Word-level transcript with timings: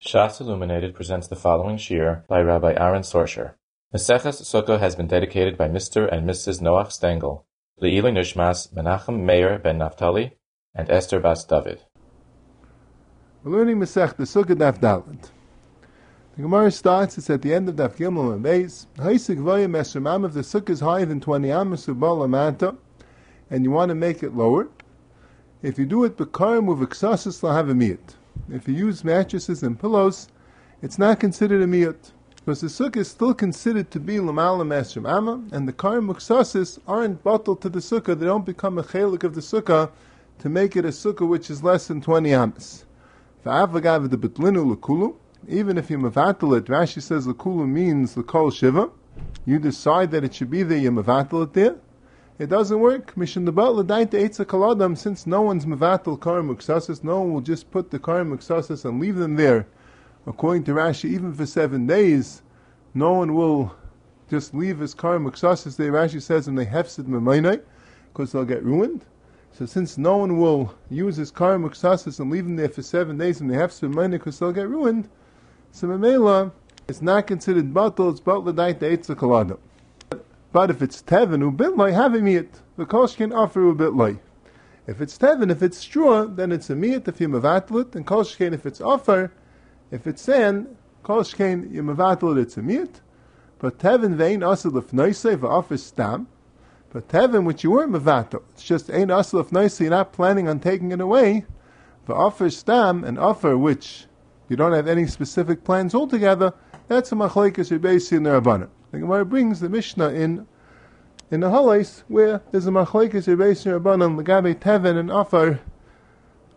Shas 0.00 0.40
Illuminated 0.40 0.94
presents 0.94 1.26
the 1.26 1.34
following 1.34 1.76
shir 1.76 2.24
by 2.28 2.40
Rabbi 2.40 2.72
Aharon 2.74 3.00
Sorscher. 3.00 3.54
Maseches 3.92 4.40
Sukkah 4.42 4.78
has 4.78 4.94
been 4.94 5.08
dedicated 5.08 5.58
by 5.58 5.66
Mr. 5.68 6.08
and 6.10 6.24
Mrs. 6.24 6.60
Noach 6.60 6.92
Stengel, 6.92 7.44
Le'ilui 7.82 8.12
Nishmas 8.12 8.72
Menachem 8.72 9.18
Meir 9.24 9.58
ben 9.58 9.80
Naftali, 9.80 10.30
and 10.72 10.88
Esther 10.88 11.18
Bas 11.18 11.44
David. 11.44 11.82
We're 13.42 13.58
learning 13.58 13.78
Masech 13.78 14.14
the 14.14 14.22
Sukkah. 14.22 14.56
The 16.36 16.42
Gemara 16.42 16.70
starts, 16.70 17.18
it's 17.18 17.28
at 17.28 17.42
the 17.42 17.52
end 17.52 17.68
of 17.68 17.74
Daf 17.74 17.96
Gimel 17.96 18.32
and 18.34 18.44
Beis. 18.44 18.86
Haisik 18.98 19.38
Vayim 19.38 19.76
Esremam, 19.76 20.24
if 20.24 20.32
the 20.32 20.42
Sukkah 20.42 20.70
is 20.70 20.78
higher 20.78 21.06
than 21.06 21.20
20 21.20 21.50
Amos 21.50 21.86
Ubal 21.86 22.24
Amanta, 22.24 22.76
and 23.50 23.64
you 23.64 23.72
want 23.72 23.88
to 23.88 23.96
make 23.96 24.22
it 24.22 24.32
lower, 24.32 24.68
if 25.60 25.76
you 25.76 25.86
do 25.86 26.04
it 26.04 26.16
Bekarim 26.16 26.68
Iksasis 26.86 27.40
Lahavamiyat. 27.42 28.14
If 28.50 28.66
you 28.66 28.74
use 28.74 29.04
mattresses 29.04 29.62
and 29.62 29.78
pillows, 29.78 30.28
it's 30.80 30.98
not 30.98 31.20
considered 31.20 31.62
a 31.62 31.66
miyut. 31.66 32.12
Because 32.36 32.62
the 32.62 32.68
sukkah 32.68 32.98
is 32.98 33.08
still 33.08 33.34
considered 33.34 33.90
to 33.90 34.00
be 34.00 34.16
lamala 34.16 34.66
mesrim 34.66 35.06
amma, 35.06 35.42
and 35.52 35.68
the 35.68 35.72
karim 35.72 36.08
muksasis 36.08 36.78
aren't 36.88 37.22
bottled 37.22 37.60
to 37.60 37.68
the 37.68 37.80
sukkah, 37.80 38.18
they 38.18 38.24
don't 38.24 38.46
become 38.46 38.78
a 38.78 38.82
chelik 38.82 39.22
of 39.22 39.34
the 39.34 39.42
sukkah 39.42 39.90
to 40.38 40.48
make 40.48 40.74
it 40.74 40.86
a 40.86 40.88
sukkah 40.88 41.28
which 41.28 41.50
is 41.50 41.62
less 41.62 41.88
than 41.88 42.00
20 42.00 42.32
amas. 42.32 42.86
Even 43.44 43.76
if 45.78 45.90
you 45.90 45.98
mavatal 45.98 46.56
it, 46.56 46.64
Rashi 46.64 47.02
says 47.02 47.26
lakulu 47.26 47.68
means 47.68 48.14
lakol 48.14 48.50
shiva, 48.50 48.88
you 49.44 49.58
decide 49.58 50.10
that 50.10 50.24
it 50.24 50.34
should 50.34 50.50
be 50.50 50.62
there, 50.62 50.78
you 50.78 50.90
mavatal 50.90 51.42
it 51.42 51.52
there, 51.52 51.76
it 52.38 52.48
doesn't 52.48 52.78
work. 52.78 53.14
Mishin 53.16 53.44
the 53.44 53.82
died 53.82 54.10
to 54.12 54.18
Eitza 54.18 54.44
Kaladam, 54.44 54.96
since 54.96 55.26
no 55.26 55.42
one's 55.42 55.66
Mavatal 55.66 56.20
Kar 56.20 56.40
Muksasis, 56.40 57.02
no 57.02 57.20
one 57.20 57.32
will 57.32 57.40
just 57.40 57.70
put 57.70 57.90
the 57.90 57.98
Kar 57.98 58.22
Muksasis 58.22 58.84
and 58.84 59.00
leave 59.00 59.16
them 59.16 59.34
there. 59.34 59.66
According 60.26 60.64
to 60.64 60.72
Rashi, 60.72 61.10
even 61.10 61.34
for 61.34 61.46
seven 61.46 61.86
days, 61.86 62.42
no 62.94 63.12
one 63.12 63.34
will 63.34 63.74
just 64.30 64.54
leave 64.54 64.78
his 64.78 64.94
Kar 64.94 65.18
Muksasis 65.18 65.76
there. 65.76 65.90
Rashi 65.90 66.22
says, 66.22 66.46
and 66.46 66.58
they 66.58 66.66
hefsid 66.66 67.06
Memainai, 67.06 67.60
because 68.12 68.32
they'll 68.32 68.44
get 68.44 68.62
ruined. 68.62 69.04
So 69.52 69.66
since 69.66 69.98
no 69.98 70.18
one 70.18 70.38
will 70.38 70.74
use 70.90 71.16
his 71.16 71.30
Kar 71.30 71.56
Muksasis 71.56 72.20
and 72.20 72.30
leave 72.30 72.44
them 72.44 72.56
there 72.56 72.68
for 72.68 72.82
seven 72.82 73.18
days, 73.18 73.40
and 73.40 73.50
they 73.50 73.56
hefsid 73.56 73.92
Memainai, 73.92 74.12
because 74.12 74.38
they'll 74.38 74.52
get 74.52 74.68
ruined, 74.68 75.08
so 75.72 75.86
Memela, 75.88 76.52
it's 76.86 77.02
not 77.02 77.26
considered 77.26 77.74
Batal, 77.74 78.12
it's 78.12 78.20
Batal 78.20 78.54
Dait 78.54 78.78
to 78.78 78.96
Eitza 78.96 79.16
Kaladam. 79.16 79.58
But 80.50 80.70
if 80.70 80.80
it's 80.80 81.02
tevin 81.02 81.52
ubitloi, 81.52 81.92
have 81.92 82.14
a 82.14 82.18
miyat. 82.18 82.48
The 82.76 82.86
kosh 82.86 83.16
can 83.16 83.32
offer 83.32 83.60
ubitloi. 83.60 84.18
If 84.86 85.02
it's 85.02 85.18
tevin, 85.18 85.50
if 85.50 85.62
it's 85.62 85.76
straw, 85.76 86.24
then 86.24 86.52
it's 86.52 86.70
a 86.70 86.74
miyat 86.74 87.06
if 87.06 87.20
you 87.20 87.28
mavatlet, 87.28 87.94
and 87.94 88.06
kosh 88.06 88.36
can 88.36 88.54
if 88.54 88.64
it's 88.64 88.80
offer. 88.80 89.30
If 89.90 90.06
it's 90.06 90.22
sand, 90.22 90.74
kosh 91.02 91.34
can 91.34 91.72
you 91.72 91.82
mavatlet, 91.82 92.40
it's 92.40 92.56
a 92.56 92.60
miyat. 92.60 93.00
But 93.58 93.78
tevin 93.78 94.14
vein 94.14 94.40
asel 94.40 94.78
if 94.78 94.90
noisei 94.92 95.36
v'offer 95.36 95.78
stam. 95.78 96.28
But 96.90 97.08
tevin 97.08 97.44
which 97.44 97.62
you 97.62 97.72
weren't 97.72 97.92
mavatel, 97.92 98.42
it's 98.52 98.64
just 98.64 98.88
ein 98.90 99.08
asel 99.08 99.44
if 99.44 99.80
you're 99.80 99.90
not 99.90 100.14
planning 100.14 100.48
on 100.48 100.60
taking 100.60 100.92
it 100.92 101.00
away. 101.02 101.44
The 102.06 102.14
offer 102.14 102.48
stam, 102.48 103.04
an 103.04 103.18
offer 103.18 103.58
which 103.58 104.06
you 104.48 104.56
don't 104.56 104.72
have 104.72 104.88
any 104.88 105.06
specific 105.06 105.62
plans 105.64 105.94
altogether, 105.94 106.54
that's 106.86 107.12
a 107.12 107.14
machlekes 107.14 107.70
rebbeisi 107.70 108.16
in 108.16 108.22
the 108.90 108.98
Gemara 108.98 109.24
brings 109.24 109.60
the 109.60 109.68
Mishnah 109.68 110.10
in 110.10 110.46
in 111.30 111.40
the 111.40 111.48
Halais 111.48 112.02
where 112.08 112.40
there's 112.50 112.66
a 112.66 112.70
machlekes 112.70 113.26
Rebbeinu 113.26 113.80
Rabbanan 113.80 114.22
legabe 114.22 114.54
Tevin 114.54 114.98
and 114.98 115.10
Afar 115.10 115.60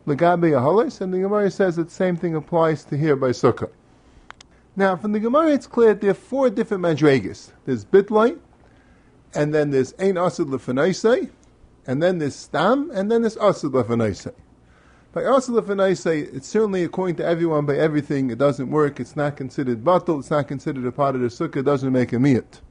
legabe 0.08 0.52
Halais, 0.52 1.02
and 1.02 1.14
the 1.14 1.20
Gemara 1.20 1.52
says 1.52 1.76
that 1.76 1.86
the 1.86 1.94
same 1.94 2.16
thing 2.16 2.36
applies 2.36 2.84
to 2.86 2.98
here 2.98 3.16
by 3.16 3.30
Sukkah. 3.30 3.70
Now, 4.76 4.96
from 4.96 5.12
the 5.12 5.20
Gemara, 5.20 5.52
it's 5.52 5.68
clear 5.68 5.90
that 5.90 6.02
there 6.02 6.12
are 6.12 6.16
four 6.16 6.50
different 6.50 6.84
madregas. 6.84 7.52
There's 7.66 7.84
bitlai, 7.84 8.40
and 9.34 9.54
then 9.54 9.72
there's 9.72 9.94
ein 10.00 10.16
asid 10.16 10.48
lefanaisei, 10.48 11.30
and 11.86 12.02
then 12.02 12.20
there's 12.20 12.36
stam, 12.36 12.90
and 12.94 13.12
then 13.12 13.22
there's 13.22 13.38
asid 13.38 13.72
lefanaisei. 13.72 14.34
By 15.14 15.26
I 15.26 15.94
say 15.94 16.20
it's 16.20 16.48
certainly 16.48 16.86
according 16.86 17.18
to 17.18 17.26
everyone 17.26 17.66
by 17.66 17.76
everything. 17.76 18.30
It 18.30 18.38
doesn't 18.38 18.72
work. 18.72 18.98
It's 18.98 19.18
not 19.18 19.36
considered 19.36 19.84
batal. 19.84 20.20
It's 20.20 20.32
not 20.32 20.48
considered 20.48 20.86
a 20.86 20.92
part 20.94 21.16
of 21.16 21.22
the 21.22 21.28
sukkah. 21.28 21.58
It 21.58 21.64
doesn't 21.64 21.92
make 21.92 22.14
a 22.14 22.16
miyat. 22.16 22.62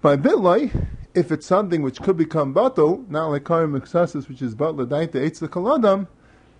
By 0.00 0.16
bitlai, 0.16 0.86
if 1.14 1.32
it's 1.32 1.46
something 1.46 1.82
which 1.82 2.00
could 2.00 2.16
become 2.16 2.54
batal, 2.54 3.08
not 3.10 3.26
like 3.26 3.44
karim 3.44 3.72
mixasis, 3.72 4.28
which 4.28 4.40
is 4.40 4.54
batla 4.54 4.86
daita 4.86 5.38
the 5.40 5.48
kaladam, 5.48 6.06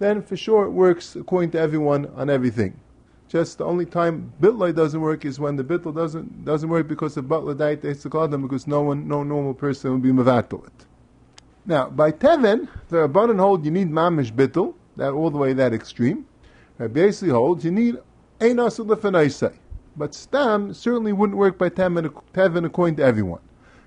then 0.01 0.21
for 0.21 0.37
sure 0.37 0.65
it 0.65 0.71
works 0.71 1.15
according 1.15 1.53
to 1.53 1.61
everyone 1.61 2.07
on 2.17 2.29
everything. 2.29 2.81
Just 3.29 3.59
the 3.59 3.65
only 3.65 3.87
time 3.87 4.33
bitlai 4.41 4.75
doesn't 4.75 5.01
work 5.01 5.25
is 5.25 5.39
when 5.39 5.55
the 5.55 5.63
bitl 5.63 5.95
doesn't 5.95 6.45
doesn't 6.45 6.69
work 6.69 6.89
because 6.89 7.17
of 7.17 7.27
batla 7.27 7.55
daita 7.55 7.85
eitz 7.85 8.03
the 8.03 8.11
kaladam, 8.11 8.43
because 8.43 8.67
no 8.67 8.83
one, 8.83 9.07
no 9.07 9.23
normal 9.23 9.55
person 9.55 9.93
will 9.93 9.99
be 9.99 10.11
mevatel 10.11 10.67
it. 10.67 10.87
Now, 11.65 11.89
by 11.89 12.11
teven, 12.11 12.67
the 12.89 13.07
rabbanon 13.07 13.39
hold 13.39 13.65
you 13.65 13.71
need 13.71 13.93
mamish 13.93 14.33
bitl, 14.33 14.75
that 14.97 15.13
all 15.13 15.31
the 15.31 15.39
way 15.39 15.53
that 15.53 15.73
extreme. 15.73 16.27
Rabbi 16.79 16.93
basically 16.93 17.31
holds 17.31 17.65
you 17.65 17.71
need 17.71 17.99
ein 18.41 18.57
asul 18.57 18.87
lefanaisei. 18.87 19.55
But 19.97 20.15
stam 20.15 20.75
certainly 20.75 21.13
wouldn't 21.13 21.39
work 21.39 21.57
by 21.57 21.69
tevin 21.69 22.65
according 22.65 22.97
to 22.97 23.05
everyone. 23.05 23.41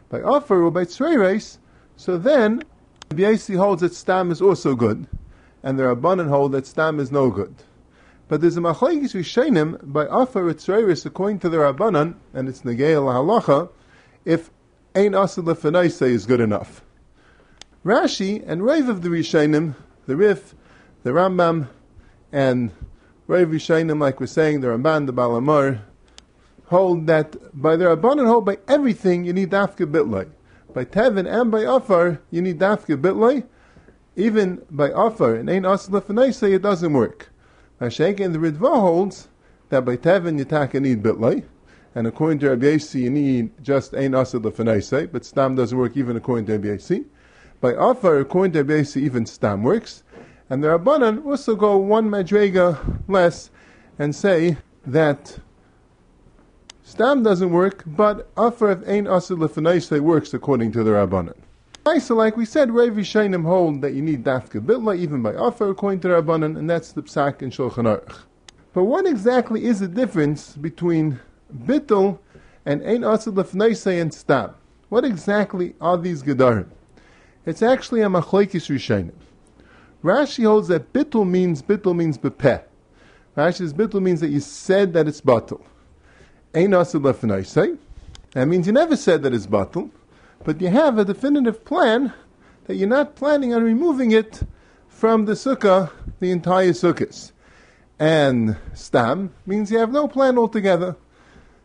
By 0.10 0.22
offer 0.22 0.64
or 0.64 0.72
by 0.72 0.86
tzreireis, 0.86 1.58
so 1.98 2.18
then 2.18 2.64
Rabbi 3.12 3.36
holds 3.56 3.82
that 3.82 3.94
stam 3.94 4.32
is 4.32 4.42
also 4.42 4.76
good, 4.76 5.08
and 5.64 5.78
the 5.78 5.84
Rabbanan 5.84 6.30
hold 6.30 6.54
that 6.54 6.66
stam 6.66 7.00
is 7.00 7.12
no 7.12 7.30
good. 7.30 7.56
But 8.30 8.42
there's 8.42 8.58
a 8.58 8.62
machlekes 8.62 9.14
rishenim 9.14 9.80
by 9.82 10.08
offer 10.08 10.48
or 10.48 10.54
tzreireis 10.54 11.06
according 11.06 11.40
to 11.40 11.50
the 11.50 11.58
Rabbanan, 11.58 12.16
and 12.34 12.48
it's 12.48 12.62
negei 12.62 12.96
halacha, 12.96 13.70
if 14.24 14.50
ein 14.96 15.12
asul 15.12 15.44
lefanaisei 15.44 16.10
is 16.10 16.26
good 16.26 16.40
enough. 16.40 16.82
Rashi 17.86 18.44
and 18.46 18.64
Rav 18.64 18.90
of 18.90 19.02
the 19.02 19.10
Rishonim, 19.10 19.76
the 20.06 20.16
Rif, 20.16 20.56
the 21.08 21.14
Rambam, 21.14 21.70
and 22.34 22.70
Rav 23.28 23.48
Rishainim, 23.48 24.02
like 24.02 24.20
we're 24.20 24.28
saying, 24.28 24.60
the 24.60 24.68
Ramban, 24.68 25.06
the 25.06 25.14
Baal 25.14 25.40
HaMaor, 25.40 25.80
hold 26.66 27.08
that 27.08 27.34
by 27.54 27.78
the 27.78 27.86
Rabbanan 27.86 28.28
hold 28.28 28.44
by 28.44 28.58
everything 28.68 29.24
you 29.24 29.32
need 29.32 29.52
dafka 29.52 29.90
bitlay. 29.90 30.30
By 30.74 30.84
Tevin 30.84 31.26
and 31.26 31.50
by 31.50 31.62
Afar, 31.62 32.20
you 32.30 32.42
need 32.42 32.60
dafka 32.60 33.00
bitlay. 33.02 33.46
Even 34.18 34.62
by 34.70 34.90
Afar 34.90 35.36
and 35.36 35.50
Ein 35.50 35.64
Asal 35.64 36.34
say 36.34 36.52
it 36.52 36.62
doesn't 36.62 36.92
work. 36.92 37.30
Mashake 37.80 38.20
and 38.20 38.36
the 38.36 38.40
Ritva 38.40 38.82
holds 38.82 39.30
that 39.70 39.86
by 39.86 39.96
Tevin 39.96 40.38
you 40.38 40.44
taka 40.44 40.82
need 40.82 41.02
bitlay. 41.02 41.46
And 41.96 42.06
according 42.06 42.40
to 42.40 42.50
Rabbi 42.50 42.72
Yasi, 42.72 43.04
you 43.04 43.10
need 43.10 43.64
just 43.64 43.94
Ein 43.94 44.14
Asal 44.14 44.82
say, 44.82 45.06
but 45.06 45.24
Stam 45.24 45.56
doesn't 45.56 45.78
work 45.78 45.96
even 45.96 46.18
according 46.18 46.48
to 46.48 46.52
Rabbi 46.52 46.68
Yasi. 46.68 47.06
By 47.62 47.76
Afar, 47.78 48.18
according 48.18 48.52
to 48.52 48.60
Rabbi 48.60 48.80
Yasi, 48.80 49.04
even 49.04 49.26
Stam 49.26 49.64
works. 49.64 50.04
And 50.50 50.64
the 50.64 50.70
Rabbanan 50.70 51.26
also 51.26 51.56
go 51.56 51.78
one 51.78 52.10
madrega 52.10 53.04
less 53.08 53.50
and 54.00 54.16
say 54.16 54.58
that 54.86 55.40
Stam 56.84 57.22
doesn't 57.22 57.52
work, 57.52 57.84
but 57.86 58.30
Afar 58.38 58.70
of 58.72 58.88
Ein 58.88 59.06
Lefanaisei 59.06 60.00
works 60.00 60.34
according 60.34 60.72
to 60.72 60.84
the 60.86 60.92
Rabbanan. 60.92 61.36
So, 62.00 62.16
like 62.16 62.38
we 62.38 62.46
said, 62.46 62.72
Rav 62.72 62.94
Shainim 62.94 63.44
hold 63.44 63.82
that 63.82 63.94
you 63.94 64.02
need 64.02 64.24
Dafka 64.24 64.62
Bitla 64.62 64.98
even 64.98 65.22
by 65.22 65.34
Afar 65.34 65.70
according 65.70 66.00
to 66.02 66.08
the 66.08 66.22
Rabbanan, 66.22 66.58
and 66.58 66.70
that's 66.70 66.94
the 66.94 67.02
Psak 67.02 67.42
and 67.42 67.52
Shulchan 67.52 67.84
Aruch. 67.84 68.20
But 68.74 68.86
what 68.86 69.06
exactly 69.06 69.66
is 69.66 69.80
the 69.82 69.88
difference 69.88 70.56
between 70.56 71.20
Bittel 71.66 72.20
and 72.66 72.82
Ein 72.84 73.02
Asr 73.02 73.34
Lefanaisei 73.34 74.02
and 74.02 74.14
Stam? 74.14 74.54
What 74.90 75.04
exactly 75.04 75.76
are 75.82 75.98
these 75.98 76.24
Gedarim? 76.24 76.68
It's 77.46 77.62
actually 77.62 78.02
a 78.02 78.08
Machlekes 78.08 78.70
Rishainim. 78.70 79.12
Rashi 80.04 80.46
holds 80.46 80.68
that 80.68 80.94
bittul 80.94 81.28
means 81.28 81.62
bittul 81.62 81.96
means 81.96 82.18
bepeh. 82.18 82.64
Rashi 83.36 83.58
says 83.58 83.74
bittul 83.74 84.02
means 84.02 84.20
that 84.22 84.30
you 84.30 84.40
said 84.40 84.94
that 84.94 85.08
it's 85.08 85.22
batul. 85.22 85.62
Ein 86.54 86.72
asid 86.72 87.78
That 88.32 88.46
means 88.48 88.68
you 88.68 88.74
never 88.74 88.96
said 88.96 89.24
that 89.24 89.34
it's 89.34 89.48
batul, 89.48 89.90
but 90.44 90.62
you 90.62 90.70
have 90.70 90.98
a 90.98 91.06
definitive 91.06 91.64
plan 91.66 92.14
that 92.66 92.76
you're 92.76 92.88
not 92.88 93.16
planning 93.16 93.54
on 93.54 93.64
removing 93.64 94.12
it 94.12 94.42
from 94.88 95.26
the 95.26 95.34
sukkah, 95.34 95.92
the 96.20 96.32
entire 96.32 96.72
sukkahs. 96.72 97.32
And 98.00 98.58
stam 98.74 99.32
means 99.46 99.72
you 99.72 99.80
have 99.80 99.92
no 99.92 100.08
plan 100.08 100.38
altogether. 100.38 100.96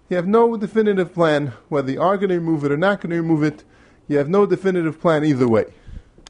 You 0.08 0.16
have 0.16 0.26
no 0.26 0.56
definitive 0.56 1.12
plan 1.12 1.52
whether 1.68 1.92
you 1.92 2.00
are 2.00 2.16
going 2.16 2.28
to 2.30 2.34
remove 2.34 2.64
it 2.64 2.72
or 2.72 2.76
not 2.76 3.00
going 3.00 3.10
to 3.10 3.16
remove 3.16 3.42
it. 3.42 3.64
You 4.08 4.18
have 4.18 4.28
no 4.28 4.46
definitive 4.46 5.00
plan 5.00 5.24
either 5.24 5.48
way. 5.48 5.72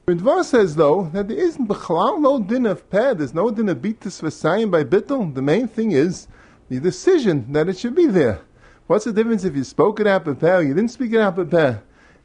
Ritva 0.04 0.43
says 0.43 0.75
though 0.75 1.04
that 1.12 1.28
there 1.28 1.38
isn't 1.38 1.69
b'chalal 1.69 2.20
no 2.20 2.40
din 2.40 2.66
of 2.66 2.90
peh, 2.90 3.14
there's 3.14 3.32
no 3.32 3.52
din 3.52 3.69
of 3.69 3.78
bitis 3.78 4.20
v'sayim 4.20 4.69
by 4.69 4.82
bittel. 4.82 5.32
The 5.32 5.43
main 5.43 5.69
thing 5.69 5.93
is 5.93 6.26
the 6.69 6.81
decision 6.81 7.52
that 7.52 7.69
it 7.69 7.78
should 7.78 7.94
be 7.94 8.06
there. 8.06 8.40
What's 8.88 9.04
the 9.04 9.12
difference 9.12 9.44
if 9.44 9.54
you 9.54 9.62
spoke 9.62 10.00
it 10.00 10.08
out 10.08 10.25
peh 10.25 10.56
or 10.56 10.62
you 10.62 10.75
didn't 10.75 10.90
speak 10.90 11.12
it 11.12 11.20
out 11.20 11.37
peh? 11.49 11.76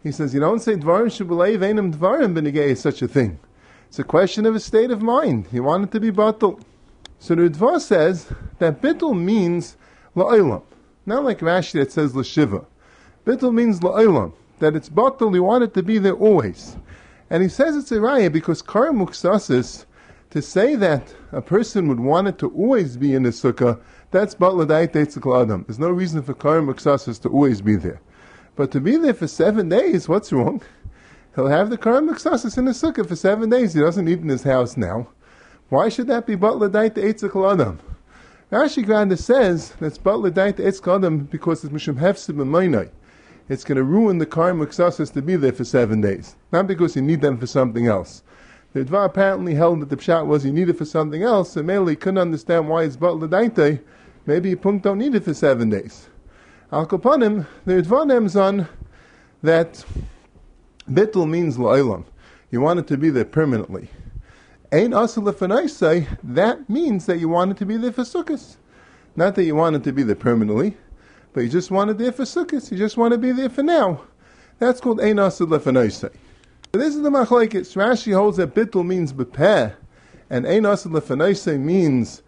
He 0.01 0.11
says 0.11 0.33
you 0.33 0.39
don't 0.39 0.59
say 0.59 0.73
dvarim 0.73 1.05
shabalev 1.05 1.59
einam 1.59 1.93
dvarim 1.93 2.33
benegay 2.35 2.75
such 2.75 3.03
a 3.03 3.07
thing. 3.07 3.37
It's 3.89 3.99
a 3.99 4.03
question 4.03 4.47
of 4.47 4.55
a 4.55 4.59
state 4.59 4.89
of 4.89 5.03
mind. 5.03 5.45
You 5.51 5.61
want 5.61 5.83
it 5.83 5.91
to 5.91 5.99
be 5.99 6.09
batel. 6.09 6.59
So 7.19 7.35
the 7.35 7.43
Ritva 7.43 7.79
says 7.79 8.27
that 8.57 8.81
bittul 8.81 9.15
means 9.21 9.77
la'olam, 10.15 10.63
not 11.05 11.23
like 11.23 11.41
Rashi 11.41 11.73
that 11.73 11.91
says 11.91 12.15
l'shiva. 12.15 12.65
Bittul 13.23 13.53
means 13.53 13.81
la'olam, 13.81 14.33
that 14.57 14.75
it's 14.75 14.89
batal, 14.89 15.31
you 15.35 15.43
want 15.43 15.63
it 15.63 15.75
to 15.75 15.83
be 15.83 15.99
there 15.99 16.13
always. 16.15 16.75
And 17.29 17.43
he 17.43 17.49
says 17.49 17.75
it's 17.75 17.91
a 17.91 17.95
raya 17.95 18.31
because 18.31 18.61
kar 18.61 18.91
muksasis, 18.91 19.85
to 20.29 20.41
say 20.41 20.75
that 20.75 21.13
a 21.31 21.41
person 21.41 21.87
would 21.87 21.99
want 21.99 22.27
it 22.27 22.37
to 22.39 22.49
always 22.51 22.97
be 22.97 23.13
in 23.13 23.23
the 23.23 23.29
sukkah, 23.29 23.79
that's 24.11 24.35
batladait 24.35 24.95
adam. 25.41 25.65
There's 25.67 25.79
no 25.79 25.89
reason 25.89 26.21
for 26.21 26.33
kar 26.33 26.59
muksasis 26.61 27.21
to 27.23 27.29
always 27.29 27.61
be 27.61 27.75
there. 27.75 28.01
But 28.55 28.71
to 28.71 28.79
be 28.79 28.97
there 28.97 29.13
for 29.13 29.27
seven 29.27 29.69
days, 29.69 30.07
what's 30.07 30.31
wrong? 30.31 30.61
He'll 31.35 31.47
have 31.47 31.69
the 31.69 31.77
kar 31.77 32.01
muksasis 32.01 32.57
in 32.57 32.65
the 32.65 32.71
sukkah 32.71 33.07
for 33.07 33.15
seven 33.15 33.49
days. 33.49 33.73
He 33.73 33.81
doesn't 33.81 34.07
eat 34.07 34.19
in 34.19 34.29
his 34.29 34.43
house 34.43 34.77
now. 34.77 35.09
Why 35.69 35.89
should 35.89 36.07
that 36.07 36.25
be 36.25 36.37
batladait 36.37 36.97
adam? 36.97 37.79
Rashi 38.49 38.85
Granda 38.85 39.19
says 39.19 39.73
that's 39.79 39.97
batladait 39.97 40.59
adam 40.59 41.19
because 41.25 41.65
it's 41.65 41.73
mishum 41.73 41.99
hefsim 41.99 42.41
it's 43.49 43.63
going 43.63 43.77
to 43.77 43.83
ruin 43.83 44.17
the 44.17 44.25
karma 44.25 44.71
success 44.71 45.09
to 45.11 45.21
be 45.21 45.35
there 45.35 45.53
for 45.53 45.63
seven 45.63 46.01
days. 46.01 46.35
Not 46.51 46.67
because 46.67 46.95
you 46.95 47.01
need 47.01 47.21
them 47.21 47.37
for 47.37 47.47
something 47.47 47.87
else. 47.87 48.23
The 48.73 48.83
Dvar 48.83 49.05
apparently 49.05 49.55
held 49.55 49.81
that 49.81 49.89
the 49.89 49.97
pshat 49.97 50.25
was 50.25 50.45
you 50.45 50.51
need 50.51 50.69
it 50.69 50.77
for 50.77 50.85
something 50.85 51.23
else, 51.23 51.55
and 51.55 51.65
Mele 51.65 51.95
couldn't 51.95 52.17
understand 52.17 52.67
why 52.67 52.83
it's 52.83 52.97
but 52.97 53.13
l'daite. 53.13 53.81
Maybe 54.25 54.49
you 54.49 54.57
punk 54.57 54.83
don't 54.83 54.97
need 54.97 55.15
it 55.15 55.23
for 55.23 55.33
seven 55.33 55.69
days. 55.69 56.09
Al 56.71 56.85
Kapanim, 56.85 57.47
the 57.65 57.81
Dvar 57.81 58.05
names 58.05 58.35
on 58.35 58.67
that 59.41 59.85
bittul 60.89 61.29
means 61.29 61.57
la'ilam. 61.57 62.03
You 62.51 62.59
want 62.61 62.79
it 62.79 62.87
to 62.87 62.97
be 62.97 63.09
there 63.09 63.25
permanently. 63.25 63.89
Ain 64.73 64.91
say 65.69 66.07
that 66.23 66.69
means 66.69 67.05
that 67.05 67.19
you 67.19 67.29
want 67.29 67.51
it 67.51 67.57
to 67.57 67.65
be 67.65 67.77
there 67.77 67.93
for 67.93 68.03
sukkahs. 68.03 68.57
Not 69.15 69.35
that 69.35 69.45
you 69.45 69.55
want 69.55 69.77
it 69.77 69.83
to 69.85 69.93
be 69.93 70.03
there 70.03 70.15
permanently 70.15 70.75
but 71.37 71.43
you 71.43 71.49
just 71.51 71.69
want 71.69 71.91
it 71.91 71.99
there 71.99 72.11
for 72.11 72.23
sukkahs. 72.23 72.71
You 72.71 72.79
just 72.79 72.97
want 72.97 73.11
to 73.11 73.17
be 73.19 73.31
there 73.31 73.47
for 73.47 73.61
now. 73.61 74.01
That's 74.57 74.81
called 74.81 74.99
Ein 74.99 75.19
Asad 75.19 75.49
Lefanaisei. 75.49 76.11
This 76.71 76.95
is 76.95 77.03
the 77.03 77.11
machlekes. 77.11 77.75
Rashi 77.75 78.11
holds 78.11 78.37
that 78.37 78.55
bittul 78.55 78.83
means 78.83 79.13
bepeh, 79.13 79.75
and 80.31 80.47
Ein 80.47 80.65
Asad 80.65 80.93
Lefanaisei 80.93 81.59
means 81.59 82.23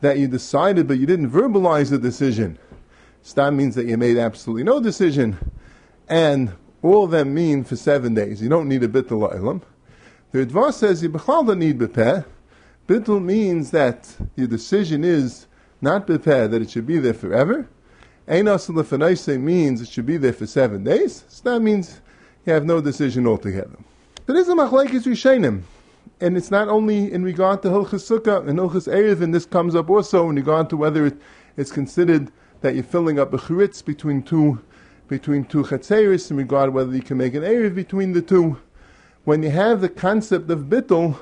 that 0.00 0.18
you 0.18 0.28
decided 0.28 0.86
but 0.86 0.98
you 0.98 1.06
didn't 1.06 1.28
verbalize 1.28 1.90
the 1.90 1.98
decision. 1.98 2.56
Stam 3.22 3.56
means 3.56 3.74
that 3.74 3.86
you 3.86 3.96
made 3.96 4.16
absolutely 4.16 4.62
no 4.62 4.78
decision, 4.78 5.36
and 6.08 6.52
all 6.82 7.02
of 7.02 7.10
them 7.10 7.34
mean 7.34 7.64
for 7.64 7.74
seven 7.74 8.14
days. 8.14 8.40
You 8.40 8.48
don't 8.48 8.68
need 8.68 8.84
a 8.84 8.88
bittul 8.88 9.28
la'ilam. 9.28 9.60
The 10.30 10.46
Ritva 10.46 10.72
says 10.72 11.02
you 11.02 11.08
don't 11.08 11.58
need 11.58 11.80
bepeh. 11.80 12.24
Bittul 12.86 13.24
means 13.24 13.72
that 13.72 14.14
your 14.36 14.46
decision 14.46 15.02
is 15.02 15.48
not 15.80 16.06
bepeh, 16.06 16.48
that 16.48 16.62
it 16.62 16.70
should 16.70 16.86
be 16.86 17.00
there 17.00 17.12
forever, 17.12 17.68
Einos 18.28 18.68
lefanaise 18.68 19.40
means 19.40 19.80
it 19.80 19.88
should 19.88 20.06
be 20.06 20.16
there 20.16 20.32
for 20.32 20.46
seven 20.46 20.84
days. 20.84 21.24
So 21.28 21.50
that 21.50 21.60
means 21.60 22.00
you 22.46 22.52
have 22.52 22.64
no 22.64 22.80
decision 22.80 23.26
altogether. 23.26 23.76
There 24.26 24.36
is 24.36 24.48
a 24.48 24.52
machlekes 24.52 25.04
rishenim, 25.06 25.62
and 26.20 26.36
it's 26.36 26.50
not 26.50 26.68
only 26.68 27.12
in 27.12 27.24
regard 27.24 27.62
to 27.62 27.68
hilchas 27.68 28.06
sukkah 28.08 28.48
and 28.48 28.60
hilchas 28.60 28.86
erev, 28.86 29.22
and 29.22 29.34
this 29.34 29.44
comes 29.44 29.74
up 29.74 29.90
also 29.90 30.30
in 30.30 30.36
regard 30.36 30.70
to 30.70 30.76
whether 30.76 31.06
it, 31.06 31.16
it's 31.56 31.72
considered 31.72 32.30
that 32.60 32.76
you're 32.76 32.84
filling 32.84 33.18
up 33.18 33.34
a 33.34 33.38
churitz 33.38 33.84
between 33.84 34.22
two 34.22 34.60
between 35.08 35.44
two 35.44 35.64
chatzeris 35.64 36.30
in 36.30 36.36
regard 36.36 36.72
whether 36.72 36.94
you 36.94 37.02
can 37.02 37.18
make 37.18 37.34
an 37.34 37.42
erev 37.42 37.74
between 37.74 38.12
the 38.12 38.22
two. 38.22 38.56
When 39.24 39.42
you 39.42 39.50
have 39.50 39.80
the 39.80 39.88
concept 39.88 40.48
of 40.48 40.60
bittul, 40.66 41.16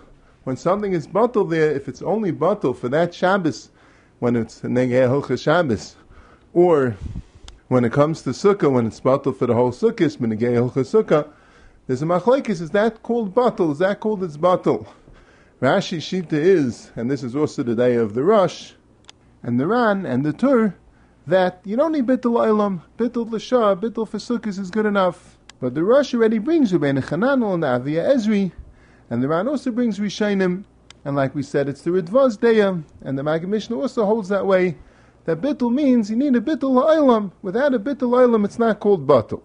when 0.44 0.58
something 0.58 0.92
is 0.92 1.06
batal 1.06 1.48
there, 1.48 1.72
if 1.72 1.88
it's 1.88 2.02
only 2.02 2.30
batal 2.30 2.76
for 2.76 2.90
that 2.90 3.14
Shabbos, 3.14 3.70
when 4.18 4.36
it's 4.36 4.60
negeh 4.60 5.08
hilchas 5.08 5.42
Shabbos, 5.42 5.96
or 6.52 6.96
when 7.68 7.84
it 7.84 7.92
comes 7.92 8.22
to 8.22 8.30
sukkah, 8.30 8.70
when 8.70 8.86
it's 8.86 9.00
batal 9.00 9.36
for 9.36 9.46
the 9.46 9.54
whole 9.54 9.70
sukkah, 9.72 10.16
minigay 10.16 10.54
sukkah, 10.70 11.28
there's 11.86 12.02
a 12.02 12.04
machlekes. 12.06 12.60
Is 12.60 12.70
that 12.70 13.02
called 13.02 13.34
batal? 13.34 13.72
Is 13.72 13.78
that 13.78 14.00
called 14.00 14.22
its 14.24 14.36
batal? 14.36 14.86
Rashi 15.60 15.98
Shita 15.98 16.32
is, 16.32 16.90
and 16.96 17.10
this 17.10 17.22
is 17.22 17.36
also 17.36 17.62
the 17.62 17.74
day 17.74 17.96
of 17.96 18.14
the 18.14 18.24
Rush, 18.24 18.74
and 19.42 19.60
the 19.60 19.66
Ran, 19.66 20.06
and 20.06 20.24
the 20.24 20.32
Tur, 20.32 20.74
that 21.26 21.60
you 21.64 21.76
don't 21.76 21.92
need 21.92 22.06
bittul 22.06 22.40
olam, 22.40 22.80
bittul 22.96 23.30
l'shah, 23.30 23.78
bittul 23.78 24.08
for 24.08 24.48
is 24.48 24.70
good 24.70 24.86
enough. 24.86 25.38
But 25.60 25.74
the 25.74 25.84
Rush 25.84 26.14
already 26.14 26.38
brings 26.38 26.72
Rabbeinu 26.72 27.04
Chananel 27.04 27.54
and 27.54 27.64
Avia 27.64 28.02
Ezri, 28.04 28.52
and 29.10 29.22
the 29.22 29.28
Ran 29.28 29.46
also 29.46 29.70
brings 29.70 29.98
Rishainim, 29.98 30.64
and 31.04 31.14
like 31.14 31.34
we 31.34 31.42
said, 31.42 31.68
it's 31.68 31.82
the 31.82 31.90
Ridvaz 31.90 32.38
Deya, 32.38 32.82
and 33.02 33.18
the 33.18 33.22
Maggid 33.22 33.50
Mishnah 33.50 33.78
also 33.78 34.06
holds 34.06 34.30
that 34.30 34.46
way, 34.46 34.78
that 35.30 35.40
bittul 35.40 35.72
means 35.72 36.10
you 36.10 36.16
need 36.16 36.34
a 36.34 36.40
bittul 36.40 36.74
la'ilam. 36.74 37.30
Without 37.40 37.72
a 37.72 37.78
bittul 37.78 38.10
la'ilam, 38.10 38.44
it's 38.44 38.58
not 38.58 38.80
called 38.80 39.06
batul. 39.06 39.40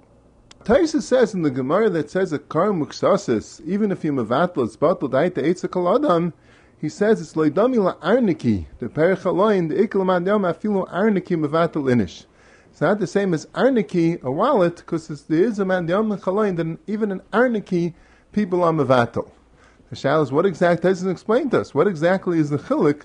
Taisa 0.63 0.99
says 0.99 1.35
in 1.35 1.43
the 1.43 1.51
Gemara 1.51 1.91
that 1.91 2.09
says 2.09 2.33
a 2.33 2.39
kar 2.39 2.69
muksasis, 2.69 3.61
even 3.67 3.91
if 3.91 4.03
you 4.03 4.11
mavatl, 4.11 4.65
it's 4.65 4.77
batul 4.77 5.11
daita 5.11 5.43
eitzakal 5.43 5.95
adam, 5.95 6.33
he 6.81 6.89
says 6.89 7.21
it's 7.21 7.33
loidami 7.33 7.77
la'arniki, 7.77 8.65
the 8.79 8.87
perichaloin, 8.87 9.69
the 9.69 9.75
iklaman 9.87 10.25
yom 10.25 10.41
afilu 10.41 10.89
arniki 10.89 11.37
mavatl 11.37 11.83
inish. 11.83 12.25
It's 12.71 12.81
not 12.81 12.99
the 12.99 13.05
same 13.05 13.35
as 13.35 13.45
arniki, 13.47 14.19
a 14.23 14.31
wallet, 14.31 14.77
because 14.77 15.07
there 15.25 15.43
is 15.43 15.59
a 15.59 15.65
man 15.65 15.87
yom 15.87 16.09
chaloin, 16.17 16.55
then 16.57 16.79
even 16.87 17.11
an 17.11 17.21
arniki, 17.31 17.93
people 18.31 18.63
are 18.63 18.73
mavatl. 18.73 19.29
The 19.91 19.95
shal 19.95 20.23
is 20.23 20.31
what 20.31 20.47
exactly 20.47 20.89
doesn't 20.89 21.11
explain 21.11 21.51
to 21.51 21.61
us. 21.61 21.75
What 21.75 21.85
exactly 21.85 22.39
is 22.39 22.49
the 22.49 22.57
chilik 22.57 23.03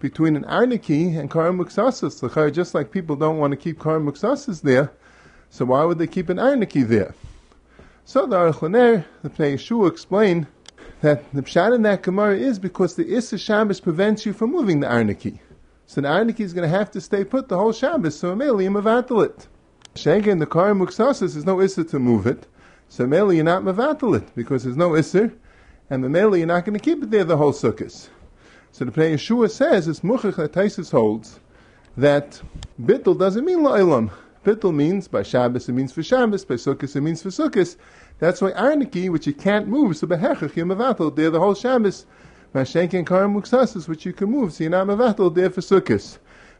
between 0.00 0.34
an 0.34 0.44
arniki 0.44 1.16
and 1.16 1.30
karam 1.30 1.58
muksasis. 1.58 2.52
Just 2.52 2.74
like 2.74 2.90
people 2.90 3.14
don't 3.14 3.38
want 3.38 3.52
to 3.52 3.56
keep 3.56 3.78
karam 3.80 4.06
muksasis 4.10 4.62
there, 4.62 4.90
so 5.50 5.66
why 5.66 5.84
would 5.84 5.98
they 5.98 6.06
keep 6.06 6.28
an 6.28 6.38
arniki 6.38 6.86
there? 6.86 7.14
So 8.04 8.26
the 8.26 8.36
Archaner, 8.36 9.04
the 9.22 9.30
Pnei 9.30 9.54
Yeshua 9.54 9.88
explained 9.88 10.48
that 11.00 11.32
the 11.32 11.42
pshat 11.42 11.74
in 11.74 11.82
that 11.82 12.02
Gemara 12.02 12.36
is 12.36 12.58
because 12.58 12.96
the 12.96 13.14
Issa 13.14 13.38
Shabbos 13.38 13.78
prevents 13.80 14.26
you 14.26 14.32
from 14.32 14.50
moving 14.50 14.80
the 14.80 14.88
arniki. 14.88 15.38
So 15.86 16.00
the 16.00 16.08
arniki 16.08 16.40
is 16.40 16.52
going 16.52 16.68
to 16.68 16.76
have 16.76 16.90
to 16.92 17.00
stay 17.00 17.24
put 17.24 17.48
the 17.48 17.56
whole 17.56 17.72
Shabbos, 17.72 18.18
so 18.18 18.34
Ameli 18.34 18.68
mavatal 18.68 19.24
it. 19.24 19.46
Shengen, 19.94 20.38
the 20.38 20.46
karam 20.46 20.80
muksasis, 20.80 21.34
there's 21.34 21.44
no 21.44 21.60
Issa 21.60 21.84
to 21.84 21.98
move 21.98 22.26
it. 22.26 22.46
So 22.88 23.06
Ameli, 23.06 23.36
you're 23.36 23.44
not 23.44 23.62
mavatal 23.62 24.16
it, 24.16 24.34
because 24.34 24.64
there's 24.64 24.76
no 24.76 24.96
Issa, 24.96 25.30
and 25.88 26.02
the 26.02 26.08
Ameli, 26.08 26.38
you're 26.38 26.46
not 26.46 26.64
going 26.64 26.78
to 26.78 26.84
keep 26.84 27.02
it 27.02 27.10
there 27.10 27.24
the 27.24 27.36
whole 27.36 27.52
Sukkot. 27.52 28.08
So 28.72 28.84
the 28.84 28.92
Pnei 28.92 29.14
Yeshua 29.14 29.50
says, 29.50 29.88
it's 29.88 30.00
Muchach 30.00 30.36
that 30.36 30.52
Taisus 30.52 30.92
holds, 30.92 31.40
that 31.96 32.40
Bittul 32.80 33.18
doesn't 33.18 33.44
mean 33.44 33.58
La'ilam. 33.58 34.10
Bittul 34.44 34.72
means, 34.74 35.08
by 35.08 35.24
Shabbos 35.24 35.68
it 35.68 35.72
means 35.72 35.92
for 35.92 36.04
Shabbos, 36.04 36.44
by 36.44 36.54
Sukkot 36.54 36.94
it 36.94 37.00
means 37.00 37.20
for 37.20 37.30
Sukkot. 37.30 37.76
That's 38.20 38.40
why 38.40 38.52
Arniki, 38.52 39.10
which 39.10 39.26
you 39.26 39.34
can't 39.34 39.66
move, 39.66 39.96
so 39.96 40.06
Behechach, 40.06 40.54
you're 40.54 40.66
Mavatal, 40.66 41.14
there 41.14 41.30
the 41.30 41.40
whole 41.40 41.54
Shabbos. 41.54 42.06
Mashenkin 42.54 43.04
Karam 43.04 43.34
Muksasis, 43.34 43.88
which 43.88 44.06
you 44.06 44.12
can 44.12 44.30
move, 44.30 44.52
so 44.52 44.64
you're 44.64 44.70
not 44.70 44.86
Mavatal, 44.86 45.34
there 45.34 45.50
for 45.50 45.60
Sukkot. 45.60 46.18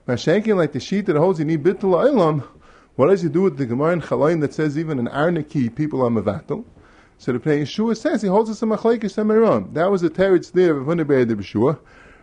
Mashenkin, 0.08 0.56
like 0.56 0.72
the 0.72 0.80
sheet 0.80 1.06
that 1.06 1.16
holds 1.16 1.38
you 1.38 1.44
need 1.44 1.62
Bittul 1.62 1.94
La'ilam, 1.94 2.42
what 2.96 3.06
does 3.06 3.22
he 3.22 3.28
do 3.28 3.42
with 3.42 3.56
the 3.56 3.66
Gemara 3.66 3.92
in 3.92 4.00
Chalain 4.00 4.40
that 4.40 4.52
says 4.52 4.76
even 4.76 4.98
an 4.98 5.06
Arniki, 5.06 5.74
people 5.74 6.02
are 6.02 6.10
Mavatal? 6.10 6.64
So 7.18 7.32
the 7.32 7.38
Pnei 7.38 7.62
Yeshua 7.62 7.96
says 7.96 8.22
he 8.22 8.28
holds 8.28 8.48
us 8.48 8.62
a 8.62 8.66
machlekes. 8.66 9.14
That 9.74 9.90
was 9.90 10.00
the 10.00 10.08
teretz 10.08 10.52
there 10.52 10.76
of 10.78 10.86
Hunaber 10.86 11.28
de 11.28 11.36
Beshua. 11.36 11.78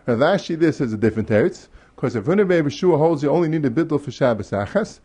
Rav 0.08 0.20
Ashi 0.20 0.58
this 0.58 0.80
is 0.80 0.94
a 0.94 0.96
different 0.96 1.28
teretz 1.28 1.68
because 1.94 2.16
if 2.16 2.24
Hunaber 2.24 2.62
Beshua 2.62 2.96
holds 2.96 3.22
you 3.22 3.28
only 3.28 3.46
need 3.46 3.66
a 3.66 3.70
bittul 3.70 4.00
for 4.00 4.10
Shabbos 4.10 4.52
achas, 4.52 5.00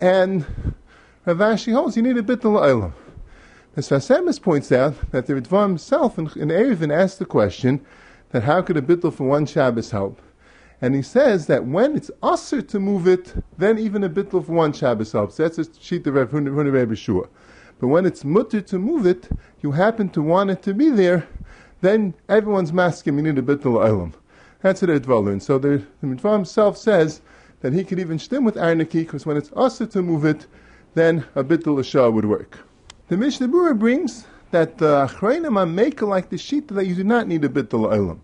and 0.00 0.46
Rav 1.26 1.38
Ashi 1.38 1.72
holds 1.72 1.96
you 1.96 2.04
need 2.04 2.16
a 2.18 2.22
bittul 2.22 2.62
olam. 2.62 2.92
The 3.74 3.80
Sfas 3.80 4.16
Emes 4.16 4.40
points 4.40 4.70
out 4.70 5.10
that 5.10 5.26
the 5.26 5.32
Ritva 5.32 5.62
himself 5.62 6.20
in, 6.20 6.26
in 6.36 6.50
Erevin 6.50 6.96
asked 6.96 7.18
the 7.18 7.24
question 7.24 7.84
that 8.30 8.44
how 8.44 8.62
could 8.62 8.76
a 8.76 8.80
bittul 8.80 9.12
for 9.12 9.26
one 9.26 9.44
Shabbos 9.44 9.90
help? 9.90 10.22
And 10.80 10.94
he 10.94 11.02
says 11.02 11.48
that 11.48 11.66
when 11.66 11.96
it's 11.96 12.12
usher 12.22 12.62
to 12.62 12.78
move 12.78 13.08
it, 13.08 13.34
then 13.58 13.76
even 13.76 14.04
a 14.04 14.08
bittul 14.08 14.46
for 14.46 14.52
one 14.52 14.72
Shabbos 14.72 15.10
helps. 15.10 15.38
That's 15.38 15.58
a 15.58 15.66
sheet 15.80 16.06
of 16.06 16.14
Rav 16.14 16.30
Hunaber 16.30 16.86
Beshua. 16.86 17.28
But 17.80 17.88
when 17.88 18.06
it's 18.06 18.24
mutter 18.24 18.60
to 18.60 18.78
move 18.78 19.04
it, 19.04 19.28
you 19.62 19.72
happen 19.72 20.10
to 20.10 20.22
want 20.22 20.50
it 20.50 20.62
to 20.62 20.74
be 20.74 20.90
there, 20.90 21.26
then 21.80 22.14
everyone's 22.28 22.72
masking, 22.72 23.16
you 23.16 23.22
need 23.24 23.38
a 23.38 23.42
bit 23.42 23.58
of 23.58 23.72
olam. 23.72 24.12
That's 24.64 24.82
Edva 24.82 25.22
learned. 25.22 25.42
So 25.42 25.58
the, 25.58 25.84
the 26.00 26.06
Mitzvah 26.06 26.32
himself 26.32 26.78
says 26.78 27.20
that 27.60 27.74
he 27.74 27.84
could 27.84 27.98
even 27.98 28.18
stem 28.18 28.44
with 28.44 28.54
Arniki, 28.54 29.00
because 29.00 29.26
when 29.26 29.36
it's 29.36 29.50
also 29.50 29.84
to 29.84 30.00
move 30.00 30.24
it, 30.24 30.46
then 30.94 31.22
a 31.34 31.42
bit 31.42 31.66
of 31.66 32.14
would 32.14 32.24
work. 32.24 32.60
The 33.08 33.18
Mishnah 33.18 33.48
Berurah 33.48 33.78
brings 33.78 34.26
that 34.52 34.78
the 34.78 35.06
Achrayim 35.06 35.58
are 35.58 35.66
maker 35.66 36.06
like 36.06 36.30
the 36.30 36.38
sheet 36.38 36.68
that 36.68 36.86
you 36.86 36.94
do 36.94 37.04
not 37.04 37.28
need 37.28 37.44
a 37.44 37.48
bittul 37.50 37.92
olam. 37.92 38.20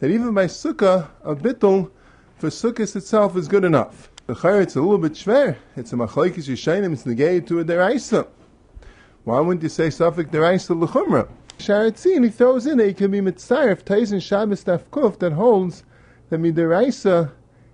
That 0.00 0.10
even 0.10 0.34
by 0.34 0.44
sukkah, 0.44 1.08
a 1.24 1.34
bittul 1.34 1.90
for 2.36 2.50
sukkah 2.50 2.94
itself 2.94 3.34
is 3.38 3.48
good 3.48 3.64
enough. 3.64 4.10
The 4.26 4.34
chayr, 4.34 4.60
it's 4.60 4.76
a 4.76 4.82
little 4.82 4.98
bit 4.98 5.12
schwer. 5.12 5.56
It's 5.74 5.94
a 5.94 5.96
machlekes 5.96 6.50
yishayim, 6.50 6.92
it's 6.92 7.06
negated 7.06 7.46
to 7.46 7.60
a 7.60 7.64
deraisa. 7.64 8.28
Why 9.24 9.40
wouldn't 9.40 9.62
you 9.62 9.70
say 9.70 9.88
Suffolk 9.88 10.30
Deraisa 10.30 10.78
L'chumra? 10.78 11.28
Shaar 11.58 11.90
HaTziyun, 11.90 12.24
he 12.24 12.30
throws 12.30 12.66
in 12.66 12.78
that 12.78 12.86
you 12.86 12.94
can 12.94 13.10
be 13.10 13.20
mitzayef 13.20 13.82
Taisin 13.82 14.22
Shabbos 14.22 14.62
Kuf 14.62 15.18
that 15.18 15.32
holds 15.32 15.82
that 16.30 16.38
midiraisa, 16.38 17.32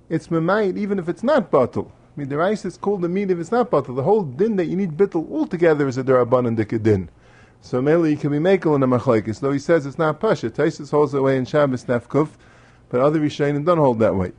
it's 0.09 0.29
memayit 0.29 0.79
even 0.79 0.99
if 0.99 1.07
it's 1.07 1.23
not 1.23 1.51
batal. 1.51 1.91
Midiraisa 2.17 2.65
is 2.65 2.79
called 2.79 3.03
the 3.03 3.11
meat 3.11 3.31
if 3.31 3.39
it's 3.39 3.53
not 3.53 3.71
batal. 3.71 3.95
The 3.95 4.03
whole 4.03 4.23
din 4.23 4.57
that 4.57 4.67
you 4.67 4.77
need 4.77 4.97
bittul 4.97 5.31
altogether 5.31 5.87
is 5.87 5.99
a 5.99 6.03
derabanan 6.03 6.57
din. 6.83 7.11
So 7.61 7.83
mainly 7.83 8.13
you 8.13 8.17
can 8.17 8.31
be 8.31 8.39
makel 8.39 8.75
in 8.75 8.83
a 8.83 8.89
machlekes, 8.89 9.41
though 9.41 9.53
he 9.53 9.59
says 9.59 9.85
it's 9.85 9.99
not 9.99 10.19
pasha. 10.19 10.49
Taisus 10.49 10.91
holds 10.91 11.13
that 11.13 11.23
way 11.23 11.37
in 11.37 11.45
Shabbos 11.45 11.85
nefkuf, 11.85 12.31
but 12.89 13.01
other 13.01 13.21
Rishonim 13.21 13.67
don't 13.67 13.79
hold 13.79 13.99
that 13.99 14.15
way. 14.15 14.33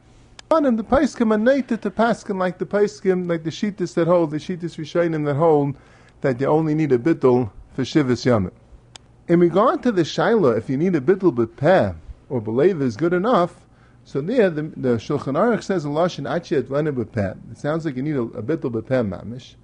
And 0.49 0.79
the 0.79 0.83
Paiskim 0.83 1.31
are 1.31 1.37
nated 1.37 1.81
to 1.81 1.91
Paskin 1.91 2.37
like 2.37 2.57
the 2.57 2.65
Paiskim, 2.65 3.29
like 3.29 3.43
the 3.43 3.51
Shittis 3.51 3.93
that 3.93 4.07
hold, 4.07 4.31
the 4.31 4.37
Shittis 4.37 4.77
Rishonim 4.77 5.23
that 5.25 5.35
hold 5.35 5.75
that 6.21 6.41
you 6.41 6.47
only 6.47 6.73
need 6.73 6.91
a 6.91 6.97
bittul 6.97 7.51
for 7.75 7.83
Shivas 7.83 8.25
Yamim. 8.25 8.51
In 9.27 9.39
regard 9.39 9.81
to 9.81 9.91
the 9.91 10.03
Shaila, 10.03 10.55
if 10.55 10.69
you 10.69 10.77
need 10.77 10.93
a 10.93 11.01
bittul 11.01 11.33
b'peh 11.33 11.95
or 12.29 12.39
beleva 12.39 12.83
is 12.83 12.95
good 12.95 13.11
enough, 13.11 13.65
so 14.03 14.21
there 14.21 14.51
the, 14.51 14.61
the 14.77 14.97
Shulchan 14.97 15.33
Aruch 15.33 15.63
says 15.63 15.83
in 15.83 15.93
Lashon 15.93 16.29
Achi 16.29 16.61
Atvana 16.61 16.93
b'peh. 16.93 17.35
It 17.51 17.57
sounds 17.57 17.85
like 17.85 17.95
you 17.95 18.03
need 18.03 18.17
a, 18.17 18.21
a 18.21 18.43
bittul 18.43 18.71
b'peh 18.71 19.09
mamish. 19.09 19.55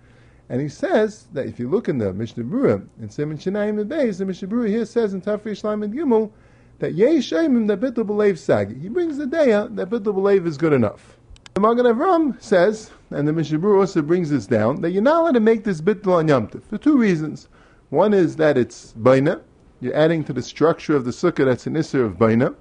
And 0.49 0.61
he 0.61 0.67
says 0.67 1.27
that 1.33 1.45
if 1.45 1.59
you 1.59 1.69
look 1.69 1.87
in 1.87 1.99
the 1.99 2.11
Mishnah 2.11 2.43
Berurah, 2.43 2.87
in 2.99 3.11
Simon 3.11 3.37
Shinayim 3.37 3.77
the 3.77 3.85
Beis, 3.85 4.17
the 4.17 4.25
Mishnah 4.25 4.47
Berurah 4.47 4.67
here 4.67 4.83
says 4.83 5.13
in 5.13 5.21
Tafri 5.21 5.51
Shlam 5.51 5.83
and 5.83 5.93
Gimel, 5.93 6.31
that 6.79 6.95
Yesh 6.95 7.29
Shemim 7.29 7.67
that 7.67 7.79
Bittul 7.79 8.07
Belev 8.07 8.39
Sagi. 8.39 8.79
He 8.79 8.89
brings 8.89 9.17
the 9.17 9.25
daya 9.25 9.75
that 9.75 9.91
Bittul 9.91 10.15
Belev 10.15 10.47
is 10.47 10.57
good 10.57 10.73
enough. 10.73 11.19
The 11.53 11.61
Magen 11.61 11.85
Avram 11.85 12.41
says, 12.41 12.89
and 13.11 13.27
the 13.27 13.33
Mishnah 13.33 13.59
Berurah 13.59 13.81
also 13.81 14.01
brings 14.01 14.31
this 14.31 14.47
down, 14.47 14.81
that 14.81 14.89
you're 14.89 15.03
not 15.03 15.21
allowed 15.21 15.33
to 15.33 15.39
make 15.39 15.65
this 15.65 15.81
Bittul 15.81 16.13
on 16.13 16.27
Yom 16.27 16.47
for 16.47 16.79
two 16.79 16.97
reasons. 16.97 17.47
One 17.91 18.15
is 18.15 18.37
that 18.37 18.57
it's 18.57 18.93
Baina, 18.93 19.41
you're 19.81 19.95
adding 19.95 20.23
to 20.23 20.33
the 20.33 20.41
structure 20.41 20.95
of 20.95 21.03
the 21.03 21.11
Sukkah 21.11 21.45
that's 21.45 21.67
an 21.67 21.73
Isser 21.73 22.05
of 22.05 22.13
Baina, 22.13 22.55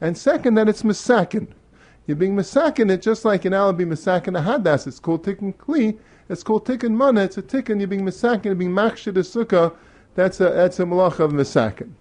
and 0.00 0.16
second, 0.16 0.54
that 0.54 0.68
it's 0.68 0.82
Masakin. 0.82 1.48
You're 2.06 2.16
being 2.16 2.36
Masakin 2.36 2.90
it 2.90 3.02
just 3.02 3.24
like 3.24 3.44
an 3.44 3.52
Alabi 3.52 3.86
Masakin 3.86 4.38
a 4.38 4.42
Hadas, 4.42 4.86
it's 4.86 5.00
called 5.00 5.24
Tikkun 5.24 5.54
Kli, 5.56 5.98
it's 6.28 6.42
called 6.42 6.66
tikkun 6.66 6.92
mana. 6.92 7.22
It's 7.22 7.38
a 7.38 7.42
tikkun. 7.42 7.78
You're 7.78 7.88
being 7.88 8.04
misakin. 8.04 8.44
You're 8.46 8.54
being 8.54 8.72
machshir 8.72 9.14
the 9.14 9.20
sukkah. 9.20 9.74
That's 10.14 10.40
a 10.40 10.50
that's 10.50 10.78
a 10.78 10.84
malach 10.84 11.18
of 11.20 11.32
misakin. 11.32 11.92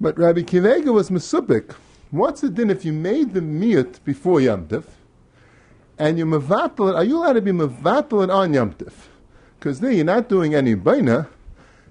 But 0.00 0.18
Rabbi 0.18 0.40
Kivega 0.40 0.92
was 0.92 1.10
mesupik. 1.10 1.72
What's 2.10 2.40
the 2.40 2.50
din 2.50 2.70
if 2.70 2.84
you 2.84 2.92
made 2.92 3.32
the 3.32 3.40
miyut 3.40 4.02
before 4.04 4.40
Yom 4.40 4.66
Tif, 4.66 4.84
and 5.98 6.18
you 6.18 6.26
mevatel 6.26 6.90
it? 6.90 6.96
Are 6.96 7.04
you 7.04 7.18
allowed 7.18 7.34
to 7.34 7.42
be 7.42 7.52
mevatel 7.52 8.24
it 8.24 8.30
on 8.30 8.52
Yom? 8.52 8.74
Because 9.58 9.78
there 9.78 9.92
you're 9.92 10.04
not 10.04 10.28
doing 10.28 10.54
any 10.54 10.74
baina. 10.74 11.28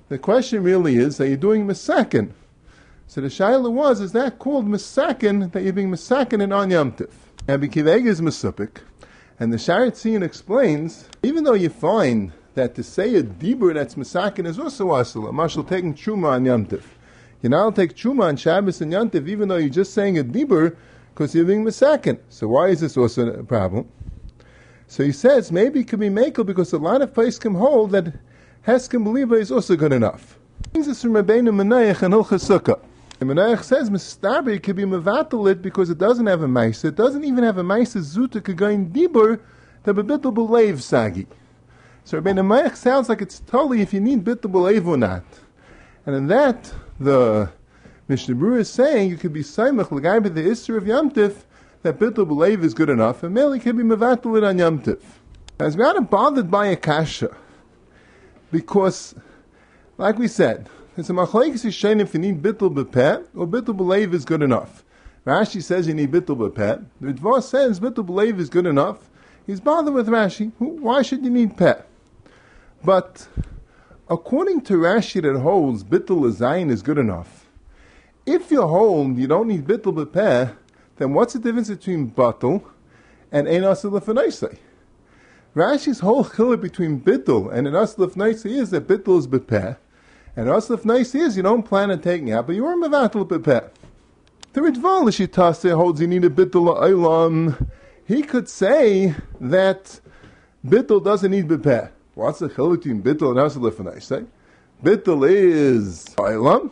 The 0.10 0.18
question 0.18 0.64
really 0.64 0.96
is, 0.96 1.22
are 1.22 1.28
you 1.28 1.38
doing 1.38 1.68
misakin? 1.68 2.32
So 3.06 3.22
the 3.22 3.28
shaila 3.28 3.72
was, 3.72 4.02
is 4.02 4.12
that 4.14 4.40
called 4.40 4.68
misakin 4.68 5.52
that 5.52 5.62
you're 5.62 5.72
being 5.72 5.92
misakin 5.92 6.42
in 6.42 6.52
on 6.52 6.72
Yom 6.72 6.94
Tif? 6.94 7.12
Rabbi 7.48 7.68
Kivega 7.68 8.08
is 8.08 8.20
mesupik. 8.20 8.82
And 9.40 9.54
the 9.54 9.60
Shaar 9.60 9.86
HaTziyun 9.86 10.24
explains, 10.24 11.08
even 11.22 11.44
though 11.44 11.54
you 11.54 11.70
find 11.70 12.32
that 12.56 12.74
to 12.74 12.84
say 12.84 13.16
a 13.16 13.24
dibur 13.24 13.76
that's 13.76 13.94
masakin 13.94 14.48
is 14.48 14.58
also 14.58 14.88
asala, 14.88 15.32
marshal 15.32 15.64
taking 15.64 15.94
truma 15.94 16.30
on 16.30 16.46
yamtiv. 16.46 16.84
You 17.44 17.50
now 17.50 17.70
take 17.70 17.96
truma 17.96 18.24
on 18.24 18.36
Shabbos 18.36 18.82
and 18.82 18.92
yamtiv, 18.92 19.28
even 19.28 19.48
though 19.48 19.58
you're 19.58 19.70
just 19.70 19.94
saying 19.94 20.18
a 20.18 20.24
dibur, 20.24 20.76
because 21.14 21.36
you're 21.36 21.46
being 21.46 21.64
masakin. 21.64 22.20
So 22.30 22.48
why 22.48 22.70
is 22.70 22.82
this 22.82 22.98
also 22.98 23.28
a 23.28 23.44
problem? 23.44 23.88
So 24.88 25.04
he 25.04 25.12
says 25.12 25.52
maybe 25.52 25.82
it 25.82 25.88
could 25.88 26.00
be 26.00 26.10
makel 26.10 26.48
because 26.48 26.74
a 26.74 26.80
lot 26.80 27.04
of 27.04 27.14
places 27.14 27.38
can 27.38 27.54
hold 27.54 27.92
that 27.92 28.12
Heskim 28.68 29.06
believer 29.06 29.38
is 29.38 29.52
also 29.52 29.78
good 29.78 29.94
enough. 29.94 30.38
Brings 30.74 30.90
us 30.90 31.02
from 31.02 31.14
Rabbeinu 31.14 31.50
Menayach 31.50 32.02
and 32.02 32.14
Hilchas. 32.14 32.50
And 33.22 33.30
Menayach 33.30 33.64
says 33.64 33.90
Mistabi 33.90 34.62
could 34.62 34.76
be 34.76 34.84
mevatel 34.84 35.62
because 35.62 35.90
it 35.90 35.98
doesn't 35.98 36.26
have 36.26 36.42
a 36.42 36.48
mice. 36.48 36.84
It 36.84 36.96
doesn't 36.96 37.24
even 37.24 37.46
have 37.46 37.58
a 37.58 37.64
mice 37.64 37.96
zuta 37.96 38.42
kagain 38.42 38.92
dibur 38.92 39.40
the 39.84 39.94
bebitul 39.94 40.34
belev 40.34 40.82
sagi. 40.82 41.26
So 42.04 42.22
Rabbeinu 42.22 42.46
Menayach 42.46 42.76
sounds 42.76 43.08
like 43.08 43.22
it's 43.22 43.40
totally 43.40 43.82
if 43.82 43.94
you 43.94 44.02
need 44.02 44.26
bitul 44.26 44.52
belev 44.52 44.86
or 44.86 44.98
not. 44.98 45.24
And 46.06 46.14
in 46.14 46.28
that, 46.28 46.74
the 47.00 47.50
Mishnah 48.10 48.36
Berurah 48.36 48.60
is 48.60 48.70
saying 48.70 49.10
you 49.10 49.16
could 49.16 49.34
be 49.34 49.42
saimach 49.42 49.90
l'gai 49.90 50.22
the 50.22 50.42
Isser 50.42 50.76
of 50.76 50.84
Yamtif 50.84 51.44
that 51.84 51.98
bitul 51.98 52.28
belev 52.28 52.66
is 52.66 52.74
good 52.74 52.90
enough, 52.90 53.24
and 53.24 53.34
merely 53.34 53.60
could 53.60 53.78
be 53.78 53.84
mevatel 53.84 54.38
it 54.38 54.44
on 54.44 54.58
Yamtif. 54.58 55.00
As 55.60 55.78
we 55.78 55.84
are 55.84 55.94
not 55.94 56.10
bothered 56.10 56.52
by 56.52 56.68
a 56.68 56.76
kasha, 56.76 57.34
because, 58.52 59.16
like 59.98 60.18
we 60.18 60.28
said, 60.28 60.70
it's 60.98 61.10
a 61.10 61.14
machlekes 61.14 61.64
yishayin 61.66 62.02
if 62.02 62.14
you 62.14 62.20
need 62.20 62.42
bittul 62.42 62.74
bepet 62.74 63.26
or 63.36 63.48
bittul 63.48 63.78
belev 63.78 64.14
is 64.14 64.26
good 64.26 64.42
enough. 64.42 64.84
Rashi 65.26 65.62
says 65.64 65.88
you 65.88 65.94
need 65.94 66.12
bittul 66.12 66.38
bepet. 66.38 66.86
The 67.00 67.14
Dvar 67.14 67.42
says 67.42 67.80
bittul 67.80 68.06
belev 68.06 68.40
is 68.40 68.50
good 68.50 68.66
enough. 68.66 69.10
He's 69.46 69.60
bothered 69.60 69.94
with 69.94 70.08
Rashi. 70.08 70.52
Why 70.58 71.02
should 71.02 71.24
you 71.24 71.30
need 71.30 71.58
pet? 71.58 71.88
But 72.84 73.28
according 74.10 74.62
to 74.62 74.74
Rashi 74.74 75.22
that 75.22 75.40
holds 75.40 75.84
bittul 75.84 76.32
zayin 76.34 76.70
is 76.70 76.82
good 76.82 76.98
enough. 76.98 77.48
If 78.26 78.52
you 78.52 78.62
hold 78.62 79.18
you 79.18 79.28
don't 79.28 79.48
need 79.48 79.66
bittul 79.66 80.06
bepet, 80.06 80.56
then 80.98 81.14
what's 81.14 81.34
the 81.34 81.40
difference 81.40 81.70
between 81.70 82.12
batul 82.12 82.64
and 83.32 83.48
ein 83.48 83.62
asel 83.62 83.92
Rashi's 85.56 86.00
whole 86.00 86.26
chiluk 86.26 86.62
between 86.62 87.02
bittul 87.02 87.52
and 87.54 87.68
an 87.68 87.74
asel 87.74 88.46
is 88.46 88.70
that 88.70 88.88
bittul 88.88 89.20
is 89.20 89.28
bepeh 89.28 89.78
and 90.40 90.48
Aslif 90.48 90.86
nice 90.86 91.14
is 91.16 91.36
you 91.36 91.44
don't 91.44 91.64
plan 91.64 91.92
on 91.92 92.00
taking 92.00 92.32
out, 92.32 92.48
but 92.48 92.56
you 92.56 92.66
are 92.66 92.74
mevatel 92.76 93.28
bepeh. 93.28 93.70
The 94.54 94.62
Ritval 94.62 95.04
Shitase 95.10 95.76
holds 95.76 96.00
you 96.00 96.08
need 96.08 96.24
a 96.24 96.30
bittul 96.30 96.80
eilam. 96.82 97.68
He 98.06 98.22
could 98.22 98.48
say 98.48 99.16
that 99.42 100.00
bittul 100.66 101.04
doesn't 101.04 101.30
need 101.30 101.50
bepeh. 101.50 101.90
What's 102.14 102.40
the 102.40 102.48
chiluk 102.48 102.78
between 102.78 103.04
bittul 103.04 103.32
and 103.32 103.40
aslif 103.40 103.84
nice? 103.84 104.24
Bittul 104.82 105.30
is 105.30 106.06
eilam, 106.18 106.72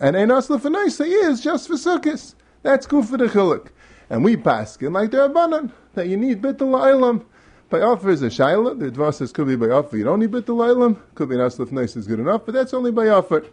and 0.00 0.16
ein 0.16 0.30
aslif 0.30 0.68
nice 0.68 0.98
is 1.00 1.40
just 1.40 1.68
for 1.68 1.74
sukkahs. 1.74 2.34
That's 2.62 2.86
good 2.86 3.06
for 3.06 3.16
the 3.16 3.26
chiluk. 3.26 3.68
And 4.10 4.24
we 4.24 4.36
pass 4.36 4.76
it 4.80 4.90
like 4.90 5.12
the 5.12 5.28
Rabbanan, 5.28 5.70
that 5.94 6.08
you 6.08 6.16
need 6.16 6.42
bittul 6.42 6.74
eilam. 6.80 7.24
By 7.72 7.80
offer 7.80 8.10
is 8.10 8.20
a 8.20 8.26
shaila. 8.26 8.78
The 8.78 8.90
Dvar 8.90 9.14
says 9.14 9.32
could 9.32 9.46
be 9.46 9.56
by 9.56 9.70
offer. 9.70 9.96
You 9.96 10.04
don't 10.04 10.20
need 10.20 10.30
bit 10.30 10.44
the 10.44 10.96
Could 11.14 11.30
be 11.30 11.36
an 11.36 11.40
aslif 11.40 11.72
nice 11.72 11.96
is 11.96 12.06
good 12.06 12.20
enough, 12.20 12.42
but 12.44 12.52
that's 12.52 12.74
only 12.74 12.90
by 12.90 13.08
offer. 13.08 13.46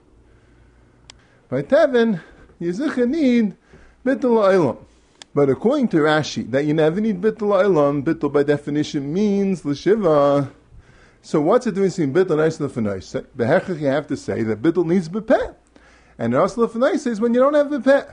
By 1.47 1.61
tevin, 1.61 2.19
you 2.59 3.05
need 3.05 3.55
bit 4.03 4.19
the 4.19 4.77
But 5.33 5.49
according 5.49 5.87
to 5.89 5.97
Rashi, 5.99 6.51
that 6.51 6.65
you 6.65 6.73
never 6.73 6.99
need 6.99 7.21
bit 7.21 7.39
the 7.39 7.45
bittul 7.45 8.33
by 8.33 8.43
definition 8.43 9.13
means 9.13 9.63
l'shiva. 9.63 10.51
So 11.21 11.39
what's 11.39 11.63
the 11.63 11.71
difference 11.71 11.95
between 11.95 12.13
bittul 12.13 12.43
and 12.43 12.71
aslif 12.71 12.75
nice? 12.75 13.13
Behechach 13.13 13.79
you 13.79 13.87
have 13.87 14.07
to 14.07 14.17
say 14.17 14.43
that 14.43 14.61
bittul 14.61 14.85
needs 14.85 15.07
bepeh. 15.07 15.55
And 16.17 16.33
aslif 16.33 17.07
is 17.07 17.21
when 17.21 17.33
you 17.33 17.39
don't 17.39 17.53
have 17.53 17.67
bepeh. 17.67 18.11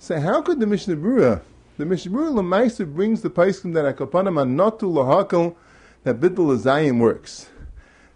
So 0.00 0.18
how 0.18 0.42
could 0.42 0.58
the 0.58 0.66
Mishnah 0.66 0.96
Berurah 0.96 1.40
the 1.76 1.84
Mishmur 1.84 2.32
Lamaisa 2.32 2.86
brings 2.92 3.22
the 3.22 3.30
Paiskim 3.30 3.74
that 3.74 3.96
Akapanam 3.96 4.38
are 4.38 4.46
not 4.46 4.78
to 4.78 4.86
Lahakal 4.86 5.56
that 6.04 6.20
Bittul 6.20 6.56
Azayim 6.56 7.00
works. 7.00 7.48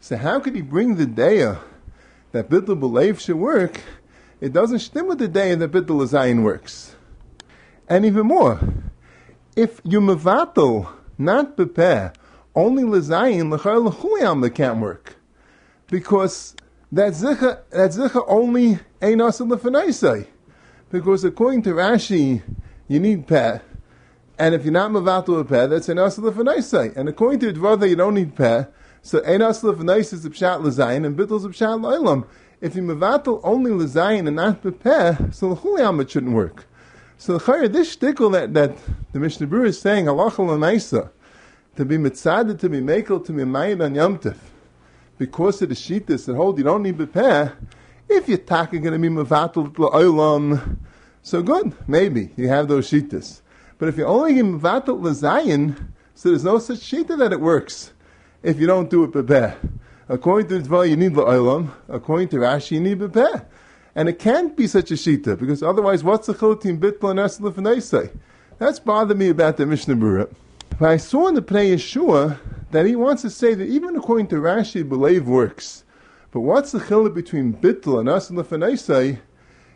So 0.00 0.16
how 0.16 0.38
could 0.38 0.54
he 0.54 0.62
bring 0.62 0.94
the 0.94 1.06
Daya 1.06 1.58
that 2.32 2.48
Bittul 2.48 2.80
Belev 2.80 3.18
should 3.18 3.36
work? 3.36 3.80
It 4.40 4.52
doesn't 4.52 4.78
stem 4.78 5.08
with 5.08 5.18
the 5.18 5.28
Daya 5.28 5.58
that 5.58 5.72
Bittul 5.72 6.06
Azayim 6.06 6.42
works. 6.44 6.94
And 7.88 8.04
even 8.04 8.26
more, 8.26 8.60
if 9.56 9.80
you 9.82 10.00
Mavato, 10.00 10.88
not 11.16 11.56
Bepeh, 11.56 12.14
only 12.54 12.84
Lazayin, 12.84 13.56
Lachar 13.56 13.90
Lachuyam 13.90 14.54
can't 14.54 14.78
work. 14.78 15.16
Because 15.88 16.54
that 16.92 17.12
Zikha, 17.12 17.62
that 17.70 17.90
Zikha 17.90 18.24
only 18.28 18.78
Ein 19.02 19.20
Asa 19.20 20.26
Because 20.90 21.24
according 21.24 21.62
to 21.62 21.70
Rashi, 21.70 22.42
you 22.88 22.98
need 22.98 23.26
peh. 23.26 23.60
And 24.38 24.54
if 24.54 24.64
you're 24.64 24.72
not 24.72 24.90
mavatul 24.90 25.40
a 25.40 25.44
peh, 25.44 25.66
that's 25.66 25.88
an 25.88 25.98
asla 25.98 26.34
for 26.34 26.98
And 26.98 27.08
according 27.08 27.40
to 27.40 27.52
Dvada, 27.52 27.88
you 27.88 27.96
don't 27.96 28.14
need 28.14 28.34
peh. 28.34 28.64
So 29.02 29.20
ein 29.20 29.40
asla 29.40 29.76
for 29.76 29.98
is 29.98 30.22
the 30.22 30.30
pshat 30.30 30.62
l'zayin, 30.62 31.04
and 31.04 31.16
bittul 31.16 31.36
is 31.36 31.42
the 31.42 31.48
pshat. 31.50 32.26
If 32.60 32.74
you 32.74 32.82
mavatul 32.82 33.40
only 33.44 33.70
l'zayin 33.70 34.26
and 34.26 34.36
not 34.36 34.62
peh, 34.62 35.30
so 35.30 35.48
l'chuliyam 35.50 36.00
it 36.00 36.10
shouldn't 36.10 36.34
work. 36.34 36.66
So 37.16 37.36
the 37.36 37.44
chayr, 37.44 37.72
this 37.72 37.96
shtickle 37.96 38.32
that, 38.32 38.54
that 38.54 38.76
the 39.12 39.18
Mishnah 39.18 39.48
Berurah 39.48 39.66
is 39.66 39.80
saying, 39.80 40.06
halacha 40.06 40.38
l'maisa, 40.38 41.10
to 41.76 41.84
be 41.84 41.96
mitzaded, 41.96 42.60
to 42.60 42.68
be 42.68 42.80
makel, 42.80 43.24
to 43.26 43.32
be 43.32 43.42
mayid 43.42 43.84
on 43.84 43.94
yomtiv, 43.94 44.36
because 45.18 45.60
of 45.62 45.68
the 45.68 45.74
sheetas 45.74 46.26
that 46.26 46.36
hold 46.36 46.58
you 46.58 46.64
don't 46.64 46.82
need 46.84 47.12
peh, 47.12 47.48
if 48.08 48.28
you're 48.28 48.38
talking 48.38 48.82
going 48.82 48.92
to 48.92 48.98
be 49.00 49.08
mavatul 49.08 49.76
l'olam, 49.76 50.78
so 51.22 51.42
good, 51.42 51.74
maybe 51.86 52.30
you 52.36 52.48
have 52.48 52.68
those 52.68 52.90
shitas. 52.90 53.40
But 53.78 53.88
if 53.88 53.96
you 53.96 54.04
only 54.04 54.34
give 54.34 54.46
vatal 54.46 54.98
lezayin, 55.00 55.90
so 56.14 56.30
there's 56.30 56.44
no 56.44 56.58
such 56.58 56.78
shita 56.78 57.16
that 57.18 57.32
it 57.32 57.40
works. 57.40 57.92
If 58.42 58.58
you 58.58 58.66
don't 58.66 58.90
do 58.90 59.04
it 59.04 59.12
bebeh, 59.12 59.56
according 60.08 60.48
to 60.48 60.68
Dvar, 60.68 60.88
you 60.88 60.96
need 60.96 61.12
la'olam. 61.12 61.70
According 61.88 62.28
to 62.30 62.36
Rashi, 62.36 62.72
you 62.72 62.80
need 62.80 62.98
bebeh. 62.98 63.44
And 63.94 64.08
it 64.08 64.18
can't 64.18 64.56
be 64.56 64.66
such 64.66 64.90
a 64.90 64.94
shita 64.94 65.38
because 65.38 65.62
otherwise, 65.62 66.02
what's 66.04 66.26
the 66.26 66.34
chilutim 66.34 66.78
bitbal 66.78 67.10
and 67.10 67.20
eslif 67.20 68.10
That's 68.58 68.78
bothered 68.78 69.16
me 69.18 69.28
about 69.28 69.56
the 69.56 69.66
Mishnah 69.66 69.96
Berurah. 69.96 70.32
But 70.78 70.90
I 70.90 70.96
saw 70.96 71.28
in 71.28 71.34
the 71.34 71.42
Pnei 71.42 71.74
Yeshua 71.74 72.38
that 72.70 72.86
he 72.86 72.96
wants 72.96 73.22
to 73.22 73.30
say 73.30 73.54
that 73.54 73.64
even 73.64 73.96
according 73.96 74.28
to 74.28 74.36
Rashi, 74.36 74.88
believe 74.88 75.26
works. 75.26 75.84
But 76.30 76.40
what's 76.40 76.72
the 76.72 76.78
chiluk 76.80 77.14
between 77.14 77.54
bittul 77.54 78.00
and 78.00 78.08
us? 78.08 78.28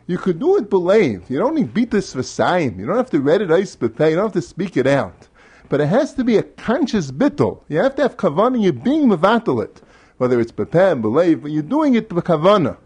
You 0.05 0.17
could 0.17 0.37
do 0.39 0.57
it 0.57 0.69
believe. 0.69 1.29
You 1.29 1.39
don't 1.39 1.55
need 1.55 1.73
beat 1.73 1.91
this 1.91 2.13
v'sayim. 2.13 2.77
You 2.77 2.85
don't 2.85 2.97
have 2.97 3.09
to 3.11 3.21
read 3.21 3.41
it 3.41 3.51
ice 3.51 3.77
You 3.81 3.87
don't 3.87 4.17
have 4.17 4.33
to 4.33 4.41
speak 4.41 4.75
it 4.75 4.85
out. 4.85 5.29
But 5.69 5.79
it 5.79 5.87
has 5.87 6.13
to 6.15 6.25
be 6.25 6.35
a 6.35 6.43
conscious 6.43 7.09
bittul. 7.09 7.61
You 7.69 7.79
have 7.79 7.95
to 7.95 8.01
have 8.01 8.17
kavanah. 8.17 8.61
You're 8.61 8.73
being 8.73 9.07
mevatel 9.07 9.63
it, 9.63 9.81
whether 10.17 10.41
it's 10.41 10.51
bepeh 10.51 10.91
and 10.91 11.01
believe, 11.01 11.41
but 11.41 11.51
you're 11.51 11.63
doing 11.63 11.95
it 11.95 12.11
with 12.11 12.25
kavanah. 12.25 12.77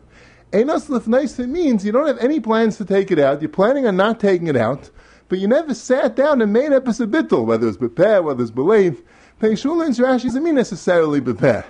Einos 0.52 0.90
lefnaisa 0.90 1.50
means 1.50 1.84
you 1.84 1.92
don't 1.92 2.08
have 2.08 2.20
any 2.20 2.40
plans 2.40 2.78
to 2.78 2.86
take 2.86 3.10
it 3.10 3.18
out. 3.18 3.42
You're 3.42 3.50
planning 3.50 3.88
on 3.88 3.98
not 3.98 4.20
taking 4.20 4.48
it 4.48 4.56
out, 4.56 4.92
but 5.28 5.40
you 5.40 5.48
never 5.48 5.74
sat 5.74 6.16
down 6.16 6.42
and 6.42 6.54
made 6.54 6.72
up 6.72 6.88
as 6.88 7.02
a 7.02 7.08
bittul, 7.08 7.46
whether 7.46 7.68
it's 7.68 7.78
bepeh, 7.78 8.24
whether 8.24 8.44
it's 8.44 8.52
believe. 8.52 9.02
Peishulins 9.42 10.00
Rashi 10.00 10.24
doesn't 10.24 10.44
mean 10.44 10.56
necessarily 10.56 11.20
bepeh. 11.20 11.66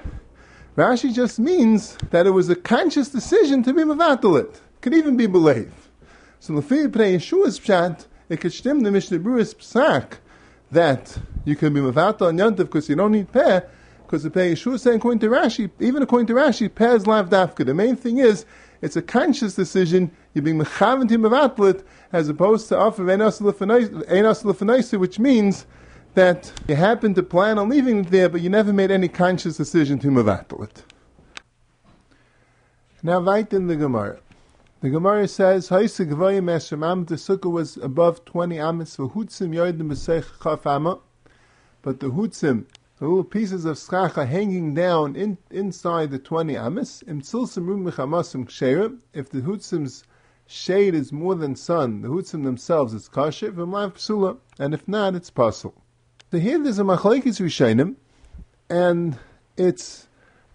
Rashi 0.75 1.13
just 1.13 1.39
means 1.39 1.97
that 2.11 2.27
it 2.27 2.31
was 2.31 2.49
a 2.49 2.55
conscious 2.55 3.09
decision 3.09 3.63
to 3.63 3.73
be 3.73 3.83
mevatel 3.83 4.39
it 4.39 4.61
could 4.89 4.97
even 4.97 5.17
be 5.17 5.27
believed. 5.27 5.73
So 6.39 6.53
Lefi 6.53 6.87
Pnei 6.87 7.15
Yeshua's 7.15 7.59
pshat, 7.59 8.05
it 8.29 8.39
could 8.39 8.53
stem 8.53 8.81
the 8.81 8.91
Mishnah 8.91 9.19
Berurah's 9.19 9.53
psak 9.53 10.19
that 10.71 11.17
you 11.43 11.57
can 11.57 11.73
be 11.73 11.81
mavata 11.81 12.21
on 12.21 12.37
Yantav 12.37 12.57
because 12.57 12.87
you 12.87 12.95
don't 12.95 13.11
need 13.11 13.29
peh, 13.29 13.59
because 14.03 14.23
the 14.23 14.29
Pnei 14.29 14.53
Yeshua 14.53 14.75
is 14.75 14.81
saying 14.83 14.97
according 14.97 15.19
to 15.19 15.27
Rashi, 15.27 15.69
even 15.81 16.01
according 16.01 16.27
to 16.27 16.33
Rashi, 16.35 16.73
peh 16.73 16.95
is 16.95 17.05
lav 17.05 17.29
dafka. 17.29 17.65
The 17.65 17.73
main 17.73 17.97
thing 17.97 18.19
is, 18.19 18.45
it's 18.81 18.95
a 18.95 19.01
conscious 19.01 19.55
decision, 19.55 20.09
you're 20.33 20.43
being 20.43 20.57
mechavan 20.57 21.09
to 21.09 21.17
mavatlit, 21.17 21.83
as 22.13 22.29
opposed 22.29 22.69
to 22.69 22.77
off 22.77 22.97
of 22.97 23.09
enos 23.09 23.39
lefanaisa, 23.39 24.97
which 24.97 25.19
means 25.19 25.65
that 26.13 26.53
you 26.69 26.75
happen 26.75 27.13
to 27.13 27.23
plan 27.23 27.59
on 27.59 27.67
leaving 27.67 27.99
it 27.99 28.11
there, 28.11 28.29
but 28.29 28.39
you 28.39 28.49
never 28.49 28.71
made 28.71 28.91
any 28.91 29.09
conscious 29.09 29.57
decision 29.57 29.99
to 29.99 30.07
mavatlit. 30.07 30.83
Now, 33.03 33.19
right 33.19 33.51
in 33.51 33.67
the 33.67 33.75
Gemara. 33.75 34.19
The 34.79 34.91
Gemara 34.91 35.27
says, 35.27 35.69
"Haisa 35.69 36.07
gvayim 36.07 36.45
eshamam." 36.45 37.07
The 37.07 37.15
sukkah 37.15 37.51
was 37.51 37.77
above 37.77 38.23
twenty 38.25 38.59
amas 38.59 38.95
for 38.95 39.09
hutzim 39.09 39.55
yodim 39.55 39.89
b'seich 39.89 40.25
chaf 40.39 40.99
but 41.81 41.99
the 41.99 42.11
hutzim, 42.11 42.65
the 42.99 43.07
little 43.07 43.23
pieces 43.23 43.65
of 43.65 43.77
schacha 43.77 44.27
hanging 44.27 44.75
down 44.75 45.15
in, 45.15 45.39
inside 45.49 46.11
the 46.11 46.19
twenty 46.19 46.55
amas, 46.55 47.03
im 47.07 47.21
rum 47.21 47.85
mechamasim 47.85 48.45
ksherim. 48.45 48.99
If 49.13 49.31
the 49.31 49.41
hutzim's 49.41 50.03
shade 50.45 50.93
is 50.93 51.11
more 51.11 51.33
than 51.33 51.55
sun, 51.55 52.03
the 52.03 52.09
hutzim 52.09 52.43
themselves 52.43 52.93
is 52.93 53.09
kasher, 53.09 53.51
v'mlav 53.51 53.93
psula, 53.93 54.37
and 54.59 54.75
if 54.75 54.87
not, 54.87 55.15
it's 55.15 55.31
puzzle. 55.31 55.73
So 56.29 56.37
here 56.37 56.61
there's 56.61 56.77
a 56.77 56.83
machlekes 56.83 57.41
rishonim, 57.41 57.95
and 58.69 59.17
it's 59.57 60.06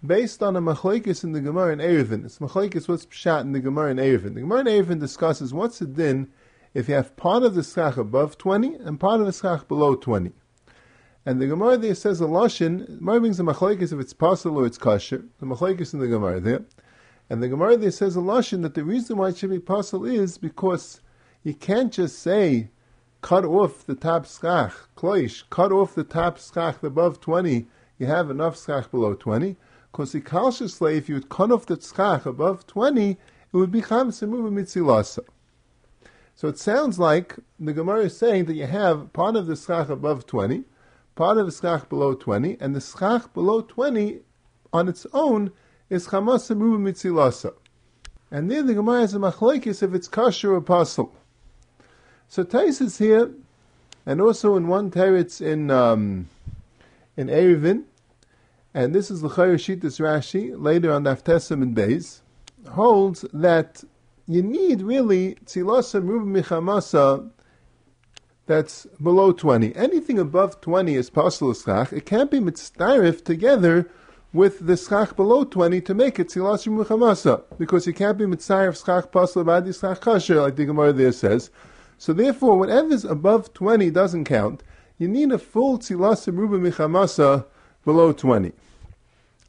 based 0.04 0.42
on 0.42 0.56
a 0.56 0.60
machlekes 0.60 1.22
in 1.22 1.32
the 1.32 1.40
Gemara 1.40 1.72
in 1.72 1.78
Eruvin. 1.78 2.24
It's 2.24 2.38
machlekes 2.38 2.88
what's 2.88 3.06
pshat 3.06 3.42
in 3.42 3.52
the 3.52 3.60
Gemara 3.60 3.92
in 3.92 3.98
Eruvin. 3.98 4.34
The 4.34 4.40
Gemara 4.40 4.60
in 4.60 4.66
Eruvin 4.66 5.00
discusses 5.00 5.54
what's 5.54 5.78
the 5.78 5.86
din 5.86 6.28
if 6.74 6.88
you 6.88 6.94
have 6.94 7.16
part 7.16 7.44
of 7.44 7.54
the 7.54 7.62
schach 7.62 7.96
above 7.96 8.36
20 8.36 8.74
and 8.76 8.98
part 8.98 9.20
of 9.20 9.26
the 9.26 9.32
schach 9.32 9.68
below 9.68 9.94
20. 9.94 10.32
And 11.24 11.40
the 11.40 11.46
Gemara 11.46 11.76
there 11.76 11.94
says 11.94 12.20
a 12.20 12.24
lashon. 12.24 12.98
Gemara 12.98 13.20
brings 13.20 13.38
a 13.38 13.44
machlekes 13.44 13.92
if 13.92 14.00
it's 14.00 14.12
possible 14.12 14.58
or 14.58 14.66
it's 14.66 14.78
kosher. 14.78 15.24
The 15.38 15.46
machlekes 15.46 15.94
in 15.94 16.00
the 16.00 16.08
Gemara 16.08 16.40
there, 16.40 16.64
and 17.30 17.40
the 17.40 17.48
Gemara 17.48 17.76
there 17.76 17.92
says 17.92 18.16
a 18.16 18.20
lashon 18.20 18.62
that 18.62 18.74
the 18.74 18.82
reason 18.82 19.18
why 19.18 19.28
it 19.28 19.36
should 19.36 19.50
be 19.50 19.60
possible 19.60 20.06
is 20.06 20.36
because 20.36 21.00
you 21.44 21.54
can't 21.54 21.92
just 21.92 22.18
say 22.18 22.70
cut 23.20 23.44
off 23.44 23.86
the 23.86 23.94
top 23.94 24.26
schach, 24.26 24.72
kloish, 24.96 25.44
cut 25.48 25.70
off 25.70 25.94
the 25.94 26.02
top 26.02 26.38
schach 26.40 26.82
above 26.82 27.20
20. 27.20 27.66
You 27.98 28.06
have 28.06 28.30
enough 28.30 28.60
schach 28.60 28.90
below 28.90 29.14
20 29.14 29.56
because 29.92 30.12
the 30.12 30.22
kalshusle, 30.22 30.96
if 30.96 31.08
you 31.08 31.14
would 31.14 31.28
cut 31.28 31.52
off 31.52 31.66
the 31.66 31.76
tzchach 31.76 32.24
above 32.24 32.66
20, 32.66 33.10
it 33.10 33.18
would 33.52 33.70
be 33.70 33.82
chamsemuva 33.82 34.50
mitzilasa. 34.50 35.24
So 36.34 36.48
it 36.48 36.58
sounds 36.58 36.98
like 36.98 37.36
the 37.60 37.74
Gemara 37.74 38.04
is 38.04 38.16
saying 38.16 38.46
that 38.46 38.54
you 38.54 38.66
have 38.66 39.12
part 39.12 39.36
of 39.36 39.46
the 39.46 39.54
schach 39.54 39.90
above 39.90 40.26
20, 40.26 40.64
part 41.14 41.36
of 41.36 41.44
the 41.44 41.52
schach 41.52 41.90
below 41.90 42.14
20, 42.14 42.56
and 42.58 42.74
the 42.74 42.80
schach 42.80 43.32
below 43.34 43.60
20 43.60 44.20
on 44.72 44.88
its 44.88 45.06
own 45.12 45.52
is 45.90 46.08
chamasemuva 46.08 46.78
mitzilasa. 46.78 47.52
And 48.30 48.50
then 48.50 48.66
the 48.66 48.74
Gemara 48.74 49.00
has 49.00 49.14
a 49.14 49.18
machlekes 49.18 49.82
if 49.82 49.92
it's 49.92 50.08
kasher 50.08 50.52
or 50.52 50.56
apostle. 50.56 51.14
So 52.28 52.44
Tais 52.44 52.80
is 52.80 52.96
here, 52.96 53.30
and 54.06 54.22
also 54.22 54.56
in 54.56 54.68
one 54.68 54.90
teretz 54.90 55.42
in 55.42 55.70
um, 55.70 56.30
in 57.14 57.26
Eruvin, 57.26 57.84
and 58.74 58.94
this 58.94 59.10
is 59.10 59.20
the 59.20 59.28
Shittas 59.28 60.00
Rashi, 60.00 60.54
later 60.56 60.92
on 60.92 61.04
Naftesim 61.04 61.62
and 61.62 61.76
Beis, 61.76 62.20
holds 62.70 63.24
that 63.32 63.84
you 64.26 64.42
need 64.42 64.82
really 64.82 65.36
Tzilasa 65.44 66.02
Ruba 66.02 66.40
Michamasa 66.40 67.30
that's 68.46 68.86
below 69.02 69.32
20. 69.32 69.74
Anything 69.76 70.18
above 70.18 70.60
20 70.60 70.94
is 70.94 71.10
Pasal 71.10 71.54
Schach. 71.54 71.92
It 71.92 72.06
can't 72.06 72.30
be 72.30 72.38
mitzdarif 72.38 73.24
together 73.24 73.88
with 74.32 74.66
the 74.66 74.76
schach 74.76 75.14
below 75.14 75.44
20 75.44 75.80
to 75.82 75.94
make 75.94 76.18
it 76.18 76.28
Tzilas 76.28 76.66
Michamasa, 76.66 77.42
because 77.58 77.86
you 77.86 77.92
can't 77.92 78.16
be 78.16 78.24
mitzdarif 78.24 78.82
schach 78.84 79.10
Pasal 79.12 79.44
Badi 79.44 79.72
schach 79.72 80.00
Kasher, 80.00 80.40
like 80.40 80.56
the 80.56 80.64
Gemara 80.64 80.92
there 80.92 81.12
says. 81.12 81.50
So 81.98 82.12
therefore, 82.12 82.58
whatever 82.58 82.92
is 82.92 83.04
above 83.04 83.52
20 83.54 83.90
doesn't 83.90 84.24
count. 84.24 84.62
You 84.98 85.08
need 85.08 85.30
a 85.32 85.38
full 85.38 85.78
Tzilas 85.78 86.26
Ruba 86.26 86.58
Michamasa 86.58 87.44
below 87.84 88.12
20. 88.12 88.52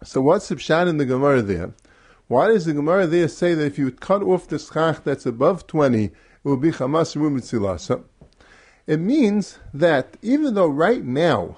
So 0.03 0.21
what's 0.21 0.47
the 0.49 0.55
pshat 0.55 0.89
in 0.89 0.97
the 0.97 1.05
Gemara 1.05 1.41
there? 1.41 1.73
Why 2.27 2.47
does 2.47 2.65
the 2.65 2.73
Gemara 2.73 3.05
there 3.05 3.27
say 3.27 3.53
that 3.53 3.65
if 3.65 3.77
you 3.77 3.91
cut 3.91 4.23
off 4.23 4.47
the 4.47 4.57
schach 4.57 5.03
that's 5.03 5.25
above 5.25 5.67
20, 5.67 6.05
it 6.05 6.11
will 6.43 6.57
be 6.57 6.71
chamas 6.71 7.15
rumitzilasa? 7.15 8.03
It 8.87 8.99
means 8.99 9.59
that 9.73 10.17
even 10.21 10.55
though 10.55 10.67
right 10.67 11.03
now, 11.03 11.57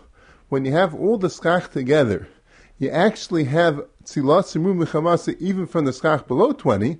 when 0.49 0.65
you 0.65 0.73
have 0.73 0.93
all 0.93 1.17
the 1.17 1.29
schach 1.29 1.71
together, 1.71 2.27
you 2.77 2.89
actually 2.89 3.45
have 3.45 3.85
tzilas 4.03 4.55
rumichamasa 4.55 5.39
even 5.39 5.65
from 5.65 5.85
the 5.85 5.93
schach 5.93 6.27
below 6.27 6.51
20, 6.51 6.99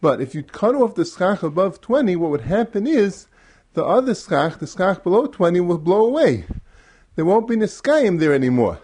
but 0.00 0.20
if 0.20 0.34
you 0.34 0.42
cut 0.44 0.76
off 0.76 0.94
the 0.94 1.04
schach 1.04 1.42
above 1.42 1.80
20, 1.80 2.14
what 2.16 2.30
would 2.30 2.42
happen 2.42 2.86
is 2.86 3.26
the 3.74 3.84
other 3.84 4.14
schach, 4.14 4.58
the 4.58 4.66
schach 4.66 5.02
below 5.02 5.26
20, 5.26 5.60
will 5.60 5.78
blow 5.78 6.06
away. 6.06 6.44
There 7.16 7.24
won't 7.24 7.48
be 7.48 7.56
niskayim 7.56 8.20
there 8.20 8.32
anymore 8.32 8.78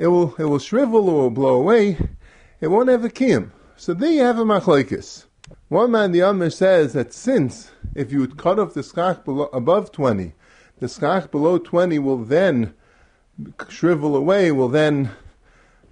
it 0.00 0.06
will 0.06 0.34
it 0.36 0.44
will 0.44 0.58
shrivel 0.58 1.10
or 1.10 1.22
will 1.22 1.30
blow 1.30 1.54
away. 1.54 1.98
It 2.60 2.68
won't 2.68 2.88
have 2.88 3.04
a. 3.04 3.48
So 3.76 3.92
there 3.92 4.10
you 4.10 4.22
have 4.22 4.38
a 4.38 4.44
machlekes. 4.44 5.26
One 5.68 5.90
man, 5.90 6.12
the 6.12 6.22
Amr 6.22 6.48
says 6.48 6.94
that 6.94 7.12
since 7.12 7.70
if 7.94 8.10
you 8.10 8.20
would 8.20 8.38
cut 8.38 8.58
off 8.58 8.72
the 8.72 8.82
schach 8.82 9.24
below, 9.24 9.50
above 9.52 9.92
20, 9.92 10.32
the 10.78 10.88
schach 10.88 11.30
below 11.30 11.58
20 11.58 11.98
will 11.98 12.16
then 12.16 12.72
shrivel 13.68 14.16
away, 14.16 14.50
will 14.50 14.68
then 14.68 15.10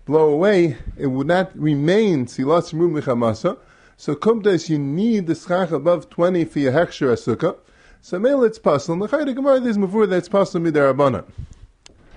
blow 0.07 0.31
away, 0.31 0.79
it 0.97 1.09
would 1.09 1.27
not 1.27 1.57
remain 1.59 2.27
silas 2.27 2.73
mumichamasa. 2.73 3.59
So 3.99 4.14
kumtes, 4.14 4.71
you 4.71 4.79
need 4.79 5.27
the 5.27 5.35
schach 5.35 5.71
above 5.71 6.09
20 6.09 6.47
for 6.47 6.61
your 6.61 6.73
hechsher 6.73 7.12
asukah. 7.12 7.59
So 8.01 8.18
mele 8.18 8.44
it's 8.44 8.59
possible. 8.59 9.07
The 9.07 9.16
Chayda 9.18 9.35
Gemara, 9.35 9.61
there's 9.61 9.77
mavur 9.77 10.09
that's 10.09 10.31
possible 10.31 10.71
midarabanan. 10.71 11.25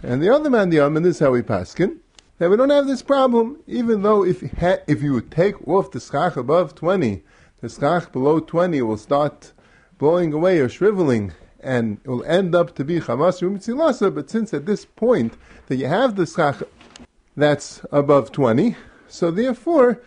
And 0.04 0.22
the 0.22 0.34
other 0.34 0.50
man, 0.50 0.72
the 0.72 0.80
Amman, 0.80 1.06
is 1.06 1.20
how 1.20 1.32
we 1.32 1.44
paskin. 1.44 1.98
That 2.40 2.50
we 2.50 2.58
don't 2.58 2.72
have 2.72 2.88
this 2.88 3.04
problem, 3.04 3.60
even 3.68 4.02
though 4.02 4.26
if 4.26 4.42
if 4.42 5.04
you 5.04 5.22
take 5.22 5.68
off 5.68 5.92
the 5.92 6.00
schach 6.00 6.36
above 6.36 6.74
20, 6.74 7.22
the 7.62 7.70
schach 7.70 8.12
below 8.12 8.40
20 8.40 8.82
will 8.82 8.98
start 8.98 9.54
blowing 10.00 10.34
away 10.34 10.58
or 10.58 10.68
shriveling, 10.68 11.34
and 11.60 12.00
it 12.04 12.10
will 12.10 12.24
end 12.24 12.56
up 12.56 12.74
to 12.76 12.84
be 12.84 13.00
chamas 13.00 13.44
rumitzilasa, 13.44 14.16
but 14.16 14.32
since 14.32 14.56
at 14.56 14.66
this 14.66 14.86
point 14.86 15.36
that 15.68 15.76
you 15.76 15.86
have 15.86 16.16
the 16.16 16.26
schach 16.26 16.64
that's 17.38 17.86
above 17.92 18.32
20, 18.32 18.76
so 19.08 19.30
therefore 19.30 20.02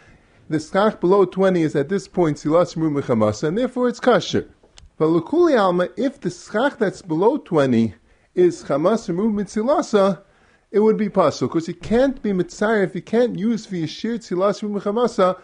the 0.49 0.59
schach 0.59 1.01
below 1.01 1.25
20 1.25 1.63
is 1.63 1.77
at 1.77 1.89
this 1.89 2.09
point 2.09 2.41
silas 2.41 2.75
rumichamasa, 2.75 3.45
and 3.45 3.57
therefore 3.57 3.89
it's 3.89 4.01
kasher. 4.01 4.49
But 4.99 5.07
lukuli 5.07 5.57
alma, 5.57 5.89
if 5.97 6.21
the 6.21 6.31
schach 6.31 6.79
that's 6.79 7.01
below 7.01 7.37
20 7.37 7.95
is 8.35 8.65
Hamas 8.65 9.09
remove 9.09 9.33
mitzilasa, 9.33 10.23
it 10.71 10.81
would 10.81 10.97
be 10.97 11.09
possible 11.09 11.49
because 11.49 11.69
you 11.69 11.75
can't 11.75 12.21
be 12.23 12.33
mitzayir 12.33 12.85
if 12.85 12.95
you 12.95 13.03
can't 13.03 13.39
use 13.39 13.67
for 13.67 13.77
yeshir 13.77 14.19
tzilas 14.19 14.63
remove 14.63 14.83
chamasa 14.83 15.39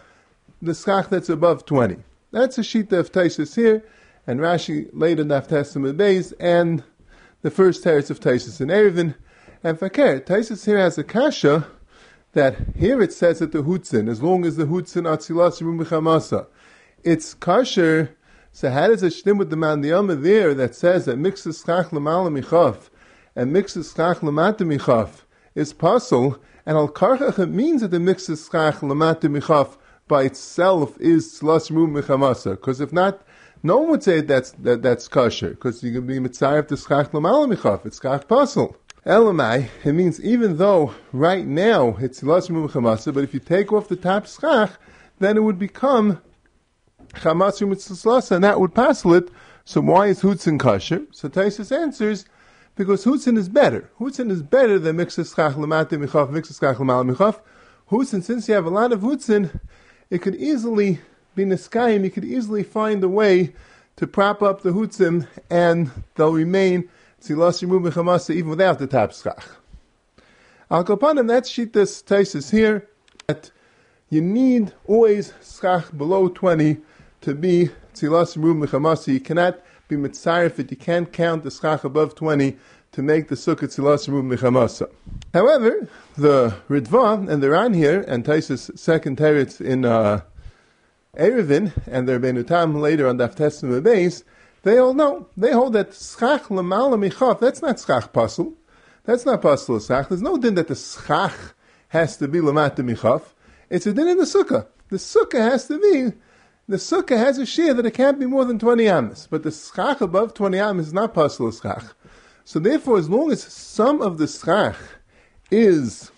the 0.61 0.73
schach 0.73 1.09
that's 1.09 1.29
above 1.29 1.65
twenty. 1.65 1.97
That's 2.31 2.57
a 2.57 2.63
sheet 2.63 2.91
of 2.93 3.11
Taisus 3.11 3.55
here, 3.55 3.83
and 4.25 4.39
Rashi 4.39 4.89
later 4.93 5.23
Naftasim 5.23 5.91
Beis, 5.93 6.33
and 6.39 6.83
the 7.41 7.51
first 7.51 7.83
teretz 7.83 8.09
of 8.09 8.19
Taisus 8.19 8.61
in 8.61 8.69
Eruvin. 8.69 9.15
And 9.63 9.77
Fakir, 9.79 10.21
Taisus 10.21 10.65
here 10.65 10.77
has 10.77 10.97
a 10.97 11.03
kasha 11.03 11.67
that 12.33 12.55
here 12.75 13.01
it 13.01 13.11
says 13.11 13.39
that 13.39 13.51
the 13.51 13.63
hutzin, 13.63 14.09
as 14.09 14.21
long 14.21 14.45
as 14.45 14.55
the 14.55 14.65
hutzin 14.65 15.03
atzilas 15.03 15.61
chamasa, 15.85 16.47
it's 17.03 17.35
kasher 17.35 18.09
So 18.53 18.69
how 18.69 18.87
does 18.87 19.01
it 19.01 19.13
stem 19.13 19.37
with 19.37 19.49
the 19.49 19.55
mandiyama 19.55 20.21
there 20.21 20.53
that 20.53 20.75
says 20.75 21.05
that 21.05 21.17
mixes 21.17 21.63
schach 21.65 21.87
lemala 21.87 22.89
and 23.35 23.53
mixes 23.53 23.93
schach 23.95 24.19
lemata 24.19 25.09
is 25.55 25.71
puzzle, 25.71 26.37
and 26.65 26.77
al 26.77 26.89
karchach 26.89 27.39
it 27.39 27.47
means 27.47 27.81
that 27.81 27.91
the 27.91 27.99
mixes 27.99 28.49
schach 28.51 28.79
lemata 28.81 29.77
by 30.07 30.23
itself 30.23 30.99
is 30.99 31.39
tzlas 31.39 31.71
rum 31.71 31.93
michamasa. 31.93 32.51
Because 32.51 32.81
if 32.81 32.91
not, 32.91 33.21
no 33.63 33.77
one 33.77 33.91
would 33.91 34.03
say 34.03 34.19
that's 34.19 34.51
that, 34.51 34.81
that's 34.81 35.07
kosher 35.07 35.51
because 35.51 35.81
you 35.81 35.93
can 35.93 36.05
be 36.05 36.19
mitzayef 36.19 36.67
to 36.67 36.75
schach 36.75 37.11
lemala. 37.11 37.85
It's 37.85 38.01
schach 38.01 38.27
puzzle. 38.27 38.75
Elamai, 39.05 39.69
it 39.83 39.93
means 39.93 40.19
even 40.19 40.57
though 40.57 40.93
right 41.13 41.47
now 41.47 41.95
it's 41.99 42.21
michamasa, 42.21 43.13
but 43.13 43.23
if 43.23 43.33
you 43.33 43.39
take 43.39 43.71
off 43.71 43.87
the 43.87 43.95
top 43.95 44.27
schach, 44.27 44.71
then 45.19 45.37
it 45.37 45.43
would 45.43 45.57
become 45.57 46.21
chamatzu 47.15 47.67
mitzvah, 47.67 48.35
and 48.35 48.43
that 48.43 48.59
would 48.59 48.73
passel 48.73 49.13
it. 49.13 49.29
So 49.65 49.81
why 49.81 50.07
is 50.07 50.21
hutzin 50.21 50.59
kosher? 50.59 51.05
So 51.11 51.29
Taisus 51.29 51.75
answers, 51.75 52.25
because 52.75 53.05
hutzin 53.05 53.37
is 53.37 53.49
better. 53.49 53.89
Hutzin 53.99 54.31
is 54.31 54.41
better 54.41 54.79
than 54.79 54.97
mixes 54.97 55.33
chach 55.33 55.53
lamate 55.53 55.89
michaf, 55.89 56.31
mixes 56.31 56.59
chach 56.59 56.77
lamal. 56.77 57.39
Hutzin, 57.89 58.23
since 58.23 58.47
you 58.47 58.53
have 58.53 58.65
a 58.65 58.69
lot 58.69 58.91
of 58.91 59.01
hutzin, 59.01 59.59
it 60.09 60.21
could 60.21 60.35
easily 60.35 60.99
be 61.35 61.45
niskayim, 61.45 62.03
you 62.03 62.11
could 62.11 62.25
easily 62.25 62.63
find 62.63 63.03
a 63.03 63.09
way 63.09 63.53
to 63.97 64.07
prop 64.07 64.41
up 64.41 64.61
the 64.61 64.71
hutzim, 64.71 65.27
and 65.49 65.91
they'll 66.15 66.33
remain 66.33 66.89
tzilas 67.21 67.61
yimu 67.61 67.87
b'chamasa 67.87 68.33
even 68.33 68.49
without 68.49 68.79
the 68.79 68.87
top 68.87 69.13
schach. 69.13 69.43
Al 70.69 70.83
kapanim, 70.83 71.27
that's 71.27 71.51
shittas 71.51 72.03
Taisus 72.03 72.51
here, 72.51 72.87
that 73.27 73.51
you 74.09 74.21
need 74.21 74.73
always 74.87 75.33
schach 75.43 75.95
below 75.97 76.29
20 76.29 76.77
to 77.21 77.35
be 77.35 77.69
tzilas 77.93 78.35
rum 78.35 78.61
mechamasi. 78.61 79.13
You 79.13 79.19
cannot 79.19 79.61
be 79.87 79.95
mitzaref 79.95 80.59
it. 80.59 80.71
You 80.71 80.77
can't 80.77 81.11
count 81.11 81.43
the 81.43 81.51
schach 81.51 81.83
above 81.83 82.15
20 82.15 82.57
to 82.91 83.01
make 83.01 83.29
the 83.29 83.35
sukkah 83.35 83.67
tzilas 83.67 84.07
rum 84.07 84.29
mechamasa. 84.29 84.89
However, 85.33 85.87
the 86.17 86.55
Ritva 86.69 87.29
and 87.29 87.41
the 87.41 87.49
Ran 87.49 87.73
here, 87.73 88.03
and 88.07 88.25
Taisus 88.25 88.77
second 88.77 89.17
teretz 89.17 89.61
in 89.61 89.85
uh, 89.85 90.21
Erevin, 91.15 91.71
and 91.87 92.07
their 92.07 92.19
Benutam 92.19 92.81
later 92.81 93.07
on 93.07 93.17
Daf 93.17 93.35
Testim 93.35 93.81
base, 93.81 94.23
they 94.63 94.77
all 94.77 94.93
know. 94.93 95.27
They 95.37 95.51
hold 95.51 95.73
that 95.73 95.93
schach 95.93 96.43
lamala 96.45 97.09
michaf, 97.09 97.39
that's 97.39 97.61
not 97.61 97.79
schach 97.79 98.11
pasul. 98.11 98.53
That's 99.03 99.25
not 99.25 99.41
pasul 99.41 99.79
schach. 99.79 100.09
There's 100.09 100.21
no 100.21 100.37
din 100.37 100.55
that 100.55 100.67
the 100.67 100.75
schach 100.75 101.35
has 101.89 102.17
to 102.17 102.27
be 102.27 102.39
lamata 102.39 102.77
michaf. 102.77 103.21
It's 103.69 103.85
a 103.85 103.93
din 103.93 104.07
in 104.07 104.17
the 104.17 104.23
sukkah. 104.23 104.67
The 104.89 104.97
sukkah 104.97 105.39
has 105.39 105.67
to 105.67 105.79
be 105.79 106.17
the 106.71 106.77
sukkah 106.77 107.17
has 107.17 107.37
a 107.37 107.45
shear 107.45 107.73
that 107.73 107.85
it 107.85 107.93
can't 107.93 108.19
be 108.19 108.25
more 108.25 108.45
than 108.45 108.59
20 108.59 108.87
amas, 108.87 109.27
but 109.29 109.43
the 109.43 109.51
schach 109.51 110.01
above 110.01 110.33
20 110.33 110.59
amas 110.59 110.87
is 110.87 110.93
not 110.93 111.13
pasul 111.13 111.51
schach. 111.51 111.83
So 112.43 112.59
therefore, 112.59 112.97
as 112.97 113.09
long 113.09 113.31
as 113.31 113.43
some 113.43 114.01
of 114.01 114.17
the 114.17 114.27
schach 114.27 114.77
is 115.49 116.11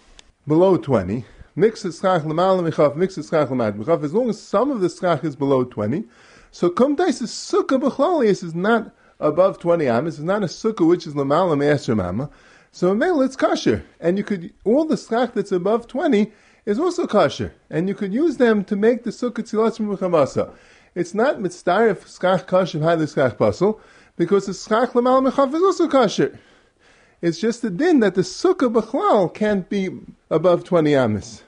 below 0.48 0.78
20, 0.78 1.26
mix 1.56 1.82
schach 1.82 2.24
l'mal 2.26 2.62
michaf, 2.62 2.96
mix 2.96 3.16
schach 3.16 3.50
l'mat 3.50 3.76
michaf, 3.76 4.04
as 4.04 4.14
long 4.14 4.30
as 4.30 4.42
some 4.42 4.72
of 4.72 4.82
the 4.82 4.90
schach 4.90 5.24
is 5.24 5.36
below 5.36 5.64
20, 5.64 6.04
so 6.52 6.70
kumtais 6.70 7.22
is 7.22 7.32
sukkah 7.32 7.82
b'chlalius 7.82 8.44
is 8.44 8.56
not 8.56 8.92
above 9.20 9.60
20 9.60 9.88
amas, 9.88 10.16
it's 10.16 10.24
not 10.24 10.44
a 10.44 10.48
sukkah 10.48 10.88
which 10.88 11.08
is 11.08 11.16
l'mal 11.16 11.56
me'esher 11.56 11.96
mama, 11.96 12.30
so 12.72 12.92
in 12.92 13.02
it's 13.22 13.36
kosher. 13.36 13.84
And 14.00 14.18
you 14.18 14.24
could, 14.24 14.52
all 14.64 14.86
the 14.86 14.98
schach 14.98 15.34
that's 15.34 15.52
above 15.52 15.88
20 15.88 16.32
is 16.66 16.80
also 16.80 17.06
kosher, 17.08 17.54
and 17.70 17.88
you 17.88 17.96
could 17.96 18.14
use 18.14 18.38
them 18.38 18.64
to 18.66 18.76
make 18.76 19.04
the 19.04 19.10
sukkah 19.10 19.44
tzilas 19.44 19.80
mechamasa. 19.80 20.54
It's 20.96 21.14
not 21.14 21.40
mitzdarif 21.40 22.06
skach 22.06 22.46
kosher 22.46 22.80
the 22.80 23.06
skach 23.06 23.38
pasul, 23.38 23.80
because 24.16 24.46
the 24.46 24.52
skach 24.54 24.92
lamal 24.92 25.30
mechaf 25.30 25.54
is 25.54 25.62
also 25.62 25.88
kosher. 25.88 26.38
It's 27.22 27.40
just 27.40 27.64
a 27.64 27.70
din 27.70 28.02
that 28.02 28.16
the 28.16 28.22
sukkah 28.22 28.72
b'chlal 28.72 29.34
can't 29.34 29.70
be 29.70 29.90
above 30.30 30.64
20 30.64 30.94
amis. 30.94 31.44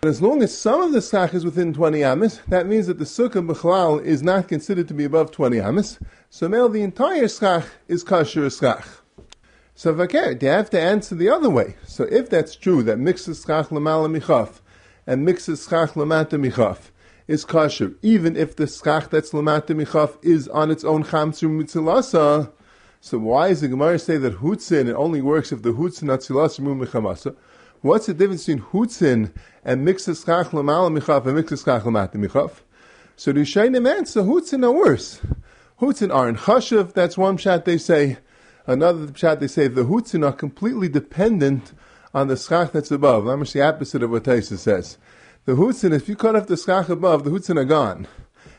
But 0.00 0.08
as 0.08 0.22
long 0.22 0.42
as 0.42 0.56
some 0.56 0.80
of 0.80 0.92
the 0.92 1.00
skach 1.00 1.34
is 1.34 1.44
within 1.44 1.74
20 1.74 2.02
amis, 2.02 2.40
that 2.48 2.66
means 2.66 2.86
that 2.86 2.98
the 2.98 3.04
sukkah 3.04 3.46
b'chlal 3.46 4.02
is 4.02 4.22
not 4.22 4.48
considered 4.48 4.88
to 4.88 4.94
be 4.94 5.04
above 5.04 5.30
20 5.30 5.60
amis. 5.60 5.98
So 6.30 6.48
now 6.48 6.66
the 6.68 6.82
entire 6.82 7.24
skach 7.24 7.66
is 7.88 8.04
kosher 8.04 8.46
skach. 8.46 8.86
So 9.78 9.94
vaker, 9.94 10.40
they 10.40 10.48
have 10.48 10.70
to 10.70 10.80
answer 10.80 11.14
the 11.14 11.28
other 11.28 11.48
way. 11.48 11.76
So 11.86 12.02
if 12.10 12.28
that's 12.28 12.56
true, 12.56 12.82
that 12.82 12.98
mixes 12.98 13.44
schach 13.44 13.68
lamala 13.68 14.10
michaf 14.10 14.58
and 15.06 15.24
mixes 15.24 15.68
schach 15.68 15.92
lamata 15.92 16.30
michaf 16.30 16.90
is 17.28 17.44
kosher, 17.44 17.92
even 18.02 18.36
if 18.36 18.56
the 18.56 18.66
schach 18.66 19.08
that's 19.08 19.30
lamata 19.30 19.80
michaf 19.80 20.16
is 20.20 20.48
on 20.48 20.72
its 20.72 20.82
own 20.82 21.04
chamsur 21.04 21.48
mitzilasa. 21.48 22.50
So 23.00 23.18
why 23.18 23.50
does 23.50 23.60
the 23.60 23.68
Gemara 23.68 24.00
say 24.00 24.16
that 24.16 24.38
hutzin 24.38 24.88
it 24.88 24.94
only 24.94 25.22
works 25.22 25.52
if 25.52 25.62
the 25.62 25.70
hutzin 25.70 26.08
atzilasa 26.08 26.58
michamasa? 26.58 27.36
What's 27.80 28.06
the 28.06 28.14
difference 28.14 28.46
between 28.46 28.64
hutzin 28.64 29.32
and 29.64 29.84
mixes 29.84 30.24
schach 30.24 30.48
lamala 30.48 30.90
michaf 30.98 31.24
and 31.24 31.36
mixes 31.36 31.62
schach 31.62 31.84
lamata 31.84 32.16
michaf? 32.16 32.62
So 33.14 33.30
the 33.30 33.42
Shainim 33.42 33.88
answer 33.88 34.22
hutzin 34.22 34.64
are 34.64 34.72
worse. 34.72 35.20
Hutzin 35.80 36.12
are 36.12 36.28
in 36.28 36.34
chashav. 36.34 36.94
That's 36.94 37.16
one 37.16 37.36
shot 37.36 37.64
they 37.64 37.78
say. 37.78 38.18
Another 38.68 39.10
shot 39.14 39.40
they 39.40 39.46
say 39.46 39.66
the 39.66 39.86
hutzin 39.86 40.22
are 40.22 40.32
completely 40.32 40.90
dependent 40.90 41.72
on 42.12 42.28
the 42.28 42.36
schach 42.36 42.70
that's 42.70 42.90
above. 42.90 43.24
That's 43.24 43.54
the 43.54 43.62
opposite 43.62 44.02
of 44.02 44.10
what 44.10 44.24
Taisa 44.24 44.58
says. 44.58 44.98
The 45.46 45.52
hutzin, 45.52 45.94
if 45.94 46.06
you 46.06 46.14
cut 46.14 46.36
off 46.36 46.48
the 46.48 46.58
schach 46.58 46.90
above, 46.90 47.24
the 47.24 47.30
hutzin 47.30 47.56
are 47.56 47.64
gone. 47.64 48.06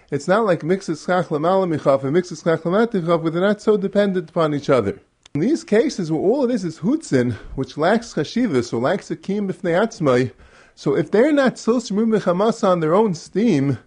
It's 0.09 0.27
not 0.27 0.47
like 0.47 0.63
mixes 0.63 1.03
schach 1.05 1.27
lamala 1.27 1.71
michaf 1.71 2.03
and 2.03 2.13
mixes 2.13 2.41
schach 2.41 2.61
lamat 2.61 2.87
michaf, 2.87 3.23
but 3.23 3.33
they're 3.33 3.41
not 3.43 3.61
so 3.61 3.77
dependent 3.77 4.31
upon 4.31 4.55
each 4.55 4.71
other. 4.71 4.99
In 5.35 5.41
these 5.41 5.63
cases 5.63 6.11
where 6.11 6.19
all 6.19 6.43
it 6.43 6.55
is 6.55 6.65
is 6.65 6.79
hutzin, 6.79 7.33
which 7.53 7.77
lacks 7.77 8.15
chashivas 8.15 8.69
so 8.69 8.79
lacks 8.79 9.11
a 9.11 9.15
kim 9.15 9.47
b'fnei 9.47 10.31
so 10.73 10.95
if 10.95 11.11
they're 11.11 11.31
not 11.31 11.57
silshmu 11.57 12.17
mechamas 12.17 12.67
on 12.67 12.79
their 12.79 12.95
own 12.95 13.13
steam, 13.13 13.77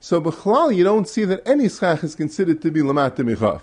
so 0.00 0.20
b'chlal 0.20 0.74
you 0.74 0.82
don't 0.82 1.06
see 1.06 1.24
that 1.24 1.46
any 1.46 1.68
schach 1.68 2.02
is 2.02 2.16
considered 2.16 2.60
to 2.62 2.72
be 2.72 2.80
lamat 2.80 3.14
michaf. 3.18 3.60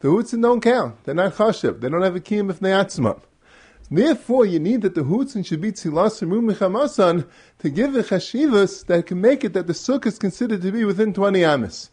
The 0.00 0.06
hutzin 0.06 0.42
don't 0.42 0.60
count. 0.60 1.02
They're 1.02 1.14
not 1.14 1.34
chashiv. 1.34 1.80
They 1.80 1.88
don't 1.88 2.02
have 2.02 2.14
a 2.14 2.20
kiyum 2.20 2.50
if 2.50 2.60
ne'atzma. 2.60 3.20
Therefore, 3.90 4.46
you 4.46 4.60
need 4.60 4.82
that 4.82 4.94
the 4.94 5.00
hutzin 5.00 5.44
should 5.44 5.60
be 5.60 5.72
tzilas 5.72 6.22
um 6.22 6.30
mechamasan 6.30 7.26
to 7.58 7.68
give 7.68 7.94
the 7.94 8.04
chashivas 8.04 8.86
that 8.86 9.06
can 9.06 9.20
make 9.20 9.42
it 9.42 9.54
that 9.54 9.66
the 9.66 9.72
sukkah 9.72 10.06
is 10.06 10.18
considered 10.18 10.62
to 10.62 10.70
be 10.70 10.84
within 10.84 11.12
20 11.12 11.42
amis. 11.44 11.90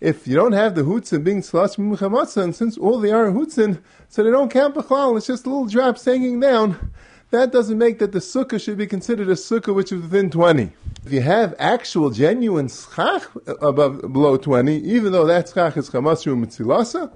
If 0.00 0.28
you 0.28 0.36
don't 0.36 0.52
have 0.52 0.76
the 0.76 0.82
hutzin 0.82 1.24
being 1.24 1.40
tzilas 1.40 1.76
um 1.76 1.96
mechamasan, 1.96 2.54
since 2.54 2.78
all 2.78 3.00
they 3.00 3.10
are 3.10 3.32
hutzin, 3.32 3.80
so 4.08 4.22
they 4.22 4.30
don't 4.30 4.50
count 4.50 4.76
b'chlal, 4.76 5.16
it's 5.16 5.26
just 5.26 5.44
a 5.44 5.48
little 5.48 5.66
drops 5.66 6.04
hanging 6.04 6.38
down, 6.38 6.92
that 7.30 7.50
doesn't 7.50 7.78
make 7.78 7.98
that 7.98 8.12
the 8.12 8.20
sukkah 8.20 8.62
should 8.62 8.78
be 8.78 8.86
considered 8.86 9.28
a 9.28 9.32
sukkah 9.32 9.74
which 9.74 9.90
is 9.90 10.02
within 10.02 10.30
20. 10.30 10.70
If 11.04 11.12
you 11.12 11.22
have 11.22 11.56
actual, 11.58 12.10
genuine 12.10 12.68
schach 12.68 13.24
above, 13.60 14.12
below 14.12 14.36
20, 14.36 14.76
even 14.82 15.10
though 15.10 15.26
that 15.26 15.48
schach 15.48 15.76
is 15.76 15.90
chamasru 15.90 16.34
um 16.34 16.46
mitzilasa, 16.46 17.10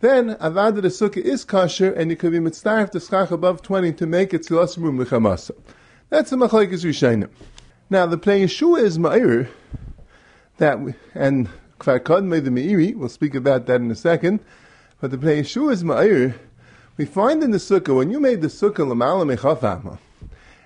then 0.00 0.34
avada 0.36 0.82
the 0.82 0.88
sukkah 0.88 1.18
is 1.18 1.44
kosher, 1.44 1.92
and 1.92 2.10
you 2.10 2.16
could 2.16 2.32
be 2.32 2.40
mitzvah 2.40 2.88
the 2.90 3.00
schach 3.00 3.30
above 3.30 3.62
20 3.62 3.92
to 3.92 4.06
make 4.06 4.34
it 4.34 4.42
tzilas 4.42 4.76
lechamasa. 4.76 5.52
That's 6.08 6.30
the 6.30 6.36
machlekes 6.36 6.84
rishayim. 6.84 7.28
Now, 7.88 8.06
the 8.06 8.16
Pnei 8.16 8.44
Yeshua 8.44 8.82
is 8.82 8.98
ma'ir, 8.98 9.48
that, 10.58 10.80
we, 10.80 10.94
and 11.14 11.48
kvar 11.78 12.24
made 12.24 12.44
the 12.44 12.50
meiri, 12.50 12.94
we'll 12.94 13.08
speak 13.08 13.34
about 13.34 13.66
that 13.66 13.80
in 13.80 13.90
a 13.90 13.94
second, 13.94 14.40
but 15.00 15.10
the 15.10 15.18
Pnei 15.18 15.40
Yeshua 15.40 15.72
is 15.72 15.84
ma'ir, 15.84 16.34
we 16.96 17.04
find 17.04 17.42
in 17.42 17.50
the 17.50 17.58
sukkah, 17.58 17.96
when 17.96 18.10
you 18.10 18.20
made 18.20 18.42
the 18.42 18.48
sukkah 18.48 18.86
lamala 18.86 19.36
mechafama, 19.36 19.98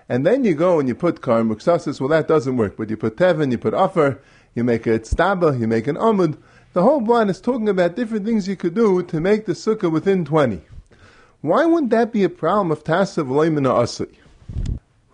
and 0.09 0.27
then 0.27 0.45
you 0.45 0.55
go 0.55 0.79
and 0.79 0.89
you 0.89 0.95
put 0.95 1.23
kar 1.23 1.43
muksasis, 1.43 1.99
well 1.99 2.11
that 2.11 2.29
doesn't 2.29 2.57
work, 2.57 2.77
but 2.77 2.91
you 2.91 2.97
put 2.97 3.17
tevin, 3.17 3.51
you 3.51 3.59
put 3.59 3.75
offer, 3.75 4.21
you 4.55 4.63
make 4.63 4.87
a 4.87 4.99
tztaba, 4.99 5.59
you 5.59 5.67
make 5.67 5.87
an 5.87 5.97
amud, 5.97 6.37
the 6.75 6.83
whole 6.83 7.01
blind 7.01 7.31
is 7.31 7.41
talking 7.41 7.69
about 7.69 7.95
different 7.95 8.27
things 8.27 8.49
you 8.49 8.57
could 8.57 8.75
do 8.75 9.01
to 9.05 9.21
make 9.21 9.47
the 9.47 9.53
sukkah 9.53 9.91
within 9.91 10.25
20. 10.25 10.61
Why 11.41 11.65
wouldn't 11.65 11.91
that 11.91 12.13
be 12.13 12.25
a 12.25 12.29
problem 12.29 12.73
of 12.73 12.83
tasav 12.83 13.29
loimina 13.29 13.73
asli? 13.73 14.13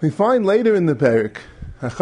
We 0.00 0.08
find 0.08 0.46
later 0.46 0.74
in 0.74 0.86
the 0.86 0.94
parak, 0.94 1.36
if 1.82 2.00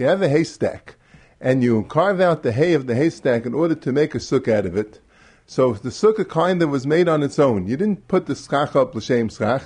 you 0.00 0.06
have 0.06 0.22
a 0.22 0.28
haystack 0.28 0.96
and 1.40 1.62
you 1.62 1.84
carve 1.84 2.20
out 2.20 2.42
the 2.42 2.52
hay 2.52 2.74
of 2.74 2.88
the 2.88 2.96
haystack 2.96 3.46
in 3.46 3.54
order 3.54 3.76
to 3.76 3.92
make 3.92 4.16
a 4.16 4.18
sukkah 4.18 4.52
out 4.52 4.66
of 4.66 4.76
it, 4.76 5.00
so 5.46 5.74
the 5.74 5.90
sukkah 5.90 6.28
kind 6.28 6.62
of 6.62 6.70
was 6.70 6.84
made 6.84 7.08
on 7.08 7.22
its 7.22 7.38
own. 7.38 7.68
You 7.68 7.76
didn't 7.76 8.08
put 8.08 8.26
the 8.26 8.34
schach 8.34 8.74
up 8.74 8.92
l'shem 8.94 9.28
schach. 9.28 9.62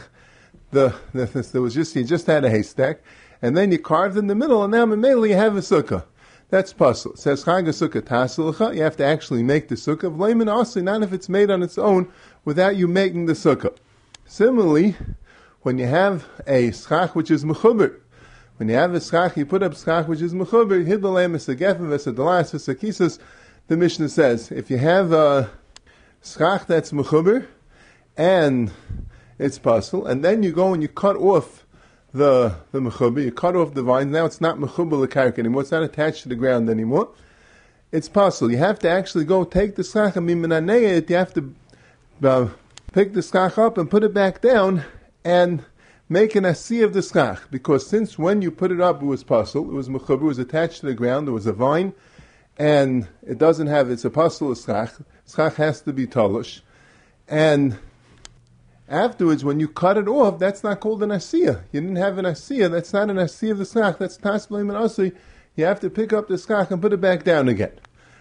The, 0.70 0.94
the, 1.14 1.24
there 1.24 1.62
was 1.62 1.72
just 1.72 1.96
you 1.96 2.04
just 2.04 2.26
had 2.26 2.44
a 2.44 2.50
haystack, 2.50 3.00
and 3.40 3.56
then 3.56 3.72
you 3.72 3.78
carved 3.78 4.18
in 4.18 4.26
the 4.26 4.34
middle, 4.34 4.62
and 4.62 4.72
now 4.72 4.82
immediately 4.82 5.30
you 5.30 5.36
have 5.36 5.56
a 5.56 5.60
sukkah. 5.60 6.04
That's 6.50 6.72
puzzle. 6.72 7.12
It 7.12 7.18
says 7.18 7.44
Chag 7.44 7.68
Sukkah 7.68 8.74
you 8.74 8.82
have 8.82 8.96
to 8.96 9.04
actually 9.04 9.42
make 9.42 9.68
the 9.68 9.74
sukkah. 9.74 10.16
Vlayman 10.16 10.46
Asli, 10.46 10.82
not 10.82 11.02
if 11.02 11.12
it's 11.12 11.28
made 11.28 11.50
on 11.50 11.62
its 11.62 11.76
own 11.76 12.10
without 12.44 12.76
you 12.76 12.88
making 12.88 13.26
the 13.26 13.34
sukkah. 13.34 13.76
Similarly, 14.24 14.96
when 15.60 15.76
you 15.76 15.86
have 15.86 16.26
a 16.46 16.72
schach 16.72 17.14
which 17.14 17.30
is 17.30 17.44
mechuber, 17.44 18.00
When 18.56 18.70
you 18.70 18.76
have 18.76 18.94
a 18.94 19.00
schach, 19.00 19.36
you 19.36 19.44
put 19.44 19.62
up 19.62 19.76
schach 19.76 20.08
which 20.08 20.22
is 20.22 20.32
mechuber, 20.32 20.86
hidlalem 20.86 21.34
is 21.34 21.48
a 21.48 21.52
a 21.52 22.74
kisus. 22.74 23.18
The 23.66 23.76
Mishnah 23.76 24.08
says, 24.08 24.50
if 24.50 24.70
you 24.70 24.78
have 24.78 25.12
a 25.12 25.50
schach 26.24 26.66
that's 26.66 26.92
mechuber, 26.92 27.46
and 28.16 28.72
it's 29.38 29.58
puzzle, 29.58 30.06
and 30.06 30.24
then 30.24 30.42
you 30.42 30.52
go 30.52 30.72
and 30.72 30.82
you 30.82 30.88
cut 30.88 31.16
off 31.16 31.66
the 32.12 32.54
the 32.72 32.80
mechuber, 32.80 33.22
you 33.22 33.32
cut 33.32 33.56
off 33.56 33.74
the 33.74 33.82
vines. 33.82 34.12
Now 34.12 34.24
it's 34.24 34.40
not 34.40 34.58
mechuber 34.58 35.06
lekarik 35.06 35.38
anymore. 35.38 35.62
It's 35.62 35.70
not 35.70 35.82
attached 35.82 36.22
to 36.22 36.28
the 36.28 36.34
ground 36.34 36.70
anymore. 36.70 37.10
It's 37.92 38.08
possible. 38.08 38.50
You 38.50 38.58
have 38.58 38.78
to 38.80 38.88
actually 38.88 39.24
go 39.24 39.44
take 39.44 39.76
the 39.76 39.84
schach 39.84 40.16
and 40.16 40.26
it. 40.84 41.10
You 41.10 41.16
have 41.16 41.34
to 41.34 41.54
uh, 42.22 42.48
pick 42.92 43.14
the 43.14 43.22
schach 43.22 43.58
up 43.58 43.78
and 43.78 43.90
put 43.90 44.04
it 44.04 44.12
back 44.12 44.42
down 44.42 44.84
and 45.24 45.64
make 46.08 46.34
an 46.34 46.44
asi 46.44 46.82
of 46.82 46.92
the 46.92 47.02
schach. 47.02 47.50
Because 47.50 47.86
since 47.86 48.18
when 48.18 48.42
you 48.42 48.50
put 48.50 48.72
it 48.72 48.80
up, 48.80 49.02
it 49.02 49.06
was 49.06 49.24
puzzle, 49.24 49.70
it 49.70 49.72
was 49.72 49.88
mechuber, 49.88 50.22
it 50.22 50.24
was 50.24 50.38
attached 50.38 50.80
to 50.80 50.86
the 50.86 50.94
ground, 50.94 51.26
there 51.26 51.34
was 51.34 51.46
a 51.46 51.52
vine, 51.52 51.92
and 52.58 53.06
it 53.26 53.38
doesn't 53.38 53.68
have, 53.68 53.90
it's 53.90 54.04
a 54.04 54.10
of 54.10 54.58
schach. 54.58 54.92
Schach 55.26 55.54
has 55.54 55.80
to 55.82 55.92
be 55.92 56.06
tolush. 56.06 56.60
And 57.28 57.78
Afterwards, 58.88 59.44
when 59.44 59.60
you 59.60 59.68
cut 59.68 59.98
it 59.98 60.08
off, 60.08 60.38
that's 60.38 60.64
not 60.64 60.80
called 60.80 61.02
an 61.02 61.10
asiya. 61.10 61.62
You 61.72 61.80
didn't 61.82 61.96
have 61.96 62.16
an 62.16 62.24
asiya. 62.24 62.70
That's 62.70 62.92
not 62.92 63.10
an 63.10 63.16
asiya 63.16 63.50
of 63.50 63.58
the 63.58 63.64
skach. 63.64 63.98
That's 63.98 64.16
tasvalim 64.16 64.68
and 64.68 64.78
asi. 64.78 65.12
You 65.56 65.66
have 65.66 65.80
to 65.80 65.90
pick 65.90 66.14
up 66.14 66.28
the 66.28 66.34
skach 66.34 66.70
and 66.70 66.80
put 66.80 66.94
it 66.94 67.00
back 67.00 67.22
down 67.22 67.48
again. 67.48 67.72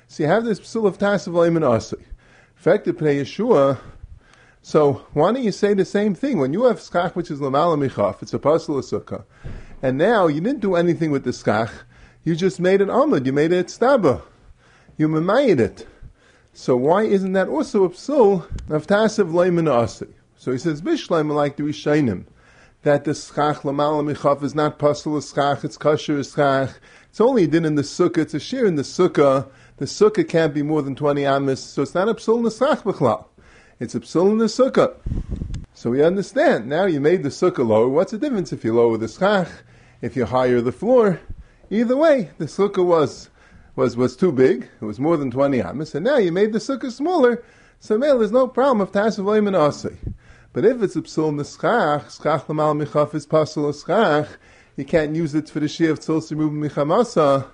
So 0.08 0.24
you 0.24 0.30
have 0.30 0.44
this 0.44 0.60
psul 0.60 0.86
of 0.86 0.98
tasvalim 0.98 1.56
and 1.56 1.64
asi. 1.64 1.96
Effective 2.58 2.98
pnei 2.98 3.22
Yeshua. 3.22 3.80
So 4.62 5.06
why 5.14 5.32
don't 5.32 5.44
you 5.44 5.54
say 5.54 5.74
the 5.74 5.86
same 5.86 6.14
thing 6.14 6.38
when 6.38 6.52
you 6.52 6.66
have 6.66 6.80
skach 6.80 7.16
which 7.16 7.32
is 7.32 7.40
lamala 7.40 7.78
michaf? 7.78 8.22
It's 8.22 8.34
a 8.34 8.40
pasul 8.40 8.80
of 8.80 8.84
sukkah, 8.84 9.24
and 9.82 9.98
now 9.98 10.28
you 10.28 10.42
didn't 10.42 10.60
do 10.60 10.76
anything 10.76 11.12
with 11.12 11.24
the 11.24 11.32
skach. 11.32 11.72
You 12.26 12.36
just 12.36 12.60
made 12.60 12.82
an 12.82 12.90
amud. 12.90 13.26
You 13.26 13.32
made 13.32 13.54
it 13.54 13.68
staba. 13.68 14.22
You 14.98 15.08
mamayed 15.08 15.62
it. 15.62 15.88
So 16.52 16.76
why 16.76 17.04
isn't 17.04 17.32
that 17.34 17.48
also 17.48 17.86
a 17.86 17.90
psul 17.90 18.44
of 18.70 18.86
tasav 18.88 19.32
leimin 19.32 19.72
asi? 19.74 20.08
So 20.38 20.52
he 20.52 20.60
says, 20.60 20.82
Bishleim 20.82 21.34
like 21.34 21.56
the 21.56 21.64
Rishainim, 21.64 22.26
that 22.84 23.06
the 23.06 23.16
schach 23.16 23.62
lamala 23.64 24.16
michaf 24.16 24.44
is 24.44 24.54
not 24.54 24.78
pasul 24.78 25.20
schach, 25.20 25.64
it's 25.64 25.78
kosher 25.78 26.24
schach. 26.24 26.70
It's 27.10 27.20
only 27.20 27.48
din 27.48 27.66
in 27.66 27.74
the 27.74 27.82
sukkah, 27.82 28.20
it's 28.20 28.36
a 28.36 28.40
shear 28.40 28.68
in 28.68 28.76
the 28.76 28.84
sukkah. 28.84 29.50
The 29.78 29.86
sukkah 29.86 30.28
can't 30.28 30.54
be 30.54 30.62
more 30.62 30.84
than 30.84 30.96
20 30.96 31.26
amis, 31.26 31.60
so 31.60 31.82
it's 31.82 31.96
not 31.96 32.08
a 32.08 32.14
psul 32.14 32.38
in 32.38 32.44
the 32.44 32.52
schach 32.52 32.84
b'chlal. 32.84 33.26
It's 33.80 33.96
a 33.96 34.00
psul 34.00 34.32
in 34.32 34.38
the 34.38 34.46
sukkah. 34.46 34.96
So 35.74 35.90
we 35.90 36.04
understand. 36.04 36.68
Now 36.68 36.86
you 36.86 37.00
made 37.00 37.24
the 37.24 37.30
sukkah 37.30 37.68
lower. 37.68 37.88
What's 37.88 38.12
the 38.12 38.20
difference 38.20 38.54
if 38.54 38.64
you 38.64 38.76
lower 38.76 38.98
the 38.98 39.08
schach, 39.08 39.50
if 40.02 40.16
you 40.16 40.26
higher 40.26 40.62
the 40.62 40.72
floor? 40.72 41.20
Either 41.72 41.98
way, 41.98 42.30
the 42.38 42.46
sukkah 42.46 42.86
was 42.86 43.30
was 43.76 43.98
was 43.98 44.16
too 44.16 44.32
big. 44.32 44.70
It 44.82 44.86
was 44.86 45.00
more 45.00 45.18
than 45.18 45.32
20 45.32 45.62
amis, 45.62 45.96
and 45.96 46.06
now 46.06 46.18
you 46.18 46.32
made 46.32 46.54
the 46.54 46.60
sukkah 46.60 46.92
smaller. 46.92 47.44
So 47.80 47.98
male, 47.98 48.20
there's 48.20 48.32
no 48.32 48.48
problem 48.48 48.82
of 48.82 48.92
tasav 48.92 49.38
and 49.38 49.56
asay. 49.56 49.98
But 50.58 50.66
if 50.66 50.82
it's 50.82 50.96
a 50.96 51.04
psul 51.04 51.36
neschach, 51.36 52.20
schach 52.20 52.48
lamal 52.48 52.84
michaf 52.84 53.14
is 53.14 53.28
pasul 53.28 53.72
schach, 53.72 54.28
you 54.76 54.86
can't 54.86 55.16
use 55.16 55.36
it 55.36 55.52
for 55.52 55.60
the 55.60 55.68
shia 55.68 55.92
of 55.92 56.00
tzol 56.00 56.20
siruv 56.20 56.50
michamasa. 56.50 57.48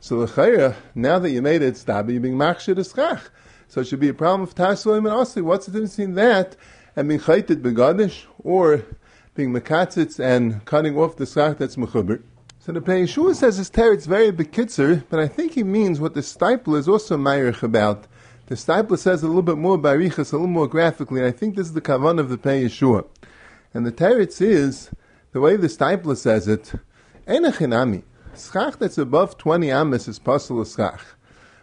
So 0.00 0.18
l'chayra, 0.18 0.76
now 0.94 1.18
that 1.18 1.30
you 1.30 1.40
made 1.40 1.62
it, 1.62 1.78
stop 1.78 2.10
you 2.10 2.20
being 2.20 2.36
machshir 2.36 2.76
schach. 2.76 3.22
So 3.68 3.80
it 3.80 3.86
should 3.86 4.00
be 4.00 4.10
a 4.10 4.12
problem 4.12 4.42
of 4.42 4.54
taslim 4.54 4.98
and 4.98 5.06
asli. 5.06 5.40
What's 5.40 5.64
the 5.64 5.72
difference 5.72 5.96
between 5.96 6.14
that 6.16 6.56
and 6.94 7.08
being 7.08 7.20
chaytit 7.20 7.62
begadish 7.62 8.24
or 8.44 8.84
being 9.34 9.54
mekatzitz 9.54 10.20
and 10.20 10.62
cutting 10.66 10.94
off 10.98 11.16
the 11.16 11.24
schach 11.24 11.56
that's 11.56 11.76
mechuber? 11.76 12.22
So 12.58 12.72
the 12.72 12.82
Pnei 12.82 13.04
Yeshua 13.04 13.34
says 13.34 13.56
his 13.56 13.70
teretz 13.70 14.06
very 14.06 14.30
bekitzer, 14.30 15.04
but 15.08 15.20
I 15.20 15.26
think 15.26 15.52
he 15.52 15.64
means 15.64 16.00
what 16.00 16.12
the 16.12 16.20
Steipler 16.20 16.76
is 16.76 16.86
also 16.86 17.16
myrich 17.16 17.62
about. 17.62 18.06
The 18.46 18.56
Steipler 18.56 18.98
says 18.98 19.22
a 19.22 19.28
little 19.28 19.42
bit 19.42 19.56
more 19.56 19.78
barichas, 19.78 20.32
a 20.32 20.36
little 20.36 20.48
more 20.48 20.66
graphically, 20.66 21.20
and 21.20 21.28
I 21.28 21.30
think 21.30 21.54
this 21.54 21.68
is 21.68 21.74
the 21.74 21.80
kavan 21.80 22.18
of 22.18 22.28
the 22.28 22.36
Pnei 22.36 22.64
Yeshua. 22.64 23.06
And 23.72 23.86
the 23.86 23.92
teretz 23.92 24.42
is, 24.42 24.90
the 25.30 25.40
way 25.40 25.56
the 25.56 25.68
Steipler 25.68 26.16
says 26.16 26.48
it, 26.48 26.72
enachinami, 27.28 28.02
schach 28.36 28.78
that's 28.78 28.98
above 28.98 29.38
20 29.38 29.70
amas 29.70 30.08
is 30.08 30.18
pasul 30.18 30.64
schach. 30.64 31.00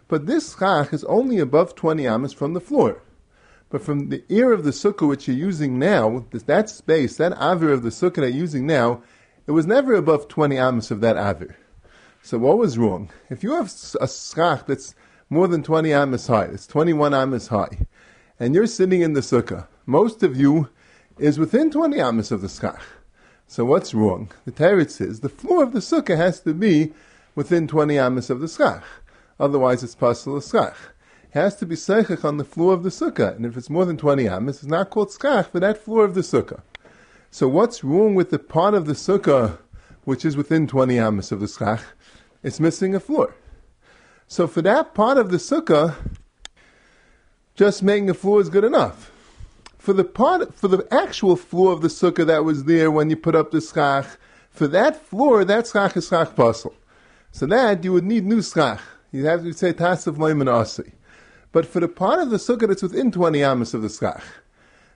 But 0.08 0.24
this 0.24 0.56
schach 0.56 0.94
is 0.94 1.04
only 1.04 1.38
above 1.38 1.74
20 1.74 2.08
amas 2.08 2.32
from 2.32 2.54
the 2.54 2.60
floor. 2.60 3.02
But 3.68 3.82
from 3.82 4.08
the 4.08 4.24
ear 4.30 4.50
of 4.50 4.64
the 4.64 4.70
sukkah 4.70 5.06
which 5.06 5.28
you're 5.28 5.36
using 5.36 5.78
now, 5.78 6.24
that 6.32 6.70
space, 6.70 7.16
that 7.18 7.32
avir 7.32 7.72
of 7.72 7.82
the 7.82 7.90
sukkah 7.90 8.16
that 8.16 8.30
you're 8.30 8.40
using 8.40 8.66
now, 8.66 9.02
it 9.46 9.52
was 9.52 9.66
never 9.66 9.94
above 9.94 10.28
20 10.28 10.58
amas 10.58 10.90
of 10.90 11.02
that 11.02 11.16
avir. 11.16 11.54
So 12.22 12.38
what 12.38 12.56
was 12.56 12.78
wrong? 12.78 13.10
If 13.28 13.44
you 13.44 13.54
have 13.54 13.70
a 14.00 14.08
schach 14.08 14.66
that's 14.66 14.94
more 15.30 15.46
than 15.46 15.62
20 15.62 15.94
amas 15.94 16.26
high. 16.26 16.46
It's 16.46 16.66
21 16.66 17.14
amas 17.14 17.46
high. 17.46 17.86
And 18.40 18.52
you're 18.52 18.66
sitting 18.66 19.00
in 19.00 19.12
the 19.12 19.20
sukkah. 19.20 19.68
Most 19.86 20.24
of 20.24 20.36
you 20.36 20.68
is 21.18 21.38
within 21.38 21.70
20 21.70 22.00
amas 22.00 22.32
of 22.32 22.40
the 22.40 22.48
schach. 22.48 22.82
So 23.46 23.64
what's 23.64 23.94
wrong? 23.94 24.30
The 24.44 24.50
Teretz 24.50 24.90
says 24.90 25.20
the 25.20 25.28
floor 25.28 25.62
of 25.62 25.72
the 25.72 25.78
sukkah 25.78 26.16
has 26.16 26.40
to 26.40 26.52
be 26.52 26.92
within 27.36 27.68
20 27.68 27.96
amas 27.96 28.28
of 28.28 28.40
the 28.40 28.48
schach. 28.48 28.82
Otherwise 29.38 29.84
it's 29.84 29.94
pasul 29.94 30.40
schach. 30.40 30.74
It 31.32 31.34
has 31.34 31.54
to 31.56 31.66
be 31.66 31.76
seichach 31.76 32.24
on 32.24 32.36
the 32.36 32.44
floor 32.44 32.74
of 32.74 32.82
the 32.82 32.90
sukkah. 32.90 33.36
And 33.36 33.46
if 33.46 33.56
it's 33.56 33.70
more 33.70 33.84
than 33.84 33.96
20 33.96 34.28
amas, 34.28 34.56
it's 34.56 34.66
not 34.66 34.90
called 34.90 35.12
schach 35.12 35.52
for 35.52 35.60
that 35.60 35.78
floor 35.78 36.04
of 36.04 36.14
the 36.14 36.22
sukkah. 36.22 36.60
So 37.30 37.46
what's 37.46 37.84
wrong 37.84 38.16
with 38.16 38.30
the 38.30 38.40
part 38.40 38.74
of 38.74 38.86
the 38.86 38.94
sukkah 38.94 39.58
which 40.04 40.24
is 40.24 40.36
within 40.36 40.66
20 40.66 40.98
amas 40.98 41.30
of 41.30 41.38
the 41.38 41.46
schach? 41.46 41.84
It's 42.42 42.58
missing 42.58 42.96
a 42.96 43.00
floor. 43.00 43.32
So 44.30 44.46
for 44.46 44.62
that 44.62 44.94
part 44.94 45.18
of 45.18 45.32
the 45.32 45.38
sukkah, 45.38 45.96
just 47.56 47.82
making 47.82 48.08
a 48.10 48.14
floor 48.14 48.40
is 48.40 48.48
good 48.48 48.62
enough. 48.62 49.10
For 49.76 49.92
the 49.92 50.04
part, 50.04 50.54
for 50.54 50.68
the 50.68 50.86
actual 50.92 51.34
floor 51.34 51.72
of 51.72 51.80
the 51.80 51.88
sukkah 51.88 52.24
that 52.26 52.44
was 52.44 52.62
there 52.62 52.92
when 52.92 53.10
you 53.10 53.16
put 53.16 53.34
up 53.34 53.50
the 53.50 53.60
schach, 53.60 54.06
for 54.48 54.68
that 54.68 55.04
floor, 55.04 55.44
that 55.44 55.66
schach 55.66 55.96
is 55.96 56.06
schach 56.06 56.36
puzzle. 56.36 56.72
So 57.32 57.44
that 57.46 57.82
you 57.82 57.92
would 57.92 58.04
need 58.04 58.24
new 58.24 58.40
schach. 58.40 58.80
You 59.10 59.26
have 59.26 59.42
to 59.42 59.52
say 59.52 59.72
tasav 59.72 60.16
loiman 60.16 60.48
asi. 60.48 60.92
But 61.50 61.66
for 61.66 61.80
the 61.80 61.88
part 61.88 62.20
of 62.20 62.30
the 62.30 62.36
sukkah 62.36 62.68
that's 62.68 62.82
within 62.82 63.10
20 63.10 63.42
amas 63.42 63.74
of 63.74 63.82
the 63.82 63.88
schach, 63.88 64.22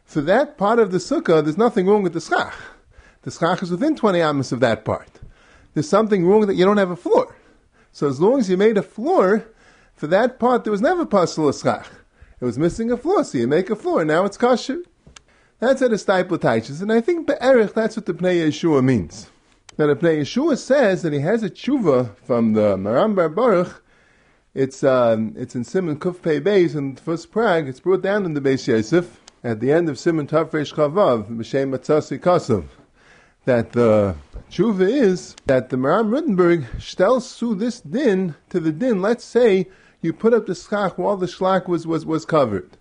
for 0.04 0.20
that 0.20 0.56
part 0.56 0.78
of 0.78 0.92
the 0.92 0.98
sukkah, 0.98 1.42
there's 1.42 1.58
nothing 1.58 1.88
wrong 1.88 2.04
with 2.04 2.12
the 2.12 2.20
schach. 2.20 2.54
The 3.22 3.32
schach 3.32 3.64
is 3.64 3.72
within 3.72 3.96
20 3.96 4.20
amas 4.22 4.52
of 4.52 4.60
that 4.60 4.84
part. 4.84 5.10
There's 5.72 5.88
something 5.88 6.24
wrong 6.24 6.46
that 6.46 6.54
you 6.54 6.64
don't 6.64 6.76
have 6.76 6.92
a 6.92 6.96
floor. 6.96 7.34
So 7.94 8.08
as 8.08 8.20
long 8.20 8.40
as 8.40 8.50
you 8.50 8.56
made 8.56 8.76
a 8.76 8.82
floor, 8.82 9.46
for 9.94 10.08
that 10.08 10.40
part 10.40 10.64
there 10.64 10.72
was 10.72 10.80
never 10.80 11.06
pasul 11.06 11.52
schach. 11.52 11.86
It 12.40 12.44
was 12.44 12.58
missing 12.58 12.90
a 12.90 12.96
floor, 12.96 13.22
so 13.22 13.38
you 13.38 13.46
make 13.46 13.70
a 13.70 13.76
floor, 13.76 14.04
now 14.04 14.24
it's 14.24 14.36
kosher. 14.36 14.82
That's 15.60 15.80
at 15.80 15.92
a 15.92 15.94
Steipler 15.94 16.38
taiches, 16.38 16.82
and 16.82 16.92
I 16.92 17.00
think 17.00 17.28
be'erich, 17.28 17.72
that's 17.72 17.96
what 17.96 18.06
the 18.06 18.12
Pnei 18.12 18.48
Yeshua 18.48 18.82
means. 18.82 19.30
Now 19.78 19.86
the 19.86 19.94
Pnei 19.94 20.22
Yeshua 20.22 20.58
says 20.58 21.02
that 21.02 21.12
he 21.12 21.20
has 21.20 21.44
a 21.44 21.48
tshuva 21.48 22.16
from 22.16 22.54
the 22.54 22.76
Maram 22.76 23.14
Bar 23.14 23.28
Baruch, 23.28 23.84
it's, 24.54 24.82
um, 24.82 25.32
it's 25.36 25.54
in 25.54 25.62
Simon 25.62 25.96
Kuf 25.96 26.20
Pei 26.20 26.40
Beis 26.40 26.74
in 26.74 26.96
the 26.96 27.00
first 27.00 27.30
Prague, 27.30 27.68
it's 27.68 27.78
brought 27.78 28.02
down 28.02 28.24
in 28.24 28.34
the 28.34 28.40
Beis 28.40 28.66
Yosef, 28.66 29.20
at 29.44 29.60
the 29.60 29.70
end 29.70 29.88
of 29.88 30.00
Simon 30.00 30.26
Tafresh 30.26 30.74
Chavav, 30.74 31.28
B'Shem 31.28 31.70
Matzasi 31.70 32.18
Kasav 32.18 32.64
that 33.44 33.72
the 33.72 34.14
tshuva 34.50 34.88
is 34.88 35.36
that 35.46 35.68
the 35.68 35.76
Maram 35.76 36.10
Rittenberg 36.10 36.64
stells 36.78 37.38
to 37.38 37.54
this 37.54 37.80
din 37.80 38.34
to 38.50 38.60
the 38.60 38.72
din. 38.72 39.02
Let's 39.02 39.24
say 39.24 39.68
you 40.00 40.12
put 40.12 40.34
up 40.34 40.46
the 40.46 40.54
schach 40.54 40.96
while 40.98 41.16
the 41.16 41.26
shlak 41.26 41.68
was, 41.68 41.86
was, 41.86 42.06
was 42.06 42.24
covered. 42.24 42.76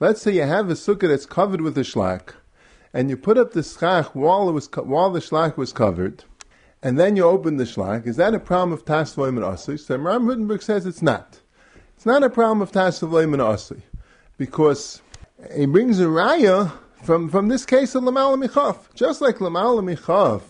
Let's 0.00 0.22
say 0.22 0.32
you 0.32 0.42
have 0.42 0.70
a 0.70 0.74
sukkah 0.74 1.08
that's 1.08 1.26
covered 1.26 1.60
with 1.60 1.76
a 1.76 1.82
shlak, 1.82 2.34
and 2.92 3.10
you 3.10 3.16
put 3.16 3.36
up 3.36 3.52
the 3.52 3.62
schach 3.62 4.14
while 4.14 4.48
it 4.48 4.52
was 4.52 4.68
while 4.74 5.10
the 5.10 5.20
shlak 5.20 5.56
was 5.56 5.72
covered, 5.72 6.24
and 6.82 6.98
then 6.98 7.16
you 7.16 7.24
open 7.24 7.56
the 7.56 7.64
shlak. 7.64 8.06
Is 8.06 8.16
that 8.16 8.34
a 8.34 8.40
problem 8.40 8.72
of 8.72 8.84
tasvoim 8.84 9.36
and 9.36 9.40
asli? 9.40 9.78
So 9.78 9.98
Maram 9.98 10.26
Rittenberg 10.26 10.62
says 10.62 10.86
it's 10.86 11.02
not. 11.02 11.40
It's 11.96 12.06
not 12.06 12.22
a 12.22 12.30
problem 12.30 12.62
of 12.62 12.70
tasvoim 12.70 13.32
and 13.32 13.42
asli, 13.42 13.82
because 14.36 15.02
he 15.54 15.66
brings 15.66 15.98
a 16.00 16.04
raya 16.04 16.72
from, 17.02 17.28
from 17.28 17.48
this 17.48 17.64
case 17.64 17.94
of 17.94 18.04
Lamal 18.04 18.42
Michav. 18.42 18.92
Just 18.94 19.20
like 19.20 19.36
Lamal 19.36 19.82
Michav, 19.82 20.42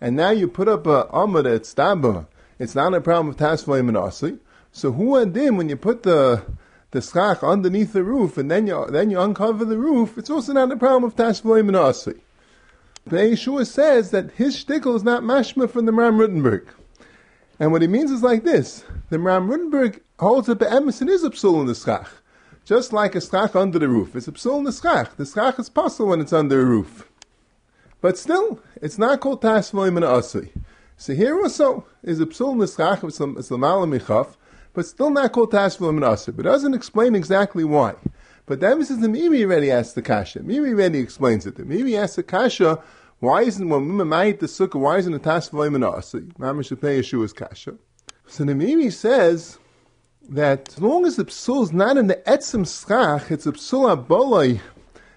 and 0.00 0.16
now 0.16 0.30
you 0.30 0.48
put 0.48 0.68
up 0.68 0.86
a 0.86 1.04
Amud 1.04 1.52
at 1.52 1.62
Staba, 1.62 2.26
it's 2.58 2.74
not 2.74 2.94
a 2.94 3.00
problem 3.00 3.28
of 3.28 3.36
Tasvoim 3.36 3.88
and. 3.88 4.40
So 4.72 4.92
who 4.92 5.12
adim 5.12 5.56
when 5.56 5.68
you 5.68 5.76
put 5.76 6.02
the 6.02 6.44
the 6.90 7.02
schach 7.02 7.42
underneath 7.42 7.92
the 7.92 8.02
roof 8.02 8.38
and 8.38 8.50
then 8.50 8.66
you 8.66 8.86
then 8.90 9.10
you 9.10 9.20
uncover 9.20 9.64
the 9.64 9.78
roof, 9.78 10.16
it's 10.16 10.30
also 10.30 10.52
not 10.52 10.72
a 10.72 10.76
problem 10.76 11.04
of 11.04 11.16
Tasvoim 11.16 11.68
and 11.68 11.76
Asli. 11.76 12.20
Yeshua 13.08 13.66
says 13.66 14.10
that 14.10 14.32
his 14.32 14.56
shtickle 14.62 14.94
is 14.94 15.02
not 15.02 15.22
mashma 15.22 15.68
from 15.70 15.86
the 15.86 15.92
Maram 15.92 16.18
Rutenberg. 16.18 16.66
And 17.58 17.72
what 17.72 17.82
he 17.82 17.88
means 17.88 18.10
is 18.10 18.22
like 18.22 18.44
this: 18.44 18.84
the 19.10 19.16
Maram 19.16 19.48
Rutenberg 19.48 20.00
holds 20.18 20.46
that 20.46 20.58
the 20.58 20.70
Emerson 20.70 21.08
is 21.08 21.24
a 21.24 21.30
psul 21.30 21.60
in 21.60 21.66
the 21.66 21.74
schach. 21.74 22.08
Just 22.68 22.92
like 22.92 23.14
a 23.14 23.20
schach 23.22 23.56
under 23.56 23.78
the 23.78 23.88
roof. 23.88 24.14
It's 24.14 24.28
a 24.28 24.32
psul 24.32 24.58
in 24.58 24.64
the 24.64 24.72
schach. 24.72 25.58
Is 25.58 25.70
possible 25.70 26.10
when 26.10 26.20
it's 26.20 26.34
under 26.34 26.60
a 26.60 26.64
roof. 26.66 27.08
But 28.02 28.18
still, 28.18 28.60
it's 28.82 28.98
not 28.98 29.20
called 29.20 29.40
tasvoim 29.40 29.96
and 29.96 30.04
asli. 30.04 30.50
So 30.98 31.14
here 31.14 31.40
also 31.40 31.86
is 32.02 32.20
a 32.20 32.26
psul 32.26 32.56
nischach 32.56 33.00
with 33.02 33.14
some 33.14 33.36
michaf, 33.36 34.36
but 34.74 34.84
still 34.84 35.08
not 35.08 35.32
called 35.32 35.50
tasvul 35.50 35.88
and 35.88 36.36
But 36.36 36.44
doesn't 36.44 36.74
explain 36.74 37.14
exactly 37.14 37.64
why. 37.64 37.94
But 38.44 38.60
that 38.60 38.76
is 38.76 39.00
the 39.00 39.08
Mimi 39.08 39.44
already 39.44 39.70
asked 39.70 39.94
the 39.94 40.02
kasha. 40.02 40.42
Mimi 40.42 40.68
already 40.68 40.98
explains 40.98 41.46
it. 41.46 41.56
The 41.56 41.64
Mimi 41.64 41.96
asked 41.96 42.16
the 42.16 42.22
kasha, 42.22 42.82
why 43.20 43.44
isn't 43.44 43.66
when 43.66 43.96
we 43.96 44.04
might 44.04 44.40
the 44.40 44.46
sukkah? 44.46 44.78
Why 44.78 44.98
isn't 44.98 45.12
the 45.12 45.18
tasvul 45.18 45.66
and 45.74 46.66
should 46.66 46.82
Pnei 46.82 46.98
Yeshua's 46.98 47.32
kasha. 47.32 47.76
So 48.26 48.44
the 48.44 48.54
Mimi 48.54 48.90
says 48.90 49.58
that 50.28 50.68
as 50.68 50.80
long 50.80 51.06
as 51.06 51.16
the 51.16 51.24
psul 51.24 51.62
is 51.62 51.72
not 51.72 51.96
in 51.96 52.06
the 52.06 52.16
etzim 52.26 52.66
schach, 52.66 53.30
it's 53.30 53.46
a 53.46 53.52
psul 53.52 53.96
aboloi 53.96 54.60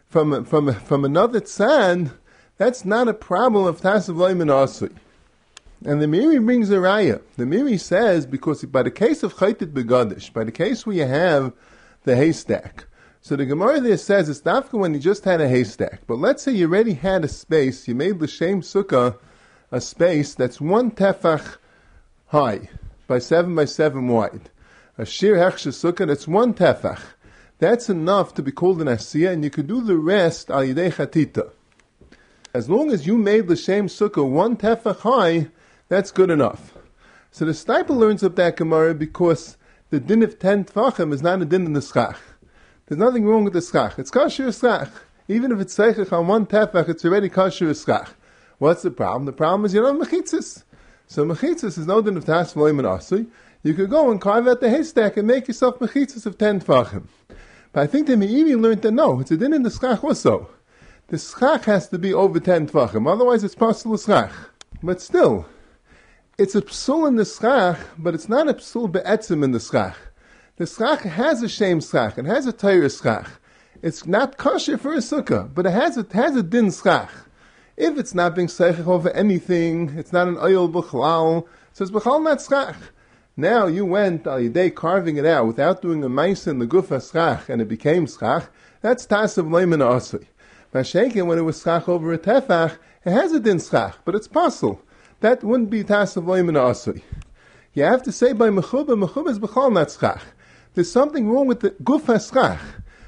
from 0.08 0.46
from 0.46 0.74
from 0.74 1.06
another 1.06 1.42
tzan. 1.42 2.12
That's 2.58 2.86
not 2.86 3.08
a 3.08 3.14
problem 3.14 3.66
of 3.66 3.84
and 3.84 3.94
asib. 3.94 4.96
And 5.84 6.00
the 6.00 6.06
Meiri 6.06 6.44
brings 6.46 6.70
a 6.70 6.76
raya. 6.76 7.22
The 7.38 7.46
Meiri 7.46 7.80
says 7.80 8.28
because 8.28 8.64
by 8.66 8.84
the 8.84 8.92
case 8.92 9.24
of 9.24 9.34
chaytit 9.36 9.74
begadish, 9.74 10.32
by 10.32 10.44
the 10.44 10.52
case 10.52 10.86
where 10.86 10.96
you 10.96 11.08
have 11.08 11.54
the 12.04 12.16
haystack. 12.16 12.86
So 13.22 13.36
the 13.36 13.46
Gemara 13.46 13.80
there 13.82 13.98
says 13.98 14.30
it's 14.30 14.46
not 14.46 14.72
when 14.74 14.94
you 14.94 15.00
just 15.00 15.24
had 15.24 15.42
a 15.42 15.48
haystack. 15.48 16.02
But 16.08 16.20
let's 16.20 16.44
say 16.44 16.52
you 16.52 16.68
already 16.68 16.94
had 16.94 17.24
a 17.24 17.28
space, 17.28 17.88
you 17.88 17.96
made 17.96 18.20
the 18.20 18.28
same 18.28 18.62
sukkah 18.62 19.18
a 19.72 19.82
space 19.82 20.36
that's 20.36 20.60
one 20.60 20.92
tefach 20.92 21.58
high 22.28 22.70
by 23.08 23.20
seven 23.20 23.56
by 23.56 23.66
seven 23.66 24.08
wide. 24.08 24.50
A 24.98 25.06
shir 25.06 25.38
hechsha 25.38 25.70
sukkah 25.70 26.06
that's 26.06 26.28
one 26.28 26.54
tefach. 26.54 27.00
That's 27.60 27.90
enough 27.90 28.34
to 28.34 28.44
be 28.44 28.52
called 28.52 28.82
an 28.82 28.88
asiya, 28.88 29.32
and 29.32 29.44
you 29.44 29.50
could 29.50 29.68
do 29.68 29.82
the 29.82 29.96
rest 29.96 30.50
al 30.50 30.62
yidei 30.62 30.94
chatita. 30.94 31.52
As 32.54 32.70
long 32.70 32.92
as 32.92 33.08
you 33.08 33.18
made 33.18 33.48
the 33.48 33.56
same 33.56 33.88
sukkah 33.88 34.30
one 34.30 34.58
tefach 34.58 35.00
high, 35.00 35.48
that's 35.88 36.12
good 36.12 36.30
enough. 36.30 36.74
So 37.32 37.46
the 37.46 37.54
Steipler 37.54 37.96
learns 37.96 38.24
up 38.24 38.36
that 38.36 38.58
Gemara 38.58 38.94
because 38.94 39.58
the 39.90 40.02
din 40.02 40.24
of 40.24 40.40
ten 40.40 40.66
tvachim 40.66 41.14
is 41.14 41.22
not 41.22 41.42
a 41.42 41.46
din 41.46 41.66
in 41.66 41.74
the 41.74 41.82
schach. 41.82 42.20
There's 42.88 43.00
nothing 43.00 43.26
wrong 43.26 43.46
with 43.46 43.54
the 43.54 43.62
schach. 43.62 43.98
It's 43.98 44.12
kosher 44.12 44.52
schach. 44.52 44.90
Even 45.30 45.54
if 45.54 45.62
it's 45.62 45.78
seichach 45.78 46.12
on 46.12 46.28
one 46.28 46.46
tefach, 46.46 46.90
it's 46.90 47.06
already 47.06 47.30
kosher 47.30 47.74
schach. 47.74 48.10
What's 48.58 48.82
the 48.82 48.92
problem? 48.92 49.26
The 49.26 49.32
problem 49.32 49.64
is 49.64 49.74
you 49.74 49.82
don't 49.82 49.98
have 49.98 50.10
mechitzis. 50.10 50.64
So 51.08 51.26
mechitzis 51.26 51.78
is 51.78 51.88
no 51.88 52.02
din 52.02 52.18
of 52.18 52.26
tas 52.26 52.54
v'loim 52.54 52.80
and 52.80 52.88
asui. 52.88 53.28
You 53.64 53.76
could 53.76 53.92
go 53.92 54.10
and 54.10 54.20
carve 54.20 54.48
out 54.48 54.60
the 54.60 54.72
haystack 54.72 55.18
and 55.18 55.28
make 55.28 55.48
yourself 55.48 55.78
mechitzis 55.78 56.26
of 56.26 56.38
ten 56.38 56.60
tvachim. 56.60 57.04
But 57.74 57.82
I 57.82 57.88
think 57.88 58.08
the 58.08 58.14
Meiri 58.14 58.60
learned 58.60 58.82
that 58.82 58.92
no, 58.92 59.20
it's 59.20 59.30
a 59.30 59.38
din 59.38 59.54
in 59.54 59.62
the 59.62 59.70
schach 59.70 60.04
also. 60.04 60.50
The 61.08 61.20
schach 61.20 61.66
has 61.66 61.88
to 61.90 62.00
be 62.00 62.12
over 62.12 62.40
ten 62.40 62.68
tvachim, 62.68 63.12
otherwise 63.12 63.44
it's 63.44 63.54
possible 63.54 63.98
schach. 63.98 64.32
But 64.82 65.00
still, 65.00 65.46
it's 66.40 66.56
a 66.56 66.62
psul 66.64 67.08
in 67.08 67.18
the 67.18 67.26
schach, 67.26 67.78
but 68.00 68.16
it's 68.16 68.28
not 68.28 68.50
a 68.50 68.56
psul 68.56 68.92
be'etzim 68.92 69.44
in 69.44 69.52
the 69.52 69.60
schach. 69.60 69.96
The 70.56 70.66
schach 70.66 71.02
has 71.02 71.44
a 71.44 71.50
shame 71.50 71.82
schach, 71.82 72.18
it 72.18 72.26
has 72.26 72.48
a 72.48 72.52
Torah 72.52 72.90
schach. 72.90 73.30
It's 73.84 74.08
not 74.08 74.38
kosher 74.38 74.80
for 74.80 74.94
a 74.94 74.98
sukkah, 74.98 75.54
but 75.54 75.68
it 75.68 75.72
has 75.72 75.98
a, 75.98 76.02
it 76.02 76.14
has 76.14 76.36
a 76.36 76.42
din 76.42 76.72
schach. 76.72 77.12
If 77.78 77.98
it's 78.00 78.16
not 78.16 78.36
being 78.36 78.48
seichach 78.48 78.88
over 78.88 79.12
anything, 79.12 79.94
it's 79.98 80.12
not 80.12 80.28
an 80.28 80.38
oil 80.38 80.68
b'chlal, 80.68 81.46
so 81.74 81.84
it's 81.84 81.92
b'chal 81.92 82.24
not 82.24 82.42
schach. 82.42 82.76
Now 83.38 83.68
you 83.68 83.86
went 83.86 84.28
uh, 84.28 84.32
al 84.32 84.50
day 84.50 84.70
carving 84.70 85.16
it 85.16 85.26
out 85.26 85.48
without 85.48 85.82
doing 85.82 86.04
a 86.04 86.10
mice 86.10 86.48
in 86.48 86.60
the 86.60 86.68
gufa 86.68 87.00
schach, 87.00 87.48
and 87.48 87.62
it 87.62 87.70
became 87.70 88.06
schach. 88.06 88.50
That's 88.82 89.08
tasav 89.08 89.48
leiman 89.48 89.80
asui. 89.80 90.26
Mashenkin, 90.74 91.28
when 91.28 91.38
it 91.38 91.44
was 91.44 91.62
schach 91.62 91.88
over 91.88 92.12
a 92.12 92.18
tefach, 92.18 92.78
it 93.06 93.12
has 93.12 93.32
a 93.32 93.40
din 93.40 93.60
schach, 93.60 93.96
but 94.04 94.16
it's 94.16 94.28
possible 94.28 94.82
that 95.22 95.46
wouldn't 95.46 95.70
be 95.70 95.82
tasav 95.82 96.26
loimin 96.26 96.58
asui. 96.58 97.04
You 97.74 97.84
have 97.84 98.04
to 98.04 98.12
say 98.12 98.34
by 98.34 98.50
mechuba, 98.50 99.02
mechuba 99.02 99.30
is 99.30 99.40
b'chal 99.40 99.72
not 99.72 99.92
schach. 99.92 100.22
There's 100.74 100.92
something 100.92 101.30
wrong 101.30 101.48
with 101.48 101.62
the 101.62 101.72
guf 101.72 102.08
schach. 102.30 102.60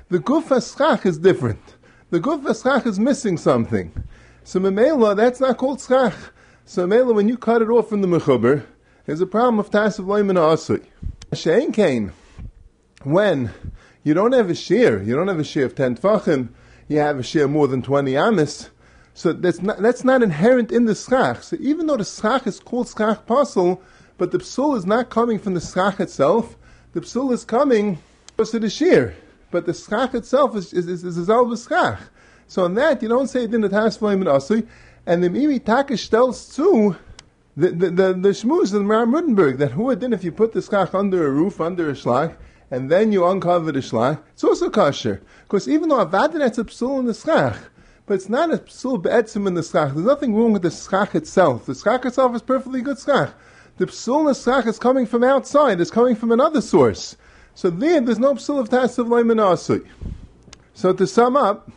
The 0.08 0.20
guf 0.20 0.78
schach 0.78 1.06
is 1.06 1.18
different. 1.18 1.76
The 2.12 2.22
guf 2.22 2.64
schach 2.64 2.86
is 2.86 2.98
missing 2.98 3.36
something. 3.38 3.92
So 4.46 4.62
memela, 4.62 5.18
that's 5.18 5.42
not 5.42 5.58
called 5.58 5.82
schach. 5.82 6.16
So 6.64 6.88
memela, 6.88 7.14
when 7.14 7.28
you 7.28 7.38
cut 7.38 7.62
it 7.62 7.70
off 7.70 7.90
from 7.90 8.02
the 8.02 8.08
mechuber, 8.08 8.64
there's 9.06 9.22
a 9.22 9.26
problem 9.26 9.60
of 9.60 9.70
tasav 9.70 10.06
loimin 10.06 10.38
asui. 10.38 10.86
Shein 11.32 12.12
when 13.04 13.52
you 14.04 14.13
don't 14.13 14.32
have 14.34 14.50
a 14.50 14.56
shear, 14.56 15.02
you 15.02 15.16
don't 15.16 15.28
have 15.28 15.39
a 15.39 15.44
shear 15.44 15.66
of 15.66 15.76
ten 15.76 15.96
tfachim, 15.96 16.50
you 16.88 17.00
have 17.00 17.20
a 17.20 17.24
shear 17.24 17.48
more 17.48 17.68
than 17.68 17.82
twenty 17.82 18.16
amis, 18.16 18.70
so 19.13 19.34
that's 19.34 19.62
not, 19.62 19.78
that's 19.80 20.04
not 20.04 20.24
inherent 20.24 20.72
in 20.72 20.86
the 20.86 20.96
schach. 20.96 21.44
So 21.44 21.58
even 21.60 21.88
though 21.88 21.98
the 21.98 22.06
schach 22.06 22.48
is 22.48 22.60
called 22.60 22.88
schach 22.89 23.26
pasul, 23.26 23.82
but 24.18 24.32
the 24.32 24.39
psul 24.39 24.78
is 24.78 24.86
not 24.86 25.10
coming 25.10 25.38
from 25.38 25.54
the 25.54 25.62
schach 25.62 26.00
itself, 26.00 26.56
the 26.94 27.02
psul 27.02 27.32
is 27.32 27.44
coming 27.44 28.00
to 28.38 28.60
the 28.60 28.70
shir. 28.70 29.13
But 29.52 29.66
the 29.66 29.74
schach 29.74 30.13
itself 30.16 30.56
is 30.56 30.74
is 30.74 30.88
is, 30.88 31.04
is 31.04 31.63
schach. 31.63 32.00
So 32.48 32.66
on 32.66 32.74
that 32.76 33.02
you 33.02 33.10
don't 33.10 33.28
say 33.28 33.44
it 33.44 33.54
in 33.54 33.62
the 33.62 33.70
tasvaim 33.70 34.13
and 34.13 34.26
asui, 34.26 34.68
and 35.06 35.24
the 35.24 35.30
mimi 35.30 35.60
takish 35.60 36.10
tells 36.10 36.56
too. 36.56 36.96
The 37.56 37.70
the 37.70 37.89
the, 37.89 38.13
the 38.13 38.30
shmuz 38.30 38.76
in 38.76 38.88
Ram 38.88 39.13
Rudenberg 39.13 39.58
that 39.58 39.72
who 39.72 39.96
then 39.96 40.13
if 40.13 40.24
you 40.24 40.32
put 40.32 40.54
the 40.54 40.62
schach 40.62 40.94
under 40.94 41.28
a 41.28 41.30
roof 41.30 41.62
under 41.62 41.89
a 41.89 41.94
schlag 41.94 42.36
and 42.72 42.89
then 42.89 43.12
you 43.12 43.26
uncover 43.26 43.72
the 43.72 43.80
schlag, 43.80 44.20
it's 44.34 44.44
also 44.44 44.70
kosher 44.70 45.22
because 45.44 45.68
even 45.68 45.89
though 45.89 46.04
avadin 46.04 46.39
that's 46.39 46.58
a 46.58 46.63
psul 46.63 47.00
in 47.00 47.06
the 47.06 47.13
schach, 47.13 47.58
but 48.06 48.16
it's 48.16 48.30
not 48.30 48.54
a 48.54 48.58
psul 48.58 49.02
be'etzim 49.02 49.46
in 49.48 49.54
the 49.54 49.62
schach. 49.62 49.94
There's 49.94 50.06
nothing 50.06 50.34
wrong 50.34 50.54
with 50.54 50.63
the 50.63 50.72
schach 50.72 51.13
itself. 51.13 51.68
The 51.68 51.76
schach 51.76 52.06
itself 52.06 52.36
is 52.36 52.42
perfectly 52.42 52.82
good 52.82 52.98
schach. 52.98 53.34
The 53.78 53.86
psul 53.86 54.22
in 54.22 54.26
the 54.26 54.34
schach 54.34 54.66
is 54.66 54.80
coming 54.80 55.06
from 55.06 55.24
outside. 55.24 55.80
It's 55.80 55.92
coming 55.92 56.16
from 56.16 56.32
another 56.32 56.62
source. 56.62 57.18
So 57.56 57.70
there, 57.70 58.02
there's 58.02 58.20
no 58.20 58.34
psul 58.34 58.60
of 58.60 58.70
tasav 58.70 59.08
leimanasui. 59.08 59.88
So 60.74 60.92
to 60.92 61.06
sum 61.06 61.38
up, 61.38 61.70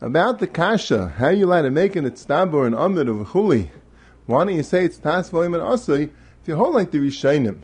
about 0.00 0.38
the 0.38 0.46
kasha, 0.46 1.14
how 1.16 1.30
you 1.30 1.46
like 1.46 1.62
to 1.62 1.70
make 1.70 1.96
an 1.96 2.04
itztabor 2.04 2.66
and 2.66 2.74
amid 2.74 3.08
of 3.08 3.28
chuli, 3.28 3.70
why 4.26 4.44
don't 4.44 4.56
you 4.56 4.62
say 4.62 4.84
it's 4.84 4.98
tasav 4.98 5.30
leimanasui 5.30 6.10
if 6.44 6.48
you 6.48 6.56
hold 6.56 6.74
like 6.74 6.90
the 6.90 6.98
Rishainim, 6.98 7.60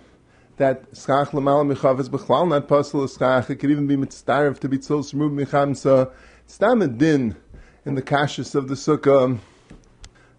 that 0.56 0.84
schach 0.94 1.32
lamal 1.32 1.70
mechav 1.70 2.00
is 2.00 2.08
bechlal 2.08 2.48
not 2.48 2.66
pasul 2.66 3.06
schach, 3.06 3.50
it 3.50 3.56
could 3.56 3.70
even 3.70 3.86
be 3.86 3.94
mitzdarif 3.94 4.58
to 4.60 4.70
be 4.70 4.78
tzol 4.78 5.00
shmub 5.00 5.38
mechamsa, 5.38 6.10
stam 6.46 6.96
din, 6.96 7.36
in 7.84 7.94
the 7.94 8.00
kashas 8.00 8.54
of 8.54 8.68
the 8.68 8.74
sukkah. 8.74 9.38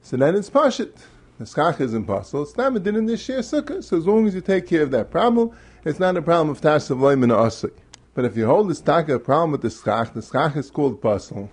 So 0.01 0.17
then 0.17 0.33
it's 0.33 0.49
pashit. 0.49 0.97
The 1.37 1.45
schach 1.45 1.79
is 1.79 1.93
impossible. 1.93 2.41
It's 2.41 2.57
not 2.57 2.75
in 2.75 3.05
the 3.05 3.15
share 3.15 3.41
sukkah. 3.41 3.83
So 3.83 3.97
as 3.97 4.07
long 4.07 4.25
as 4.25 4.33
you 4.33 4.41
take 4.41 4.65
care 4.65 4.81
of 4.81 4.89
that 4.89 5.11
problem, 5.11 5.55
it's 5.85 5.99
not 5.99 6.17
a 6.17 6.21
problem 6.23 6.49
of 6.49 6.61
tasav 6.61 6.97
loim 6.97 7.21
and 7.21 7.31
asik. 7.31 7.73
But 8.15 8.25
if 8.25 8.35
you 8.35 8.47
hold 8.47 8.71
this 8.71 8.81
taka 8.81 9.13
a 9.13 9.19
problem 9.19 9.51
with 9.51 9.61
the 9.61 9.69
schach, 9.69 10.15
the 10.15 10.23
schach 10.23 10.55
is 10.55 10.71
called 10.71 10.99
pasul. 10.99 11.51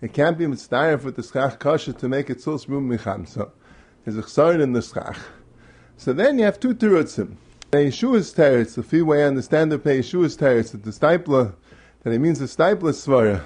It 0.00 0.14
can't 0.14 0.38
be 0.38 0.46
mitzvah 0.46 0.98
with 1.04 1.16
the 1.16 1.22
schach 1.22 1.58
kasha 1.58 1.92
to 1.92 2.08
make 2.08 2.30
it 2.30 2.40
so 2.40 2.56
smooth 2.56 2.98
michamsa. 2.98 3.50
There's 4.04 4.16
a 4.16 4.22
chsarin 4.22 4.60
in 4.62 4.72
the 4.72 4.82
schach. 4.82 5.18
So 5.96 6.12
then 6.12 6.38
you 6.38 6.44
have 6.46 6.58
two 6.58 6.74
terutzim. 6.74 7.36
The 7.70 7.78
Yeshua's 7.78 8.34
teretz, 8.34 8.74
the 8.74 8.82
few 8.82 9.04
way 9.06 9.22
I 9.22 9.26
understand 9.26 9.70
the 9.70 9.78
Yeshua's 9.78 10.36
teretz, 10.36 10.72
that 10.72 10.84
the 10.84 10.90
Steipler, 10.90 11.54
that 12.02 12.12
it 12.12 12.18
means 12.18 12.38
the 12.38 12.46
Steipler 12.46 12.92
svara, 12.92 13.42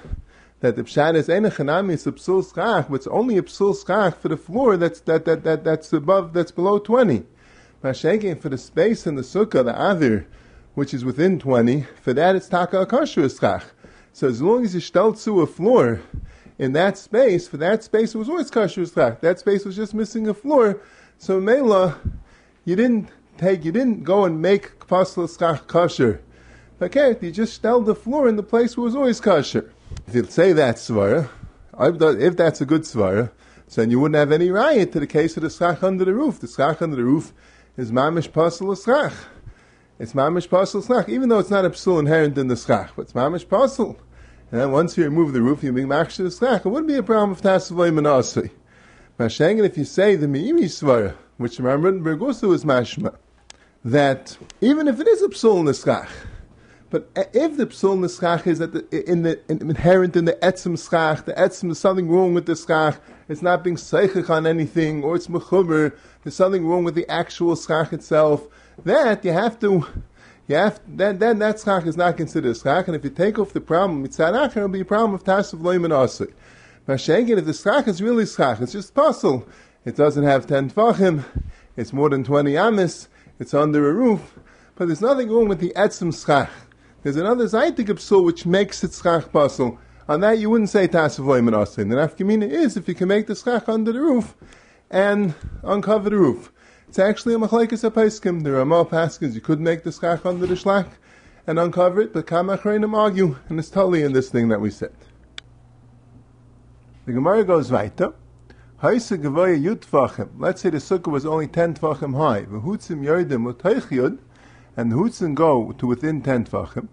that 0.60 0.76
the 0.76 0.84
pshat 0.84 1.14
is 1.16 1.28
ene 1.28 1.50
chanami 1.50 1.92
is 1.92 2.06
a 2.06 2.12
psul 2.12 2.42
schach, 2.42 2.86
but 2.88 2.94
it's 2.94 3.06
only 3.08 3.36
a 3.36 3.42
psul 3.42 3.74
schach 3.74 4.18
for 4.18 4.28
the 4.28 4.36
floor 4.36 4.76
that's 4.78 5.00
that, 5.00 5.24
that, 5.26 5.42
that 5.42 5.64
that's 5.64 5.92
above 5.92 6.32
that's 6.32 6.52
below 6.52 6.78
twenty. 6.78 7.24
Mashenkin 7.82 8.40
for 8.40 8.48
the 8.48 8.56
space 8.56 9.06
in 9.06 9.16
the 9.16 9.22
sukkah, 9.22 9.62
the 9.64 9.72
avir, 9.72 10.24
which 10.74 10.94
is 10.94 11.04
within 11.04 11.38
twenty, 11.38 11.84
for 12.00 12.14
that 12.14 12.34
it's 12.34 12.48
taka 12.48 12.86
akashu 12.86 13.28
schach. 13.28 13.64
So 14.14 14.28
as 14.28 14.40
long 14.40 14.64
as 14.64 14.74
you 14.74 14.80
stel 14.80 15.12
to 15.12 15.42
a 15.42 15.46
floor 15.46 16.00
in 16.58 16.72
that 16.72 16.96
space, 16.96 17.48
for 17.48 17.56
that 17.56 17.82
space 17.82 18.14
it 18.14 18.18
was 18.18 18.28
always 18.28 18.50
kasher. 18.50 19.20
That 19.20 19.38
space 19.38 19.64
was 19.64 19.76
just 19.76 19.94
missing 19.94 20.28
a 20.28 20.34
floor. 20.34 20.80
So 21.18 21.40
Mela, 21.40 21.98
you 22.64 22.76
didn't 22.76 23.08
take, 23.38 23.64
you 23.64 23.72
didn't 23.72 24.04
go 24.04 24.24
and 24.24 24.40
make 24.40 24.78
pasal 24.80 25.28
schach 25.28 25.66
kasher. 25.66 26.20
Okay, 26.80 27.16
you 27.20 27.30
just 27.30 27.54
stel 27.54 27.80
the 27.80 27.94
floor 27.94 28.28
in 28.28 28.36
the 28.36 28.42
place 28.42 28.76
where 28.76 28.84
it 28.84 28.88
was 28.88 28.96
always 28.96 29.20
kasher. 29.20 29.70
If 30.06 30.14
you 30.14 30.24
say 30.24 30.52
that 30.52 30.76
svara, 30.76 31.28
if 31.78 32.36
that's 32.36 32.60
a 32.60 32.66
good 32.66 32.82
svara, 32.82 33.30
then 33.74 33.90
you 33.90 33.98
wouldn't 33.98 34.16
have 34.16 34.30
any 34.30 34.50
riot 34.50 34.92
to 34.92 35.00
the 35.00 35.06
case 35.06 35.36
of 35.36 35.42
the 35.42 35.50
schach 35.50 35.82
under 35.82 36.04
the 36.04 36.14
roof. 36.14 36.38
The 36.38 36.46
schach 36.46 36.80
under 36.80 36.94
the 36.96 37.02
roof 37.04 37.32
is 37.76 37.90
mamish 37.90 38.30
pasul 38.30 38.76
schach. 38.76 39.12
It's 39.98 40.12
mamish 40.12 40.48
pasul 40.48 40.86
schach, 40.86 41.08
even 41.08 41.28
though 41.28 41.40
it's 41.40 41.50
not 41.50 41.64
a 41.64 41.70
psul 41.70 41.98
inherent 41.98 42.38
in 42.38 42.46
the 42.46 42.56
schach, 42.56 42.92
but 42.94 43.02
it's 43.02 43.12
mamish 43.14 43.46
pasul. 43.46 43.96
And 44.54 44.72
once 44.72 44.96
you 44.96 45.02
remove 45.02 45.32
the 45.32 45.42
roof, 45.42 45.64
you 45.64 45.72
make 45.72 45.86
machsh 45.86 46.18
the 46.18 46.30
schach. 46.30 46.64
It 46.64 46.68
wouldn't 46.68 46.86
be 46.86 46.94
a 46.94 47.02
problem 47.02 47.32
of 47.32 47.42
tasavay 47.42 47.92
manasi. 47.92 48.52
Mashengen, 49.18 49.64
if 49.64 49.76
you 49.76 49.84
say 49.84 50.14
the 50.14 50.28
meiri 50.28 50.66
svara, 50.66 51.16
which 51.38 51.58
Ram 51.58 51.82
Rudenberg 51.82 52.22
also 52.22 52.52
is 52.52 52.64
mashma, 52.64 53.16
that 53.84 54.38
even 54.60 54.86
if 54.86 55.00
it 55.00 55.08
is 55.08 55.22
a 55.22 55.28
psul 55.30 55.58
in 55.58 56.08
but 56.88 57.10
if 57.34 57.56
the 57.56 57.66
psul 57.66 57.98
neschach 57.98 58.46
is 58.46 58.60
the, 58.60 58.86
in 59.10 59.22
the 59.22 59.40
in, 59.48 59.70
inherent 59.70 60.14
in 60.14 60.24
the 60.24 60.34
etzim 60.34 60.78
schach, 60.78 61.24
the 61.24 61.32
etzim 61.32 61.72
is 61.72 61.80
something 61.80 62.08
wrong 62.08 62.32
with 62.32 62.46
the 62.46 62.54
schach, 62.54 63.00
it's 63.28 63.42
not 63.42 63.64
being 63.64 63.74
seichich 63.74 64.30
on 64.30 64.46
anything, 64.46 65.02
or 65.02 65.16
it's 65.16 65.26
mechuber, 65.26 65.96
there's 66.22 66.36
something 66.36 66.64
wrong 66.64 66.84
with 66.84 66.94
the 66.94 67.10
actual 67.10 67.56
schach 67.56 67.92
itself, 67.92 68.46
that 68.84 69.24
you 69.24 69.32
have 69.32 69.58
to, 69.58 69.84
you 70.46 70.56
have, 70.56 70.80
then, 70.86 71.18
then 71.18 71.38
that 71.38 71.60
schach 71.60 71.86
is 71.86 71.96
not 71.96 72.16
considered 72.16 72.56
schach, 72.56 72.86
and 72.86 72.96
if 72.96 73.04
you 73.04 73.10
take 73.10 73.38
off 73.38 73.52
the 73.52 73.60
problem, 73.60 74.06
mitzad 74.06 74.32
acher, 74.32 74.58
it'll 74.58 74.68
be 74.68 74.80
a 74.80 74.84
problem 74.84 75.14
of 75.14 75.24
tasav 75.24 75.60
loim 75.60 75.84
and 75.84 75.92
asik. 75.92 76.32
Mashenkin, 76.86 77.38
if 77.38 77.46
the 77.46 77.54
schach 77.54 77.88
is 77.88 78.02
really 78.02 78.26
schach, 78.26 78.60
it's 78.60 78.72
just 78.72 78.94
puzzle. 78.94 79.48
It 79.84 79.96
doesn't 79.96 80.24
have 80.24 80.46
10 80.46 80.70
tvachim, 80.70 81.24
it's 81.76 81.92
more 81.92 82.10
than 82.10 82.24
20 82.24 82.56
amis, 82.56 83.08
it's 83.38 83.54
under 83.54 83.88
a 83.88 83.92
roof, 83.92 84.38
but 84.76 84.86
there's 84.86 85.00
nothing 85.00 85.30
wrong 85.30 85.48
with 85.48 85.60
the 85.60 85.72
etzim 85.76 86.12
schach. 86.12 86.50
There's 87.02 87.16
another 87.16 87.44
zaytik 87.44 87.86
psul 87.86 88.24
which 88.24 88.46
makes 88.46 88.82
it 88.84 88.92
schach 88.92 89.30
puzzle. 89.32 89.78
On 90.08 90.20
that, 90.20 90.38
you 90.38 90.50
wouldn't 90.50 90.70
say 90.70 90.88
tasavoim 90.88 91.48
and 91.48 91.56
asin. 91.56 91.88
The 91.88 91.96
nafkamina 91.96 92.48
is 92.48 92.76
if 92.76 92.86
you 92.86 92.94
can 92.94 93.08
make 93.08 93.26
the 93.26 93.34
schach 93.34 93.68
under 93.68 93.92
the 93.92 94.00
roof 94.00 94.34
and 94.90 95.34
uncover 95.62 96.10
the 96.10 96.16
roof. 96.16 96.52
It's 96.94 97.00
actually 97.00 97.34
a 97.34 97.38
machlekes 97.38 97.82
apaiskim. 97.90 98.44
There 98.44 98.56
are 98.60 98.64
more 98.64 98.86
paskins. 98.86 99.34
You 99.34 99.40
could 99.40 99.58
make 99.58 99.82
the 99.82 99.90
schach 99.90 100.24
under 100.24 100.46
the 100.46 100.54
shlach 100.54 100.86
and 101.44 101.58
uncover 101.58 102.00
it, 102.00 102.12
but 102.12 102.24
kamachreinim 102.28 102.94
argue, 102.96 103.36
and 103.48 103.58
it's 103.58 103.68
totally 103.68 104.04
in 104.04 104.12
this 104.12 104.28
thing 104.28 104.46
that 104.50 104.60
we 104.60 104.70
said. 104.70 104.94
The 107.06 107.12
Gemara 107.14 107.42
goes 107.42 107.72
weiter. 107.72 108.14
Let's 108.80 109.06
say 109.08 109.16
the 109.16 109.26
sukkah 110.78 111.10
was 111.10 111.26
only 111.26 111.48
10 111.48 111.74
tvachim 111.74 112.16
high. 112.16 112.44
V'hutzim 112.44 113.02
yerdim 113.02 114.18
and 114.76 114.92
the 114.92 114.96
hutzim 114.96 115.34
go 115.34 115.72
to 115.72 115.86
within 115.88 116.22
10 116.22 116.44
tvachim. 116.44 116.86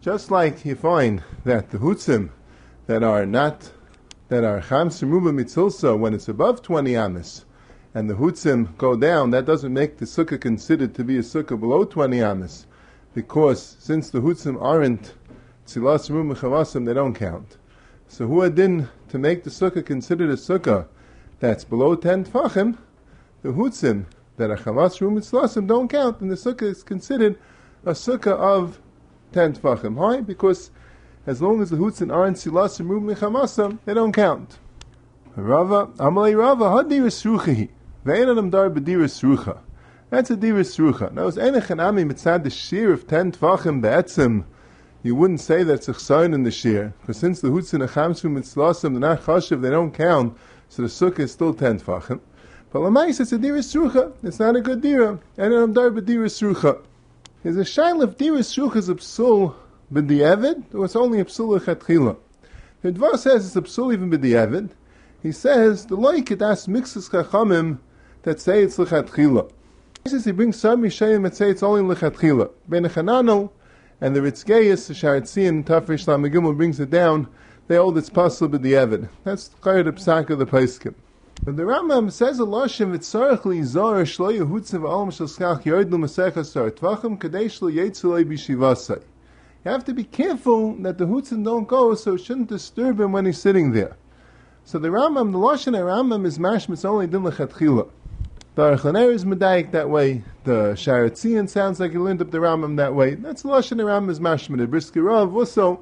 Just 0.00 0.30
like 0.30 0.64
you 0.64 0.74
find 0.76 1.22
that 1.44 1.70
the 1.70 1.76
hutzim 1.76 2.30
that 2.86 3.02
are 3.02 3.26
not 3.26 3.72
that 4.28 4.44
are 4.44 4.60
cham 4.60 4.90
seruba 4.90 5.32
mitzilsa 5.32 5.98
when 5.98 6.14
it's 6.14 6.28
above 6.28 6.62
20 6.62 6.94
amis, 6.94 7.44
and 7.94 8.08
the 8.08 8.14
hutzim 8.14 8.76
go 8.76 8.94
down, 8.96 9.30
that 9.30 9.46
doesn't 9.46 9.72
make 9.72 9.96
the 9.98 10.04
sukkah 10.04 10.40
considered 10.40 10.94
to 10.94 11.02
be 11.02 11.16
a 11.16 11.22
sukkah 11.22 11.58
below 11.58 11.84
20 11.84 12.20
amis, 12.20 12.66
because 13.14 13.76
since 13.78 14.10
the 14.10 14.20
hutzim 14.20 14.60
aren't 14.62 15.14
tzilas 15.66 16.10
rum 16.10 16.34
chavasim, 16.34 16.84
they 16.84 16.94
don't 16.94 17.14
count. 17.14 17.56
So 18.06 18.26
who 18.26 18.42
adin 18.42 18.88
to 19.08 19.18
make 19.18 19.44
the 19.44 19.50
sukkah 19.50 19.84
considered 19.84 20.30
a 20.30 20.34
sukkah 20.34 20.86
that's 21.40 21.64
below 21.64 21.94
10 21.94 22.26
tfachim, 22.26 22.76
the 23.42 23.50
hutzim 23.50 24.04
that 24.36 24.50
are 24.50 24.56
rum 24.56 25.18
tzilasim 25.18 25.66
don't 25.66 25.88
count, 25.88 26.20
and 26.20 26.30
the 26.30 26.36
sukkah 26.36 26.62
is 26.62 26.82
considered 26.82 27.38
a 27.84 27.92
sukkah 27.92 28.36
of 28.36 28.80
10 29.32 29.54
tfachim. 29.54 29.96
High, 29.96 30.20
because 30.20 30.70
as 31.28 31.42
long 31.42 31.60
as 31.60 31.68
the 31.68 31.76
hutzim 31.76 32.10
aren't 32.10 32.38
tzilasim 32.38 32.88
rum 32.88 33.06
chamasam, 33.14 33.78
they 33.84 33.92
don't 33.92 34.12
count. 34.12 34.58
Rava, 35.36 35.88
Amalei 35.98 36.34
Rava, 36.34 36.64
hadiris 36.64 37.22
ruchahi. 37.22 37.68
Ve'en 38.06 38.50
dar 38.50 38.70
b'diris 38.70 39.22
rucha. 39.22 39.58
That's 40.08 40.30
a 40.30 40.36
diris 40.38 40.78
rucha. 40.78 41.12
Now, 41.12 41.26
it's 41.26 41.36
enech 41.36 41.68
and 41.68 41.82
ami 41.82 42.04
mitzad 42.04 42.44
the 42.44 42.50
shear 42.50 42.94
of 42.94 43.06
10 43.06 43.32
tvachim 43.32 43.82
be'etzim, 43.82 44.44
you 45.02 45.14
wouldn't 45.14 45.40
say 45.40 45.64
that's 45.64 45.86
a 45.86 45.92
chsayin 45.92 46.32
in 46.32 46.44
the 46.44 46.50
shear, 46.50 46.94
because 47.02 47.18
since 47.18 47.42
the 47.42 47.48
hutzin 47.48 47.86
achamsu 47.86 48.32
mitzlasim, 48.32 48.92
they're 48.92 49.00
not 49.00 49.20
chashiv, 49.20 49.60
they 49.60 49.70
don't 49.70 49.92
count, 49.92 50.34
so 50.70 50.80
the 50.80 50.88
sukkah 50.88 51.20
is 51.20 51.32
still 51.32 51.52
ten 51.52 51.78
tfachim. 51.78 52.20
But 52.72 52.78
lamais, 52.80 53.20
it's 53.20 53.32
a 53.32 53.38
dira 53.38 53.58
srucha. 53.58 54.14
It's 54.22 54.38
not 54.38 54.56
a 54.56 54.62
good 54.62 54.80
dira. 54.80 55.18
And 55.36 55.52
I'm 55.52 55.74
dar 55.74 55.90
b'dira 55.90 56.26
srucha. 56.26 56.82
Is 57.44 57.58
a 57.58 57.64
shail 57.64 58.02
if 58.02 58.16
dira 58.16 58.38
srucha 58.38 58.76
is 58.76 58.88
a 58.88 58.94
psul 58.94 59.54
b'di'evid, 59.92 60.74
or 60.74 60.84
it's 60.84 60.96
only 60.96 61.20
a 61.20 61.24
psul 61.24 61.58
lechatchila. 61.58 62.16
The 62.82 62.92
Dvar 62.92 63.18
says 63.18 63.46
it's 63.46 63.56
a 63.56 63.62
psul 63.62 63.92
even 63.92 64.10
b'di'evid. 64.10 64.70
He 65.22 65.32
says, 65.32 65.86
the 65.86 65.96
loik 65.96 66.30
it 66.30 66.42
asks 66.42 66.68
mixes 66.68 67.08
chachamim 67.08 67.78
that 68.22 68.40
say 68.40 68.62
it's 68.62 68.76
lechatchila. 68.76 69.50
He 70.04 70.10
says 70.10 70.24
he 70.24 70.32
brings 70.32 70.56
some 70.56 70.82
Mishayim 70.82 71.24
that 71.24 71.36
say 71.36 71.50
it's 71.50 71.62
only 71.62 71.94
lechatchila. 71.94 72.50
Ben 72.68 72.84
Chanano, 72.84 73.50
and 74.00 74.14
the 74.14 74.20
Ritzgeis, 74.20 74.86
the 74.86 74.94
Shaar 74.94 75.20
HaTziyun, 75.20 75.64
Tafrish 75.64 76.06
Lamagimel 76.06 76.56
brings 76.56 76.78
it 76.78 76.90
down, 76.90 77.26
they 77.66 77.76
hold 77.76 77.98
it's 77.98 78.08
possible 78.08 78.52
with 78.52 78.62
the 78.62 78.74
Evid. 78.74 79.08
That's 79.24 79.50
Chayr 79.62 79.84
the 79.84 79.92
Psak 79.92 80.30
of 80.30 80.38
the 80.38 80.46
Paiskim. 80.46 80.94
But 81.44 81.56
the 81.56 81.64
Rambam 81.64 82.10
says 82.10 82.40
a 82.40 82.44
Lashim 82.44 82.96
v'tzarech 82.96 83.44
li 83.44 83.62
zor 83.62 84.02
shlo 84.02 84.36
yehutzev 84.38 84.88
alam 84.88 85.10
shel 85.10 85.26
schach 85.26 85.64
yord 85.64 85.90
l'masecha 85.92 86.44
sar 86.44 86.70
tvachim 86.70 87.18
kadesh 87.18 87.60
lo 87.60 87.70
yetzulei. 87.70 89.02
You 89.68 89.72
have 89.72 89.84
to 89.84 89.92
be 89.92 90.04
careful 90.04 90.76
that 90.76 90.96
the 90.96 91.04
hutzim 91.04 91.44
don't 91.44 91.68
go, 91.68 91.94
so 91.94 92.14
it 92.14 92.24
shouldn't 92.24 92.48
disturb 92.48 92.98
him 92.98 93.12
when 93.12 93.26
he's 93.26 93.38
sitting 93.38 93.72
there. 93.72 93.98
So 94.64 94.78
the 94.78 94.88
Rambam, 94.88 95.30
the 95.30 95.36
Lashon 95.36 95.74
Rambam 95.74 96.24
is 96.24 96.38
mashmitz 96.38 96.86
only 96.86 97.06
din 97.06 97.20
lechatchila. 97.20 97.90
The 98.54 98.62
Archaner 98.62 99.12
is 99.12 99.26
medayik 99.26 99.72
that 99.72 99.90
way. 99.90 100.22
The 100.44 100.74
Shaar 100.74 101.10
HaTziyun 101.10 101.50
sounds 101.50 101.80
like 101.80 101.90
he 101.90 101.98
learned 101.98 102.22
up 102.22 102.30
the 102.30 102.38
Rambam 102.38 102.78
that 102.78 102.94
way. 102.94 103.16
That's 103.16 103.42
the 103.42 103.50
Lashon 103.50 103.76
Rambam 103.76 104.08
is 104.08 104.20
mashmid. 104.20 104.66
Briskirov 104.68 105.34
also 105.34 105.80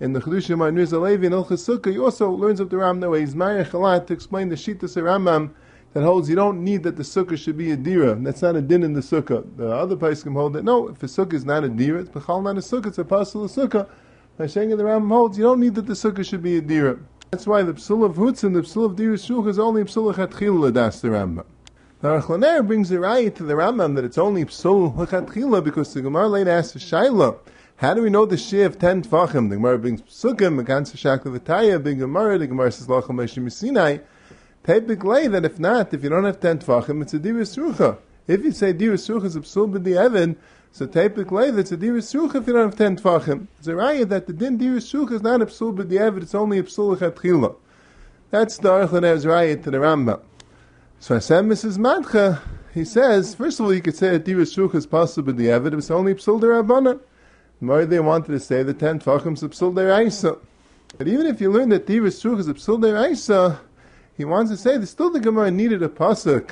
in 0.00 0.14
the 0.14 0.20
Chedushim 0.20 0.60
Arnuz 0.60 0.92
Alevi 0.92 1.26
and 1.26 1.34
El 1.34 1.92
he 1.92 1.98
also 1.98 2.30
learns 2.30 2.62
up 2.62 2.70
the 2.70 2.76
Rambam 2.76 3.02
that 3.02 3.10
way. 3.10 3.20
He's 3.20 3.34
Marich 3.34 3.74
a 3.74 4.06
to 4.06 4.12
explain 4.14 4.48
the 4.48 4.56
Shittas 4.56 4.96
Rambam 4.96 5.50
that 5.92 6.02
holds 6.02 6.28
you 6.28 6.36
don't 6.36 6.62
need 6.62 6.82
that 6.82 6.96
the 6.96 7.02
sukkah 7.02 7.38
should 7.38 7.56
be 7.56 7.70
a 7.70 7.76
dira. 7.76 8.14
That's 8.14 8.42
not 8.42 8.56
a 8.56 8.60
din 8.60 8.82
in 8.82 8.92
the 8.92 9.00
sukkah. 9.00 9.44
The 9.56 9.70
other 9.70 9.96
can 9.96 10.32
hold 10.32 10.52
that 10.52 10.64
no, 10.64 10.88
if 10.88 11.02
a 11.02 11.06
sukkah 11.06 11.32
is 11.32 11.44
not 11.44 11.64
a 11.64 11.68
dira, 11.68 12.00
it's 12.00 12.10
bechal 12.10 12.42
not 12.42 12.56
a 12.56 12.60
sukkah, 12.60 12.86
it's 12.86 12.98
a 12.98 13.04
pasul 13.04 13.44
of 13.44 13.50
sukkah. 13.50 13.88
Hashem 14.38 14.70
the 14.70 14.76
Rambam 14.76 15.08
holds 15.08 15.38
you 15.38 15.44
don't 15.44 15.60
need 15.60 15.74
that 15.74 15.86
the 15.86 15.94
sukkah 15.94 16.24
should 16.24 16.42
be 16.42 16.58
a 16.58 16.60
dira. 16.60 16.98
That's 17.30 17.46
why 17.46 17.62
the 17.62 17.72
psul 17.74 18.04
of 18.04 18.16
hutz 18.16 18.44
and 18.44 18.54
the 18.54 18.60
psul 18.60 18.84
of 18.84 18.96
dira 18.96 19.16
shulch 19.16 19.48
is 19.48 19.58
only 19.58 19.82
psul 19.84 20.10
of 20.10 20.16
chatchil 20.16 20.72
das 20.72 21.00
the 21.00 21.08
Rambam. 21.08 21.44
The 22.00 22.20
Archlaner 22.20 22.64
brings 22.64 22.90
the 22.90 23.00
right 23.00 23.34
to 23.34 23.42
the 23.42 23.54
Rambam 23.54 23.96
that 23.96 24.04
it's 24.04 24.18
only 24.18 24.44
psul 24.44 24.94
lechatchila 24.94 25.64
because 25.64 25.92
the 25.94 26.02
Gemara 26.02 26.28
later 26.28 26.50
asks 26.50 26.74
the 26.74 26.78
Shaila, 26.78 27.38
how 27.78 27.94
do 27.94 28.02
we 28.02 28.10
know 28.10 28.26
the 28.26 28.36
shir 28.36 28.66
of 28.66 28.78
ten 28.78 29.02
tfachim? 29.02 29.48
The 29.48 29.56
Gemara 29.56 29.78
brings 29.78 30.02
psukim 30.02 30.58
against 30.58 30.92
the 30.92 30.98
shakla 30.98 31.38
v'taya, 31.38 31.82
big 31.82 31.98
Gemara, 31.98 32.36
the 32.36 32.46
Gemara 32.46 32.72
says 32.72 32.86
lacham 32.88 33.16
meshim 33.16 33.50
sinai. 33.50 33.98
Typically, 34.64 35.28
that 35.28 35.44
if 35.44 35.58
not, 35.58 35.94
if 35.94 36.02
you 36.02 36.10
don't 36.10 36.24
have 36.24 36.40
ten 36.40 36.58
tfachim, 36.58 37.02
it's 37.02 37.14
a 37.14 37.18
divis 37.18 37.56
rucha. 37.56 37.98
If 38.26 38.44
you 38.44 38.52
say 38.52 38.74
divis 38.74 39.08
rucha 39.08 39.24
is 39.24 39.36
a 39.36 39.40
psul 39.40 39.72
b'di 39.72 39.96
evan, 39.96 40.36
so 40.72 40.86
typically 40.86 41.50
that's 41.50 41.72
a 41.72 41.76
divis 41.76 42.14
rucha 42.14 42.36
if 42.36 42.46
you 42.46 42.52
don't 42.52 42.70
have 42.70 42.76
ten 42.76 42.96
tfachim. 42.96 43.46
It's 43.58 43.68
a 43.68 43.72
raya 43.72 44.08
that 44.08 44.26
the 44.26 44.32
din 44.32 44.58
divis 44.58 44.92
rucha 44.92 45.12
is 45.12 45.22
not 45.22 45.40
a 45.40 45.46
psul 45.46 45.74
b'di 45.74 45.98
evan, 45.98 46.22
it's 46.22 46.34
only 46.34 46.58
a 46.58 46.62
psul 46.64 46.96
lechatchila. 46.96 47.56
That's 48.30 48.58
the 48.58 48.68
Archlaner's 48.68 49.24
raya 49.24 49.62
to 49.62 49.70
the 49.70 49.78
Rambam. 49.78 50.20
So 51.00 51.16
I 51.16 51.20
said, 51.20 51.44
Mrs. 51.44 51.78
Madcha, 51.78 52.40
he 52.74 52.84
says, 52.84 53.34
first 53.34 53.58
of 53.58 53.66
all, 53.66 53.72
you 53.72 53.80
could 53.80 53.96
say 53.96 54.10
that 54.10 54.24
Diras 54.24 54.54
Shuk 54.54 54.74
is 54.74 54.86
possible, 54.86 55.26
but 55.26 55.38
the 55.38 55.50
evidence 55.50 55.84
is 55.84 55.90
only 55.90 56.14
Psul 56.14 56.40
Derabana. 56.40 57.00
More 57.60 57.86
they 57.86 58.00
wanted 58.00 58.32
to 58.32 58.40
say 58.40 58.62
the 58.62 58.74
ten 58.74 58.98
Tvachim 59.00 59.32
is 59.32 59.42
Psul 59.42 59.72
Deraisa. 59.72 60.38
But 60.98 61.08
even 61.08 61.26
if 61.26 61.40
you 61.40 61.50
learn 61.50 61.70
that 61.70 61.86
Diras 61.86 62.20
Shuk 62.20 62.38
is 62.38 62.48
a 62.48 62.54
Psul 62.54 62.80
Deraisa, 62.80 63.60
he 64.18 64.26
wants 64.26 64.50
to 64.50 64.58
say 64.58 64.76
that 64.76 64.86
still 64.86 65.10
the 65.10 65.20
Gemara 65.20 65.50
needed 65.50 65.82
a 65.82 65.88
pasuk 65.88 66.50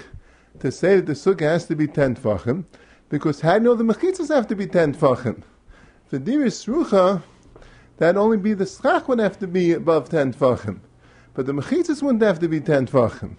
to 0.60 0.72
say 0.72 0.96
that 0.96 1.04
the 1.04 1.12
sukkah 1.12 1.40
has 1.42 1.66
to 1.66 1.76
be 1.76 1.86
ten 1.86 2.14
Tvachim, 2.14 2.64
because 3.10 3.42
you 3.42 3.60
know 3.60 3.74
the 3.74 3.84
Mechitzas 3.84 4.34
have 4.34 4.46
to 4.46 4.56
be 4.56 4.66
ten 4.66 4.94
Tvachim? 4.94 5.42
For 6.06 6.18
Diras 6.18 6.66
Rucha, 6.66 7.22
that'd 7.98 8.16
only 8.16 8.38
be 8.38 8.54
the 8.54 8.64
Schach 8.64 9.06
would 9.08 9.18
have 9.18 9.38
to 9.40 9.46
be 9.46 9.72
above 9.72 10.08
ten 10.08 10.32
Tvachim. 10.32 10.78
But 11.34 11.44
the 11.44 11.52
Mechitzas 11.52 12.02
wouldn't 12.02 12.22
have 12.22 12.38
to 12.38 12.48
be 12.48 12.60
ten 12.60 12.86
Tvachim 12.86 13.36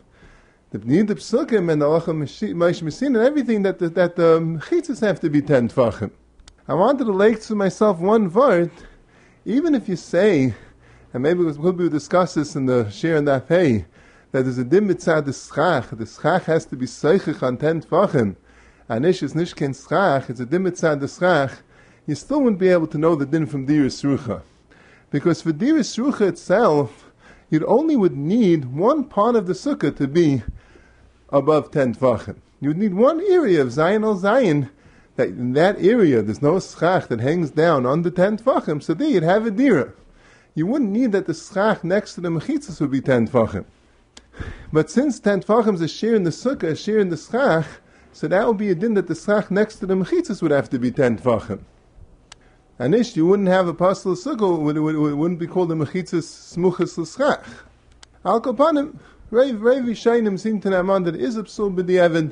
the 0.71 0.79
need 0.79 1.07
the 1.07 1.15
psukim 1.15 1.71
and 1.71 1.81
the 1.81 1.85
alachim 1.85 2.21
maish 2.21 3.01
and 3.01 3.17
everything 3.17 3.63
that 3.63 3.79
the, 3.79 3.87
that 3.89 4.17
the 4.17 4.39
chitzas 4.69 4.99
have 4.99 5.19
to 5.21 5.29
be 5.29 5.41
ten 5.41 5.69
tfachim. 5.69 6.11
I 6.67 6.73
wanted 6.73 7.05
to 7.05 7.13
lake 7.13 7.41
to 7.43 7.55
myself 7.55 7.99
one 7.99 8.31
word, 8.31 8.71
even 9.45 9.73
if 9.73 9.87
you 9.87 9.95
say, 9.95 10.53
and 11.13 11.23
maybe 11.23 11.41
we'll, 11.43 11.71
we'll 11.71 11.89
discuss 11.89 12.33
this 12.33 12.57
in 12.57 12.65
the 12.65 12.89
share 12.89 13.15
and 13.15 13.27
that 13.29 13.47
pay, 13.47 13.85
that 14.31 14.43
there's 14.43 14.57
a 14.57 14.63
dim 14.63 14.87
mitzad 14.89 15.25
the 15.25 15.33
schach, 15.33 15.89
the 15.91 16.05
schach 16.05 16.43
has 16.43 16.65
to 16.65 16.75
be 16.75 16.85
seichich 16.85 17.41
on 17.41 17.57
ten 17.57 17.81
tfachim, 17.81 18.35
and 18.89 19.05
ish 19.05 19.23
is 19.23 19.33
nishken 19.33 19.73
schach, 19.73 20.29
it's 20.29 20.39
a 20.39 20.45
dim 20.45 20.65
mitzad 20.65 20.99
the 20.99 21.07
schach, 21.07 21.59
you 22.05 22.15
still 22.15 22.41
wouldn't 22.41 22.59
be 22.59 22.69
able 22.69 22.87
to 22.87 22.97
know 22.97 23.15
the 23.15 23.25
din 23.25 23.45
from 23.45 23.67
diris 23.67 24.03
rucha. 24.03 24.41
Because 25.09 25.41
for 25.41 25.51
diris 25.51 25.97
rucha 25.97 26.27
itself, 26.27 27.11
you 27.49 27.65
only 27.65 27.95
would 27.95 28.17
need 28.17 28.65
one 28.65 29.05
part 29.05 29.35
of 29.35 29.47
the 29.47 29.53
sukkah 29.53 29.95
to 29.95 30.07
be 30.07 30.43
above 31.29 31.71
10 31.71 31.95
tvachim. 31.95 32.37
You 32.59 32.69
would 32.69 32.77
need 32.77 32.93
one 32.93 33.21
area 33.21 33.61
of 33.61 33.71
Zion 33.71 34.03
al 34.03 34.15
Zion, 34.15 34.69
that 35.15 35.29
in 35.29 35.53
that 35.53 35.81
area 35.81 36.21
there's 36.21 36.41
no 36.41 36.59
schach 36.59 37.07
that 37.07 37.19
hangs 37.21 37.51
down 37.51 37.85
under 37.85 38.09
10 38.09 38.39
tvachim, 38.39 38.83
so 38.83 38.93
there 38.93 39.07
you'd 39.07 39.23
have 39.23 39.45
a 39.45 39.51
dira. 39.51 39.93
You 40.55 40.65
wouldn't 40.65 40.91
need 40.91 41.11
that 41.11 41.27
the 41.27 41.33
schach 41.33 41.83
next 41.83 42.15
to 42.15 42.21
the 42.21 42.29
mechitzas 42.29 42.81
would 42.81 42.91
be 42.91 43.01
10 43.01 43.29
tvachim. 43.29 43.65
But 44.71 44.89
since 44.89 45.19
10 45.19 45.43
tvachim 45.43 45.75
is 45.75 45.81
a 45.81 45.87
share 45.87 46.15
in 46.15 46.23
the 46.23 46.29
sukkah, 46.29 46.71
a 46.71 46.75
share 46.75 46.99
in 46.99 47.09
the 47.09 47.17
schach, 47.17 47.65
so 48.11 48.27
that 48.27 48.47
would 48.47 48.57
be 48.57 48.69
a 48.69 48.75
din 48.75 48.93
that 48.95 49.07
the 49.07 49.15
schach 49.15 49.49
next 49.51 49.77
to 49.77 49.85
the 49.85 49.93
mechitzas 49.93 50.41
would 50.41 50.51
have 50.51 50.69
to 50.71 50.79
be 50.79 50.91
10 50.91 51.19
tvachim. 51.19 51.59
Anish, 52.79 53.15
you 53.15 53.25
wouldn't 53.25 53.47
have 53.47 53.67
a 53.67 53.73
pastel 53.73 54.15
sukkah, 54.15 54.69
it, 54.69 54.77
it, 54.77 55.15
wouldn't 55.15 55.39
be 55.39 55.47
called 55.47 55.71
a 55.71 55.75
mechitzas 55.75 56.55
smuchas 56.55 56.97
l'schach. 56.97 57.45
Al 58.25 58.41
kapanim, 58.41 58.97
Rav 59.29 59.55
Shainim 59.55 60.39
seem 60.39 60.61
to 60.61 60.69
Naaman 60.69 61.03
that 61.03 61.15
it 61.15 61.21
is 61.21 61.35
absurd 61.35 61.75
b'di'evid, 61.75 62.31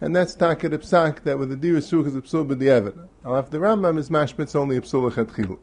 and 0.00 0.14
that's 0.14 0.36
taket 0.36 0.72
psak 0.72 1.22
that 1.22 1.38
with 1.38 1.48
the 1.48 1.56
dir 1.56 1.80
such 1.80 2.06
is 2.06 2.14
absurd 2.14 2.48
b'di'evid. 2.48 3.08
Al 3.24 3.36
after 3.36 3.52
the 3.52 3.64
Rambam 3.64 3.98
is 3.98 4.10
mashmitz 4.10 4.54
only 4.54 4.76
absurd 4.76 5.04
l'chatchilu. 5.04 5.58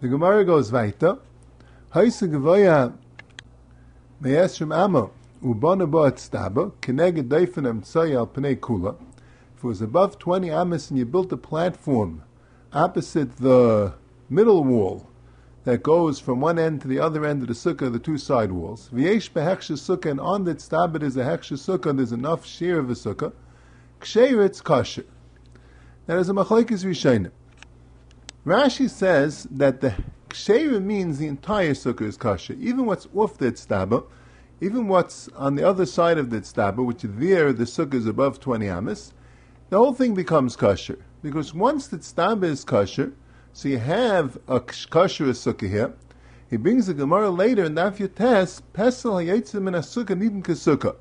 The 0.00 0.08
Gemara 0.08 0.46
goes 0.46 0.72
weiter. 0.72 1.18
Heise 1.92 2.22
gevoya 2.22 2.96
meyesrim 4.22 4.74
amo 4.74 5.10
ubana 5.42 5.90
bo 5.90 6.10
staba 6.10 6.72
keneged 6.82 7.28
deifen 7.28 7.64
emtsai 7.64 8.14
al 8.14 8.26
pnei 8.26 8.56
kula. 8.56 8.96
If 9.56 9.64
it 9.64 9.66
was 9.66 9.80
above 9.80 10.18
20 10.18 10.50
amas 10.50 10.90
and 10.90 10.98
you 10.98 11.06
built 11.06 11.32
a 11.32 11.36
platform 11.36 12.22
opposite 12.72 13.36
the 13.38 13.94
middle 14.28 14.62
wall 14.64 15.06
that 15.64 15.82
goes 15.82 16.18
from 16.18 16.40
one 16.40 16.58
end 16.58 16.82
to 16.82 16.88
the 16.88 16.98
other 16.98 17.24
end 17.24 17.42
of 17.42 17.48
the 17.48 17.54
sukkah, 17.54 17.92
the 17.92 17.98
two 17.98 18.18
side 18.18 18.52
walls. 18.52 18.90
V'yesh 18.92 19.30
beheksha 19.30 19.76
sukkah, 19.76 20.10
and 20.10 20.20
on 20.20 20.44
the 20.44 20.54
tztabit 20.54 21.02
is 21.02 21.16
a 21.16 21.24
heksha 21.24 21.58
sukkah, 21.58 21.96
there's 21.96 22.12
enough 22.12 22.46
shear 22.46 22.78
of 22.78 22.90
a 22.90 22.94
sukkah. 22.94 23.32
Ksheir 24.00 24.62
kosher. 24.62 25.04
That 26.06 26.18
is 26.18 26.28
a 26.28 26.32
machlekes 26.32 26.84
rishayim. 26.84 27.30
Rashi 28.46 28.88
says 28.88 29.46
that 29.50 29.82
the 29.82 29.94
ksheir 30.30 30.82
means 30.82 31.18
the 31.18 31.26
entire 31.26 31.74
sukkah 31.74 32.02
is 32.02 32.16
kosher, 32.16 32.54
even 32.54 32.86
what's 32.86 33.06
off 33.14 33.38
the 33.38 33.52
tztabit, 33.52 34.04
even 34.60 34.88
what's 34.88 35.28
on 35.36 35.54
the 35.54 35.66
other 35.66 35.86
side 35.86 36.18
of 36.18 36.30
the 36.30 36.40
tztabit, 36.40 36.84
which 36.84 37.02
there 37.02 37.52
the 37.52 37.64
sukkah 37.64 37.94
is 37.94 38.06
above 38.06 38.40
20 38.40 38.68
amas, 38.68 39.12
the 39.68 39.76
whole 39.76 39.94
thing 39.94 40.14
becomes 40.14 40.56
kosher. 40.56 40.98
Because 41.22 41.54
once 41.54 41.86
the 41.86 41.98
tztabit 41.98 42.44
is 42.44 42.64
kosher, 42.64 43.12
so 43.52 43.68
you 43.68 43.78
have 43.78 44.38
a 44.48 44.60
kosher 44.60 45.26
sukkah 45.26 45.68
here. 45.68 45.94
He 46.48 46.56
brings 46.56 46.86
the 46.86 46.94
Gemara 46.94 47.30
later 47.30 47.64
in 47.64 47.74
Daf 47.74 47.98
Yotes, 47.98 48.60
Pesel 48.74 49.24
hayetzim 49.24 49.68
in 49.68 49.74
a 49.74 49.80
sukkah 49.80 50.20
nidin 50.20 50.42
kesukah. 50.42 50.96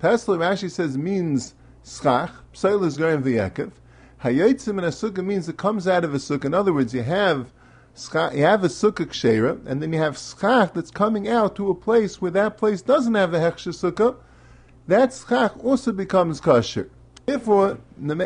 Pesel, 0.00 0.38
Rashi 0.38 0.70
says, 0.70 0.96
means 0.96 1.54
schach, 1.84 2.30
pseil 2.54 2.84
is 2.84 2.96
going 2.96 3.22
v'yekev. 3.22 3.72
Hayetzim 4.22 4.78
in 4.78 4.84
a 4.84 4.88
sukkah 4.88 5.24
means 5.24 5.48
it 5.48 5.56
comes 5.56 5.86
out 5.86 6.04
of 6.04 6.14
a 6.14 6.18
sukkah. 6.18 6.46
In 6.46 6.54
other 6.54 6.72
words, 6.72 6.94
you 6.94 7.02
have 7.02 7.52
you 7.96 8.42
have 8.42 8.64
a 8.64 8.68
sukkah 8.68 9.06
kshera, 9.06 9.64
and 9.66 9.80
then 9.80 9.92
you 9.92 10.00
have 10.00 10.18
schach 10.18 10.72
that's 10.74 10.90
coming 10.90 11.28
out 11.28 11.54
to 11.56 11.70
a 11.70 11.74
place 11.74 12.20
where 12.20 12.32
that 12.32 12.56
place 12.56 12.82
doesn't 12.82 13.14
have 13.14 13.32
a 13.32 13.38
hechsher 13.38 13.72
sukkah. 13.72 14.16
That 14.88 15.12
schach 15.12 15.56
also 15.64 15.92
becomes 15.92 16.40
kosher. 16.40 16.90
Therefore, 17.24 17.78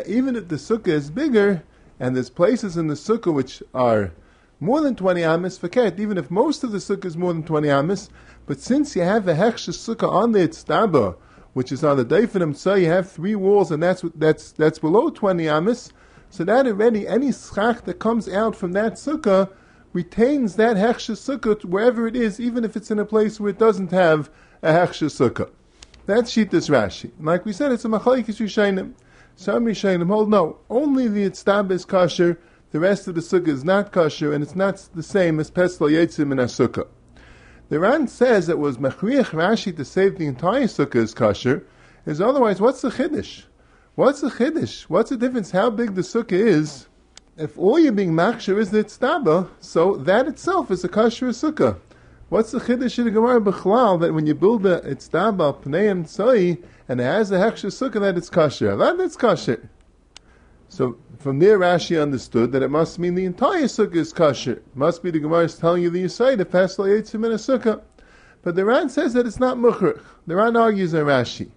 even 0.07 0.35
if 0.35 0.47
the 0.47 0.55
sukkah 0.55 0.87
is 0.87 1.11
bigger, 1.11 1.63
and 1.99 2.15
there's 2.15 2.29
places 2.29 2.77
in 2.77 2.87
the 2.87 2.95
sukkah 2.95 3.33
which 3.33 3.61
are 3.73 4.11
more 4.59 4.81
than 4.81 4.95
20 4.95 5.23
amis, 5.23 5.57
forget, 5.57 5.99
even 5.99 6.17
if 6.17 6.31
most 6.31 6.63
of 6.63 6.71
the 6.71 6.79
sukkah 6.79 7.05
is 7.05 7.15
more 7.15 7.31
than 7.31 7.43
20 7.43 7.69
amis, 7.69 8.09
but 8.45 8.59
since 8.59 8.95
you 8.95 9.03
have 9.03 9.27
a 9.27 9.35
hechsher 9.35 9.73
sukkah 9.73 10.09
on 10.09 10.31
the 10.31 10.39
tztaba, 10.39 11.15
which 11.53 11.71
is 11.71 11.83
on 11.83 11.97
the 11.97 12.05
daifinim 12.05 12.55
so 12.55 12.73
you 12.73 12.87
have 12.87 13.09
three 13.09 13.35
walls, 13.35 13.71
and 13.71 13.83
that's 13.83 14.03
that's 14.15 14.51
that's 14.51 14.79
below 14.79 15.09
20 15.09 15.47
amis, 15.47 15.91
so 16.29 16.43
that 16.43 16.65
already 16.65 17.07
any 17.07 17.31
schach 17.31 17.83
that 17.85 17.99
comes 17.99 18.27
out 18.27 18.55
from 18.55 18.71
that 18.71 18.93
sukkah 18.93 19.49
retains 19.93 20.55
that 20.55 20.77
hechsher 20.77 21.15
sukkah 21.15 21.63
wherever 21.65 22.07
it 22.07 22.15
is, 22.15 22.39
even 22.39 22.63
if 22.63 22.75
it's 22.75 22.91
in 22.91 22.99
a 22.99 23.05
place 23.05 23.39
where 23.39 23.49
it 23.49 23.57
doesn't 23.57 23.91
have 23.91 24.29
a 24.61 24.71
hechsher 24.71 25.09
sukkah. 25.09 25.49
That's 26.05 26.31
Shitas 26.31 26.69
Rashi. 26.69 27.11
Like 27.19 27.45
we 27.45 27.53
said, 27.53 27.71
it's 27.71 27.85
a 27.85 27.87
machalekes 27.87 28.39
Rishayim. 28.39 28.93
Some 29.35 29.65
Rishayim 29.65 30.05
hold 30.07 30.29
no, 30.29 30.57
only 30.69 31.07
the 31.07 31.29
Itztab 31.29 31.71
is 31.71 31.85
kosher, 31.85 32.37
the 32.71 32.79
rest 32.79 33.07
of 33.07 33.15
the 33.15 33.21
sukkah 33.21 33.47
is 33.47 33.63
not 33.63 33.91
kosher, 33.91 34.33
and 34.33 34.43
it's 34.43 34.55
not 34.55 34.89
the 34.93 35.03
same 35.03 35.39
as 35.39 35.49
Pesla 35.49 35.89
Yetzim 35.89 36.31
in 36.31 36.39
a 36.39 36.45
sukkah. 36.45 36.87
The 37.69 37.79
Ran 37.79 38.07
says 38.07 38.49
it 38.49 38.59
was 38.59 38.77
Mechriach 38.79 39.29
Rashi 39.29 39.73
to 39.77 39.85
say 39.85 40.09
the 40.09 40.25
entire 40.25 40.63
sukkah 40.63 40.95
is 40.95 41.13
kosher, 41.13 41.65
is 42.05 42.19
otherwise, 42.19 42.59
what's 42.59 42.81
the 42.81 42.89
Chiddush? 42.89 43.43
What's 43.95 44.21
the 44.21 44.29
Chiddush? 44.29 44.83
What's 44.83 45.09
the 45.09 45.17
difference 45.17 45.51
how 45.51 45.69
big 45.69 45.95
the 45.95 46.01
sukkah 46.01 46.33
is? 46.33 46.88
If 47.39 47.57
all 47.57 47.79
you're 47.79 47.93
being 47.93 48.11
machshir 48.11 48.57
is 48.57 48.69
the 48.69 48.83
Itztaba, 48.83 49.47
so 49.61 49.95
that 49.95 50.27
itself 50.27 50.69
is 50.71 50.83
a 50.83 50.89
kosher 50.89 51.27
sukkah. 51.27 51.79
What's 52.27 52.51
the 52.51 52.59
chiddush 52.59 52.99
in 52.99 53.05
the 53.05 53.11
Gemara 53.11 53.39
that 53.39 54.13
when 54.13 54.27
you 54.27 54.35
build 54.35 54.65
a 54.65 54.81
itztaba 54.81 55.63
pneim 55.63 56.03
tzoi 56.03 56.61
and 56.89 56.99
it 56.99 57.03
has 57.05 57.31
a 57.31 57.37
hechsher 57.37 57.71
sukkah 57.71 58.01
that 58.01 58.17
it's 58.17 58.29
kosher? 58.29 58.75
That 58.75 58.99
it's 58.99 59.15
kosher. 59.15 59.69
So 60.67 60.97
from 61.17 61.39
there 61.39 61.57
Rashi 61.57 61.99
understood 61.99 62.51
that 62.51 62.61
it 62.61 62.67
must 62.67 62.99
mean 62.99 63.15
the 63.15 63.23
entire 63.23 63.63
sukkah 63.63 63.95
is 63.95 64.11
kosher. 64.11 64.57
It 64.57 64.75
must 64.75 65.01
be 65.01 65.09
the 65.09 65.19
Gemara 65.19 65.45
is 65.45 65.55
telling 65.55 65.81
you 65.81 65.89
the 65.89 66.03
Yisai, 66.03 66.37
the 66.37 66.43
Pasal 66.43 66.89
Yitzim 66.89 67.25
in 67.25 67.31
a 67.31 67.35
sukkah. 67.35 67.81
But 68.41 68.55
the 68.55 68.65
Ran 68.65 68.89
says 68.89 69.13
that 69.13 69.25
it's 69.25 69.39
not 69.39 69.55
mukhrich. 69.55 70.03
The 70.27 70.35
Ran 70.35 70.57
argues 70.57 70.93
on 70.93 71.05
Rashi. 71.05 71.49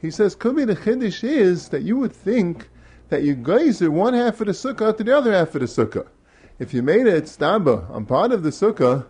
He 0.00 0.10
says, 0.10 0.34
could 0.34 0.56
be 0.56 0.64
the 0.64 0.76
chiddush 0.76 1.22
is 1.22 1.68
that 1.68 1.82
you 1.82 1.98
would 1.98 2.12
think 2.12 2.70
that 3.08 3.22
you 3.22 3.34
geyser 3.34 3.90
one 3.90 4.14
half 4.14 4.40
of 4.40 4.46
the 4.46 4.52
sukkah 4.52 4.96
to 4.96 5.04
the 5.04 5.16
other 5.16 5.32
half 5.32 5.54
of 5.54 5.60
the 5.60 5.66
sukkah. 5.66 6.06
If 6.58 6.72
you 6.72 6.82
made 6.82 7.06
a 7.06 7.20
itztaba 7.20 7.90
on 7.90 8.06
part 8.06 8.32
of 8.32 8.42
the 8.42 8.50
sukkah, 8.50 9.06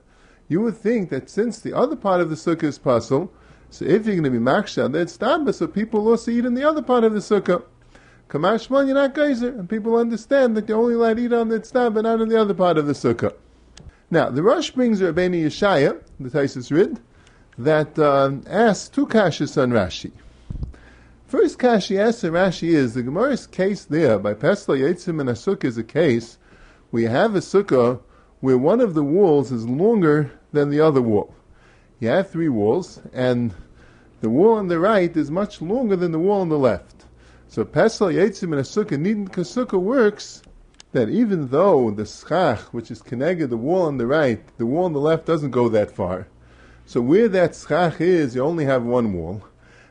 you 0.49 0.61
would 0.61 0.77
think 0.77 1.11
that 1.11 1.31
since 1.31 1.61
the 1.61 1.73
other 1.73 1.97
part 1.97 2.21
of 2.21 2.31
the 2.31 2.37
sukkah 2.37 2.65
is 2.65 2.79
puzzle, 2.79 3.33
so 3.71 3.85
if 3.85 4.07
you're 4.07 4.17
going 4.17 4.25
to 4.25 4.31
be 4.31 4.39
maksha, 4.39 4.91
that's 4.91 5.17
tamba, 5.17 5.53
so 5.53 5.67
people 5.67 6.03
will 6.03 6.13
also 6.13 6.31
eat 6.31 6.45
in 6.45 6.55
the 6.55 6.65
other 6.65 6.83
part 6.83 7.05
of 7.05 7.13
the 7.13 7.21
sukkah. 7.21 7.63
Kamashman, 8.29 8.87
you're 8.87 8.95
not 8.95 9.15
geyser, 9.15 9.49
and 9.49 9.69
people 9.69 9.97
understand 9.97 10.57
that 10.57 10.67
they 10.67 10.73
only 10.75 10.95
allowed 10.95 11.17
to 11.17 11.25
eat 11.25 11.33
on 11.33 11.49
the 11.49 11.61
tztab, 11.61 12.01
not 12.03 12.21
in 12.21 12.29
the 12.29 12.41
other 12.41 12.55
part 12.55 12.79
of 12.79 12.87
the 12.87 12.93
sukkah. 12.93 13.35
Now, 14.11 14.31
the 14.31 14.43
Rosh 14.43 14.71
brings 14.71 15.01
Rabbeinu 15.01 15.47
Yeshaya, 15.47 16.01
the 16.21 16.31
Taisus 16.31 16.71
Rid, 16.71 17.01
that 17.59 17.99
uh, 17.99 18.33
asks 18.49 18.89
two 18.89 19.07
kashas 19.07 19.61
on 19.61 19.71
Rashi. 19.71 20.13
First 21.27 21.59
kashi 21.59 21.99
asks 21.99 22.23
on 22.23 22.31
Rashi 22.31 22.69
is, 22.69 22.95
the 22.95 23.03
Gemara's 23.03 23.49
case 23.49 23.85
there, 23.85 24.17
by 24.17 24.33
Pesla 24.33 24.79
Yetzim 24.79 25.21
and 25.21 25.29
a 25.29 25.33
sukkah 25.33 25.65
is 25.65 25.77
a 25.77 25.83
case, 25.83 26.39
we 26.93 27.03
have 27.03 27.35
a 27.35 27.41
sukkah 27.41 27.99
where 28.39 28.57
one 28.57 28.81
of 28.81 28.95
the 28.95 29.03
walls 29.03 29.51
is 29.51 29.69
longer 29.69 30.31
than 30.53 30.71
the 30.71 30.81
other 30.81 31.03
wall. 31.03 31.35
You 31.99 32.11
have 32.11 32.31
three 32.31 32.49
walls, 32.49 33.01
and 33.13 33.53
the 34.21 34.31
wall 34.31 34.53
on 34.53 34.69
the 34.69 34.79
right 34.79 35.17
is 35.17 35.29
much 35.29 35.61
longer 35.61 35.97
than 35.97 36.13
the 36.13 36.21
wall 36.21 36.43
on 36.43 36.49
the 36.49 36.61
left. 36.61 37.07
So 37.49 37.65
Pesal 37.65 38.07
Yetzim 38.07 38.53
and 38.53 38.61
a 38.61 38.63
Sukkah, 38.63 38.91
Nidin 38.91 39.29
Kasukah 39.29 39.81
works 39.81 40.43
that 40.93 41.09
even 41.09 41.49
though 41.49 41.91
the 41.91 42.07
schach, 42.07 42.61
which 42.73 42.93
is 42.93 43.03
connected 43.03 43.51
the 43.51 43.57
wall 43.57 43.83
on 43.83 43.99
the 43.99 44.07
right, 44.07 44.47
the 44.59 44.67
wall 44.67 44.85
on 44.85 44.93
the 44.93 45.01
left 45.01 45.27
doesn't 45.27 45.51
go 45.51 45.69
that 45.71 45.91
far. 45.91 46.29
So 46.85 47.01
where 47.01 47.27
that 47.31 47.57
schach 47.57 48.01
is, 48.01 48.37
you 48.37 48.45
only 48.45 48.67
have 48.67 48.85
one 48.85 49.13
wall. 49.13 49.43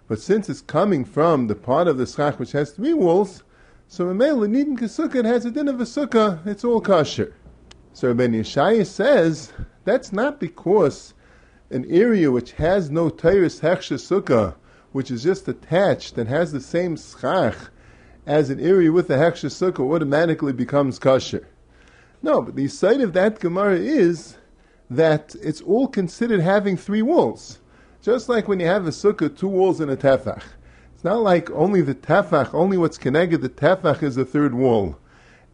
But 0.08 0.20
since 0.20 0.50
it's 0.50 0.62
coming 0.62 1.04
from 1.04 1.48
the 1.48 1.56
part 1.56 1.88
of 1.88 1.98
the 1.98 2.06
schach 2.06 2.40
which 2.40 2.52
has 2.52 2.72
three 2.72 2.94
walls, 2.94 3.44
so 3.88 4.10
in 4.10 4.18
Mele 4.18 4.48
Nidin 4.48 4.78
Kasukah, 4.78 5.16
it 5.16 5.26
has 5.26 5.46
a 5.46 5.52
din 5.52 5.68
of 5.68 5.82
a 5.82 5.84
sukkah, 5.84 6.46
it's 6.46 6.64
all 6.64 6.82
kosher. 6.82 7.34
So 7.94 8.14
Ben 8.14 8.34
Yeshaya 8.34 8.86
says 8.86 9.54
that's 9.84 10.12
not 10.12 10.40
because 10.40 11.14
an 11.72 11.86
area 11.90 12.32
which 12.32 12.52
has 12.54 12.92
no 12.92 13.10
Tyrus 13.10 13.62
Hechsha 13.62 13.98
Sukkah, 13.98 14.56
which 14.92 15.10
is 15.10 15.24
just 15.24 15.48
attached 15.48 16.18
and 16.18 16.30
has 16.30 16.52
the 16.52 16.62
same 16.62 16.98
schach 16.98 17.56
as 18.26 18.50
an 18.50 18.60
area 18.60 18.92
with 18.92 19.10
a 19.10 19.16
Hechsha 19.16 19.50
Sukkah, 19.50 19.92
automatically 19.92 20.54
becomes 20.54 21.00
kosher. 21.00 21.48
No, 22.22 22.42
but 22.42 22.56
the 22.56 22.68
side 22.68 23.02
of 23.02 23.14
that 23.14 23.40
Gemara 23.40 23.78
is 23.78 24.38
that 24.90 25.36
it's 25.42 25.62
all 25.62 25.88
considered 25.88 26.42
having 26.42 26.78
three 26.78 27.02
walls. 27.02 27.60
Just 28.06 28.30
like 28.30 28.48
when 28.48 28.60
you 28.60 28.68
have 28.68 28.86
a 28.86 28.92
sukkah, 28.92 29.36
two 29.36 29.48
walls 29.48 29.80
and 29.80 29.90
a 29.90 29.98
tefach. 29.98 30.44
It's 30.94 31.04
not 31.04 31.24
like 31.24 31.50
only 31.50 31.82
the 31.82 31.96
tefach, 31.96 32.54
only 32.54 32.78
what's 32.78 33.00
connected 33.00 33.42
the 33.42 33.50
tefach 33.50 34.04
is 34.04 34.14
the 34.14 34.24
third 34.24 34.54
wall, 34.54 35.00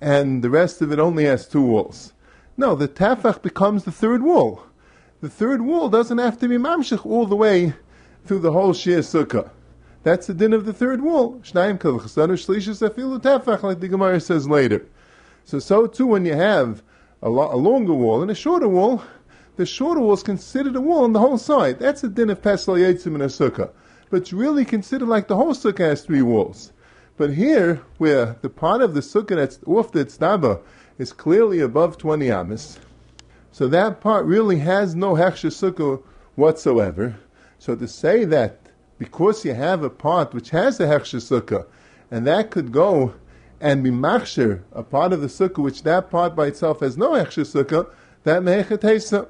and 0.01 0.43
the 0.43 0.49
rest 0.49 0.81
of 0.81 0.91
it 0.91 0.99
only 0.99 1.23
has 1.23 1.47
two 1.47 1.61
walls. 1.61 2.11
No, 2.57 2.75
the 2.75 2.89
tafach 2.89 3.41
becomes 3.41 3.85
the 3.85 3.91
third 3.93 4.21
wall. 4.21 4.63
The 5.21 5.29
third 5.29 5.61
wall 5.61 5.87
doesn't 5.87 6.17
have 6.17 6.37
to 6.39 6.49
be 6.49 6.57
mamshich 6.57 7.05
all 7.05 7.25
the 7.25 7.37
way 7.37 7.73
through 8.25 8.39
the 8.39 8.51
whole 8.51 8.73
shir 8.73 8.99
sukkah. 8.99 9.49
That's 10.03 10.27
the 10.27 10.33
din 10.33 10.51
of 10.51 10.65
the 10.65 10.73
third 10.73 10.99
wall. 10.99 11.39
Shnayim 11.45 11.79
kalchasanu 11.79 12.33
shlishas 12.33 12.85
afilu 12.85 13.21
tafach, 13.21 13.63
like 13.63 13.79
the 13.79 13.87
Gemara 13.87 14.19
says 14.19 14.49
later. 14.49 14.85
So, 15.45 15.59
so 15.59 15.87
too 15.87 16.05
when 16.05 16.25
you 16.25 16.33
have 16.33 16.83
a, 17.21 17.29
lo- 17.29 17.53
a, 17.53 17.55
longer 17.55 17.93
wall 17.93 18.21
and 18.21 18.29
a 18.29 18.35
shorter 18.35 18.67
wall, 18.67 19.03
the 19.57 19.65
shorter 19.65 20.01
wall 20.01 20.13
is 20.13 20.23
considered 20.23 20.75
a 20.75 20.81
wall 20.81 21.03
on 21.03 21.13
the 21.13 21.19
whole 21.19 21.37
side. 21.37 21.79
That's 21.79 22.01
the 22.01 22.07
din 22.07 22.29
of 22.29 22.41
pesal 22.41 22.75
yetzim 22.75 23.15
in 23.15 23.21
a 23.21 23.25
sukkah. 23.25 23.71
But 24.09 24.21
it's 24.21 24.33
really 24.33 24.65
considered 24.65 25.07
like 25.07 25.27
the 25.27 25.35
whole 25.35 25.53
sukkah 25.53 25.79
has 25.89 26.03
three 26.03 26.21
walls. 26.21 26.73
But 27.17 27.33
here, 27.33 27.81
where 27.97 28.37
the 28.41 28.49
part 28.49 28.81
of 28.81 28.93
the 28.93 29.01
sukkah 29.01 29.35
that's 29.35 29.59
off 29.65 29.91
the 29.91 30.05
tztaba 30.05 30.61
is 30.97 31.13
clearly 31.13 31.59
above 31.59 31.97
20 31.97 32.31
amis. 32.31 32.79
So 33.51 33.67
that 33.67 34.01
part 34.01 34.25
really 34.25 34.59
has 34.59 34.95
no 34.95 35.13
hechsher 35.13 35.51
sukkah 35.51 36.01
whatsoever. 36.35 37.15
So 37.59 37.75
to 37.75 37.87
say 37.87 38.23
that 38.25 38.59
because 38.97 39.43
you 39.43 39.53
have 39.53 39.83
a 39.83 39.89
part 39.89 40.33
which 40.33 40.51
has 40.51 40.79
a 40.79 40.85
hechsher 40.85 41.21
sukkah, 41.21 41.65
and 42.09 42.25
that 42.27 42.51
could 42.51 42.71
go 42.71 43.13
and 43.59 43.83
be 43.83 43.91
machshir, 43.91 44.61
a 44.71 44.83
part 44.83 45.13
of 45.13 45.21
the 45.21 45.27
sukkah, 45.27 45.63
which 45.63 45.83
that 45.83 46.09
part 46.09 46.35
by 46.35 46.47
itself 46.47 46.79
has 46.79 46.97
no 46.97 47.11
hechsher 47.11 47.45
sukkah, 47.45 47.89
that 48.23 48.41
mehechatesa. 48.41 49.27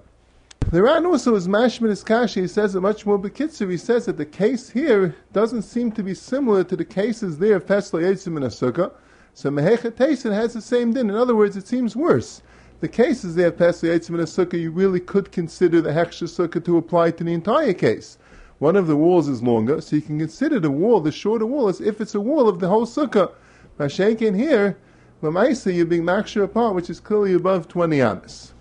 The 0.71 0.81
Ran 0.81 1.05
also 1.05 1.35
is 1.35 1.49
mashmin 1.49 2.05
kashi. 2.05 2.43
He 2.43 2.47
says 2.47 2.75
it 2.75 2.79
much 2.79 3.05
more 3.05 3.19
bekitzer. 3.19 3.69
He 3.69 3.75
says 3.75 4.05
that 4.05 4.15
the 4.15 4.25
case 4.25 4.69
here 4.69 5.13
doesn't 5.33 5.63
seem 5.63 5.91
to 5.91 6.01
be 6.01 6.13
similar 6.13 6.63
to 6.63 6.77
the 6.77 6.85
cases 6.85 7.39
there 7.39 7.57
of 7.57 7.67
pesla 7.67 8.01
yitzim 8.01 8.37
in 8.37 8.43
a 8.43 8.47
sukkah. 8.47 8.93
So 9.33 9.49
mehechatesa 9.49 10.33
has 10.33 10.53
the 10.53 10.61
same 10.61 10.93
din. 10.93 11.09
In 11.09 11.15
other 11.17 11.35
words, 11.35 11.57
it 11.57 11.67
seems 11.67 11.97
worse. 11.97 12.41
The 12.79 12.87
cases 12.87 13.35
there 13.35 13.49
of 13.49 13.57
yitzim 13.57 14.11
in 14.11 14.21
a 14.21 14.23
sukkah, 14.23 14.61
you 14.61 14.71
really 14.71 15.01
could 15.01 15.33
consider 15.33 15.81
the 15.81 15.89
hechsher 15.89 16.29
sukkah 16.29 16.63
to 16.63 16.77
apply 16.77 17.11
to 17.11 17.23
the 17.25 17.33
entire 17.33 17.73
case. 17.73 18.17
One 18.59 18.77
of 18.77 18.87
the 18.87 18.95
walls 18.95 19.27
is 19.27 19.43
longer, 19.43 19.81
so 19.81 19.97
you 19.97 20.01
can 20.01 20.19
consider 20.19 20.57
the 20.57 20.71
wall, 20.71 21.01
the 21.01 21.11
shorter 21.11 21.45
wall, 21.45 21.67
as 21.67 21.81
if 21.81 21.99
it's 21.99 22.15
a 22.15 22.21
wall 22.21 22.47
of 22.47 22.61
the 22.61 22.69
whole 22.69 22.85
sukkah. 22.85 23.33
Mashenkin 23.77 24.37
here, 24.37 24.77
Lamaisa, 25.21 25.75
you're 25.75 25.85
being 25.85 26.03
makshir 26.03 26.45
apart, 26.45 26.75
which 26.75 26.89
is 26.89 27.01
clearly 27.01 27.33
above 27.33 27.67
20 27.67 28.01
amas. 28.01 28.53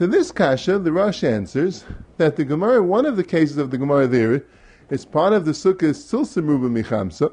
To 0.00 0.06
this 0.06 0.32
kasha, 0.32 0.78
the 0.78 0.92
Rosh 0.92 1.22
answers 1.22 1.84
that 2.16 2.36
the 2.36 2.44
Gemara, 2.46 2.82
one 2.82 3.04
of 3.04 3.18
the 3.18 3.22
cases 3.22 3.58
of 3.58 3.70
the 3.70 3.76
Gemara 3.76 4.06
there, 4.06 4.42
is 4.88 5.04
part 5.04 5.34
of 5.34 5.44
the 5.44 5.50
sukkah 5.50 5.82
is 5.82 6.02
still 6.02 6.24
semuba 6.24 6.70
michamsa, 6.70 7.30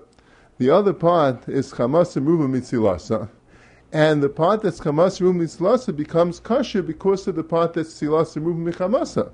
the 0.58 0.70
other 0.70 0.92
part 0.92 1.48
is 1.48 1.72
chamas 1.72 2.18
semuba 2.18 2.46
mitzilasa, 2.46 3.30
and 3.94 4.22
the 4.22 4.28
part 4.28 4.64
that's 4.64 4.82
chamas 4.82 5.18
semuba 5.18 5.44
mitzilasa 5.44 5.96
becomes 5.96 6.42
kasha 6.42 6.84
because 6.84 7.26
of 7.30 7.38
the 7.38 7.44
part 7.46 7.72
that's 7.72 7.94
silasa 7.94 8.42
semuba 8.42 8.74
michamasa. 8.74 9.32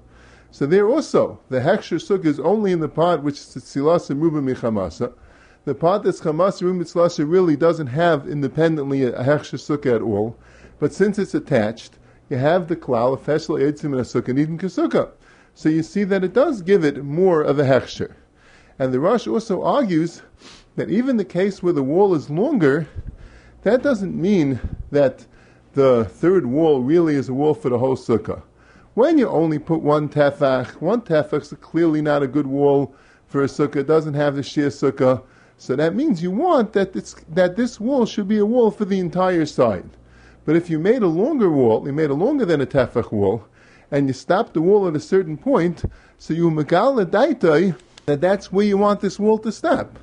So 0.52 0.68
there 0.68 0.88
also, 0.88 1.40
the 1.50 1.62
heksher 1.62 1.98
sukkah 1.98 2.28
is 2.28 2.40
only 2.40 2.72
in 2.72 2.82
the 2.82 2.88
part 2.88 3.24
which 3.24 3.40
is 3.40 3.48
silasa 3.48 4.16
semuba 4.16 4.44
michamasa, 4.44 5.12
the 5.66 5.74
part 5.74 6.04
that's 6.04 6.22
chamas 6.22 6.62
rumitzlasha 6.62 7.28
really 7.28 7.56
doesn't 7.56 7.88
have 7.88 8.28
independently 8.28 9.02
a 9.02 9.24
hechsher 9.24 9.58
sukkah 9.58 9.96
at 9.96 10.04
all, 10.04 10.38
but 10.78 10.94
since 10.94 11.18
it's 11.18 11.34
attached, 11.34 11.98
you 12.34 12.40
have 12.40 12.68
the 12.68 12.76
klal 12.76 13.14
of 13.14 13.24
feshel 13.24 13.62
eitzim 13.62 13.92
and 13.92 14.00
a 14.00 14.02
sukkah 14.02 14.34
nidin 14.34 14.60
kasukah. 14.60 15.12
So 15.54 15.70
you 15.70 15.84
see 15.84 16.04
that 16.06 16.24
it 16.24 16.34
does 16.34 16.64
give 16.64 16.84
it 16.84 17.04
more 17.04 17.44
of 17.44 17.60
a 17.60 17.64
hechsher. 17.64 18.16
And 18.80 18.92
the 18.92 19.00
Rosh 19.00 19.28
also 19.28 19.62
argues 19.62 20.24
that 20.76 20.90
even 20.90 21.18
the 21.18 21.26
case 21.26 21.62
where 21.62 21.74
the 21.74 21.84
wall 21.84 22.16
is 22.16 22.32
longer, 22.32 22.88
that 23.62 23.84
doesn't 23.84 24.20
mean 24.20 24.60
that 24.90 25.28
the 25.74 26.06
third 26.06 26.48
wall 26.48 26.82
really 26.82 27.14
is 27.14 27.30
a 27.30 27.36
wall 27.36 27.54
for 27.54 27.70
the 27.70 27.78
whole 27.78 27.96
sukkah. 27.96 28.42
When 28.96 29.20
you 29.20 29.30
only 29.30 29.60
put 29.60 29.82
one 29.82 30.10
tefach, 30.10 30.82
one 30.82 31.02
tefach 31.02 31.44
is 31.44 31.54
clearly 31.62 32.02
not 32.02 32.24
a 32.24 32.28
good 32.28 32.48
wall 32.48 32.96
for 33.28 33.44
a 33.44 33.48
sukkah. 33.48 33.76
It 33.76 33.88
doesn't 33.88 34.16
have 34.16 34.36
the 34.36 34.42
shir 34.42 34.70
sukkah. 34.70 35.22
So 35.58 35.76
that 35.76 35.94
means 35.94 36.24
you 36.24 36.32
want 36.32 36.74
that, 36.74 36.94
that 37.30 37.56
this 37.56 37.80
wall 37.80 38.08
should 38.08 38.28
be 38.28 38.40
a 38.40 38.46
wall 38.46 38.72
for 38.72 38.86
the 38.86 38.98
entire 38.98 39.46
side. 39.46 39.88
But 40.46 40.56
if 40.56 40.70
you 40.70 40.80
made 40.80 41.02
a 41.02 41.08
longer 41.08 41.50
wall, 41.50 41.86
you 41.86 41.94
made 41.94 42.10
a 42.10 42.16
longer 42.16 42.46
than 42.46 42.62
a 42.62 42.66
tefach 42.66 43.12
wall, 43.12 43.46
and 43.91 44.08
you 44.08 44.14
stopped 44.14 44.54
the 44.54 44.62
wall 44.62 44.88
at 44.88 44.96
a 44.96 45.00
certain 45.00 45.38
point, 45.38 45.84
so 46.18 46.34
you 46.34 46.50
megala 46.50 47.06
daitai, 47.06 47.78
that 48.06 48.20
that's 48.20 48.52
where 48.52 48.66
you 48.66 48.78
want 48.78 49.00
this 49.00 49.20
wall 49.20 49.38
to 49.39 49.52
stop. 49.52 49.98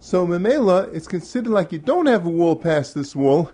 So 0.00 0.26
memela, 0.26 0.92
it's 0.94 1.06
considered 1.06 1.50
like 1.50 1.72
you 1.72 1.78
don't 1.78 2.06
have 2.06 2.26
a 2.26 2.30
wall 2.30 2.56
past 2.56 2.94
this 2.94 3.14
wall, 3.14 3.50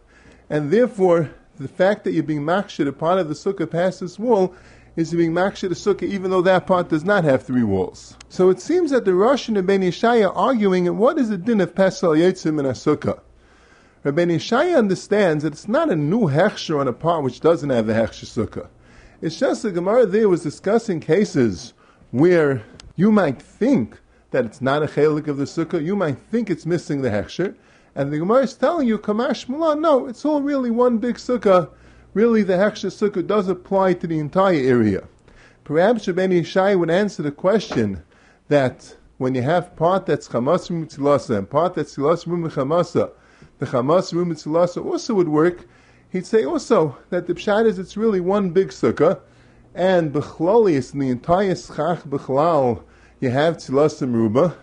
and 0.49 0.71
therefore 0.71 1.31
the 1.59 1.69
fact 1.69 2.05
that 2.05 2.13
you're 2.13 2.23
being 2.23 2.43
makshid 2.43 2.89
a 2.89 2.93
part 2.93 3.19
of 3.19 3.29
the 3.29 3.35
sukkah 3.35 3.71
past 3.71 4.01
this 4.01 4.19
wall 4.19 4.55
is 4.97 5.13
being 5.13 5.33
makshid 5.33 5.71
a 5.71 5.75
sukkah 5.75 6.03
even 6.03 6.31
though 6.31 6.43
that 6.43 6.67
part 6.67 6.89
does 6.89 7.05
not 7.05 7.25
have 7.25 7.43
three 7.43 7.63
walls. 7.63 8.17
So 8.29 8.51
it 8.51 8.61
seems 8.61 8.91
that 8.91 9.05
the 9.05 9.15
Rosh 9.15 9.49
and 9.49 9.57
Rabbeinu 9.57 9.89
Yeshaya 9.89 10.29
are 10.29 10.35
arguing 10.35 10.97
what 10.97 11.19
is 11.19 11.29
the 11.29 11.39
din 11.39 11.61
of 11.61 11.75
Pesal 11.75 12.13
Yetzim 12.13 12.59
in 12.59 12.67
a 12.67 12.71
sukkah. 12.71 13.21
Rabbeinu 14.03 14.37
Yeshaya 14.37 14.79
understands 14.79 15.45
that 15.45 15.53
it's 15.53 15.69
not 15.69 15.91
a 15.91 15.97
new 15.97 16.23
hechsher 16.23 16.81
on 16.81 16.89
a 16.89 16.93
part 16.93 17.23
which 17.23 17.41
doesn't 17.41 17.69
have 17.69 17.87
a 17.91 17.93
hechsher 17.93 18.25
sukkah. 18.25 18.69
It's 19.21 19.39
just 19.39 19.63
the 19.63 19.71
Gemara 19.71 20.07
there 20.07 20.31
was 20.31 20.43
discussing 20.43 21.01
cases 21.01 21.75
where 22.11 22.63
you 22.97 23.13
might 23.13 23.43
think 23.43 24.01
that 24.31 24.47
it's 24.47 24.63
not 24.63 24.83
a 24.83 24.87
chelik 24.87 25.29
of 25.29 25.37
the 25.37 25.45
sukkah, 25.45 25.85
you 25.85 25.95
might 25.95 26.19
think 26.19 26.49
it's 26.49 26.65
missing 26.65 27.03
the 27.03 27.11
hechsher, 27.11 27.55
and 27.95 28.11
the 28.11 28.19
Gemara 28.19 28.45
is 28.45 28.55
telling 28.55 28.89
you, 28.89 28.99
Kamash 28.99 29.45
Mulan, 29.47 29.81
no, 29.81 30.07
it's 30.07 30.25
all 30.25 30.41
really 30.41 30.71
one 30.71 30.97
big 30.97 31.17
sukkah, 31.17 31.69
really 32.15 32.43
the 32.43 32.55
Heksha 32.55 32.91
Sukkah 32.91 33.27
does 33.27 33.49
apply 33.49 33.93
to 33.93 34.07
the 34.07 34.19
entire 34.19 34.57
area. 34.57 35.07
Perhaps 35.63 36.07
Rabbeinu 36.07 36.41
Yishai 36.41 36.79
would 36.79 36.91
answer 36.91 37.23
the 37.23 37.31
question 37.31 38.03
that 38.49 38.97
when 39.19 39.35
you 39.35 39.43
have 39.43 39.77
part 39.77 40.07
that's 40.07 40.27
Chamas 40.27 40.71
Mitzilasa 40.71 41.37
and 41.37 41.51
part 41.51 41.75
that's 41.75 41.93
Silas 41.93 42.25
Chamasa, 42.25 43.13
the 43.61 43.67
Chamas 43.67 44.11
Mitzilasa 44.15 44.83
also 44.83 45.13
would 45.13 45.29
work. 45.29 45.67
He'd 46.09 46.25
say 46.25 46.45
also 46.45 46.97
that 47.11 47.27
the 47.27 47.35
Pshat 47.35 47.67
is 47.67 47.79
it's 47.79 47.95
really 47.95 48.19
one 48.19 48.51
big 48.51 48.69
Sukkah, 48.69 49.21
and 49.75 50.13
Bechlalius 50.15 50.95
in 50.95 50.99
the 50.99 51.11
entire 51.11 51.55
Schach 51.55 52.03
Bechlal, 52.05 52.83
you 53.21 53.29
have 53.29 53.59
Tzilas 53.59 54.01
Ruba. 54.01 54.57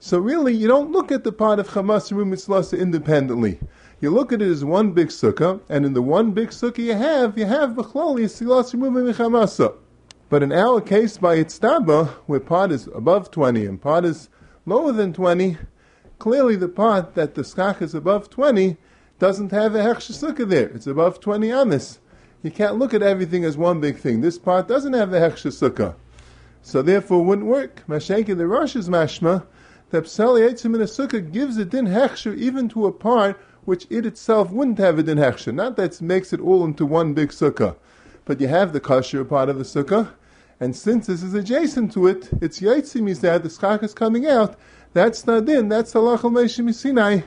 So 0.00 0.18
really, 0.18 0.54
you 0.54 0.66
don't 0.66 0.90
look 0.90 1.12
at 1.12 1.24
the 1.24 1.32
part 1.32 1.58
of 1.58 1.68
Chamas 1.68 2.10
Mitzilasa 2.10 2.78
independently. 2.78 3.60
You 4.00 4.10
look 4.10 4.32
at 4.32 4.40
it 4.40 4.48
as 4.48 4.64
one 4.64 4.92
big 4.92 5.08
sukkah, 5.08 5.60
and 5.68 5.84
in 5.84 5.92
the 5.92 6.00
one 6.00 6.32
big 6.32 6.48
sukkah 6.48 6.78
you 6.78 6.94
have, 6.94 7.36
you 7.36 7.44
have 7.44 7.72
Bechlali 7.72 8.30
Silas 8.30 8.72
Michamasa. 8.72 9.74
But 10.30 10.42
in 10.42 10.52
our 10.52 10.80
case 10.80 11.18
by 11.18 11.36
Itztaba, 11.36 12.08
where 12.26 12.40
part 12.40 12.72
is 12.72 12.86
above 12.94 13.30
20 13.30 13.66
and 13.66 13.80
part 13.80 14.06
is 14.06 14.30
lower 14.64 14.92
than 14.92 15.12
20, 15.12 15.58
clearly 16.18 16.56
the 16.56 16.68
part 16.68 17.14
that 17.14 17.34
the 17.34 17.42
skach 17.42 17.80
is 17.80 17.94
above 17.94 18.30
20 18.30 18.76
doesn't 19.18 19.52
have 19.52 19.74
a 19.74 19.80
hechsher 19.80 20.12
sukkah 20.12 20.48
there. 20.48 20.68
It's 20.68 20.86
above 20.86 21.20
20 21.20 21.50
amis. 21.50 21.98
You 22.42 22.50
can't 22.50 22.78
look 22.78 22.94
at 22.94 23.02
everything 23.02 23.44
as 23.44 23.56
one 23.56 23.80
big 23.80 23.98
thing. 23.98 24.20
This 24.20 24.38
part 24.38 24.68
doesn't 24.68 24.92
have 24.92 25.10
the 25.10 25.18
hechsher 25.18 25.52
sukkah. 25.52 25.94
So 26.62 26.82
therefore 26.82 27.20
it 27.20 27.24
wouldn't 27.24 27.46
work. 27.46 27.82
Mashenki 27.88 28.36
the 28.36 28.46
Rosh 28.46 28.76
is 28.76 28.88
mashma, 28.88 29.46
that 29.90 30.04
Psali 30.04 30.48
Eitzim 30.48 30.74
in 30.74 30.82
a 30.82 30.84
sukkah 30.84 31.32
gives 31.32 31.56
a 31.56 31.64
din 31.64 31.86
hechsher 31.86 32.36
even 32.36 32.68
to 32.68 32.86
a 32.86 32.92
part 32.92 33.40
which 33.64 33.86
it 33.90 34.06
itself 34.06 34.50
wouldn't 34.50 34.78
have 34.78 34.98
a 34.98 35.02
din 35.02 35.18
hechsher. 35.18 35.54
Not 35.54 35.76
that 35.76 35.94
it 35.94 36.02
makes 36.02 36.32
it 36.32 36.40
all 36.40 36.64
into 36.64 36.86
one 36.86 37.14
big 37.14 37.30
sukkah, 37.30 37.76
but 38.24 38.40
you 38.40 38.48
have 38.48 38.72
the 38.72 38.80
kosher 38.80 39.24
part 39.24 39.48
of 39.48 39.58
the 39.58 39.64
sukkah, 39.64 40.10
and 40.60 40.74
since 40.74 41.06
this 41.06 41.22
is 41.22 41.34
adjacent 41.34 41.92
to 41.92 42.06
it, 42.06 42.30
it's 42.40 42.60
yaitzim 42.60 43.08
is 43.08 43.20
that 43.20 43.42
the 43.42 43.48
schach 43.48 43.82
is 43.82 43.94
coming 43.94 44.26
out. 44.26 44.58
That's 44.92 45.26
not 45.26 45.44
din. 45.44 45.68
That's 45.68 45.92
halach 45.94 46.24
al 46.24 46.72
Sinai. 46.72 47.20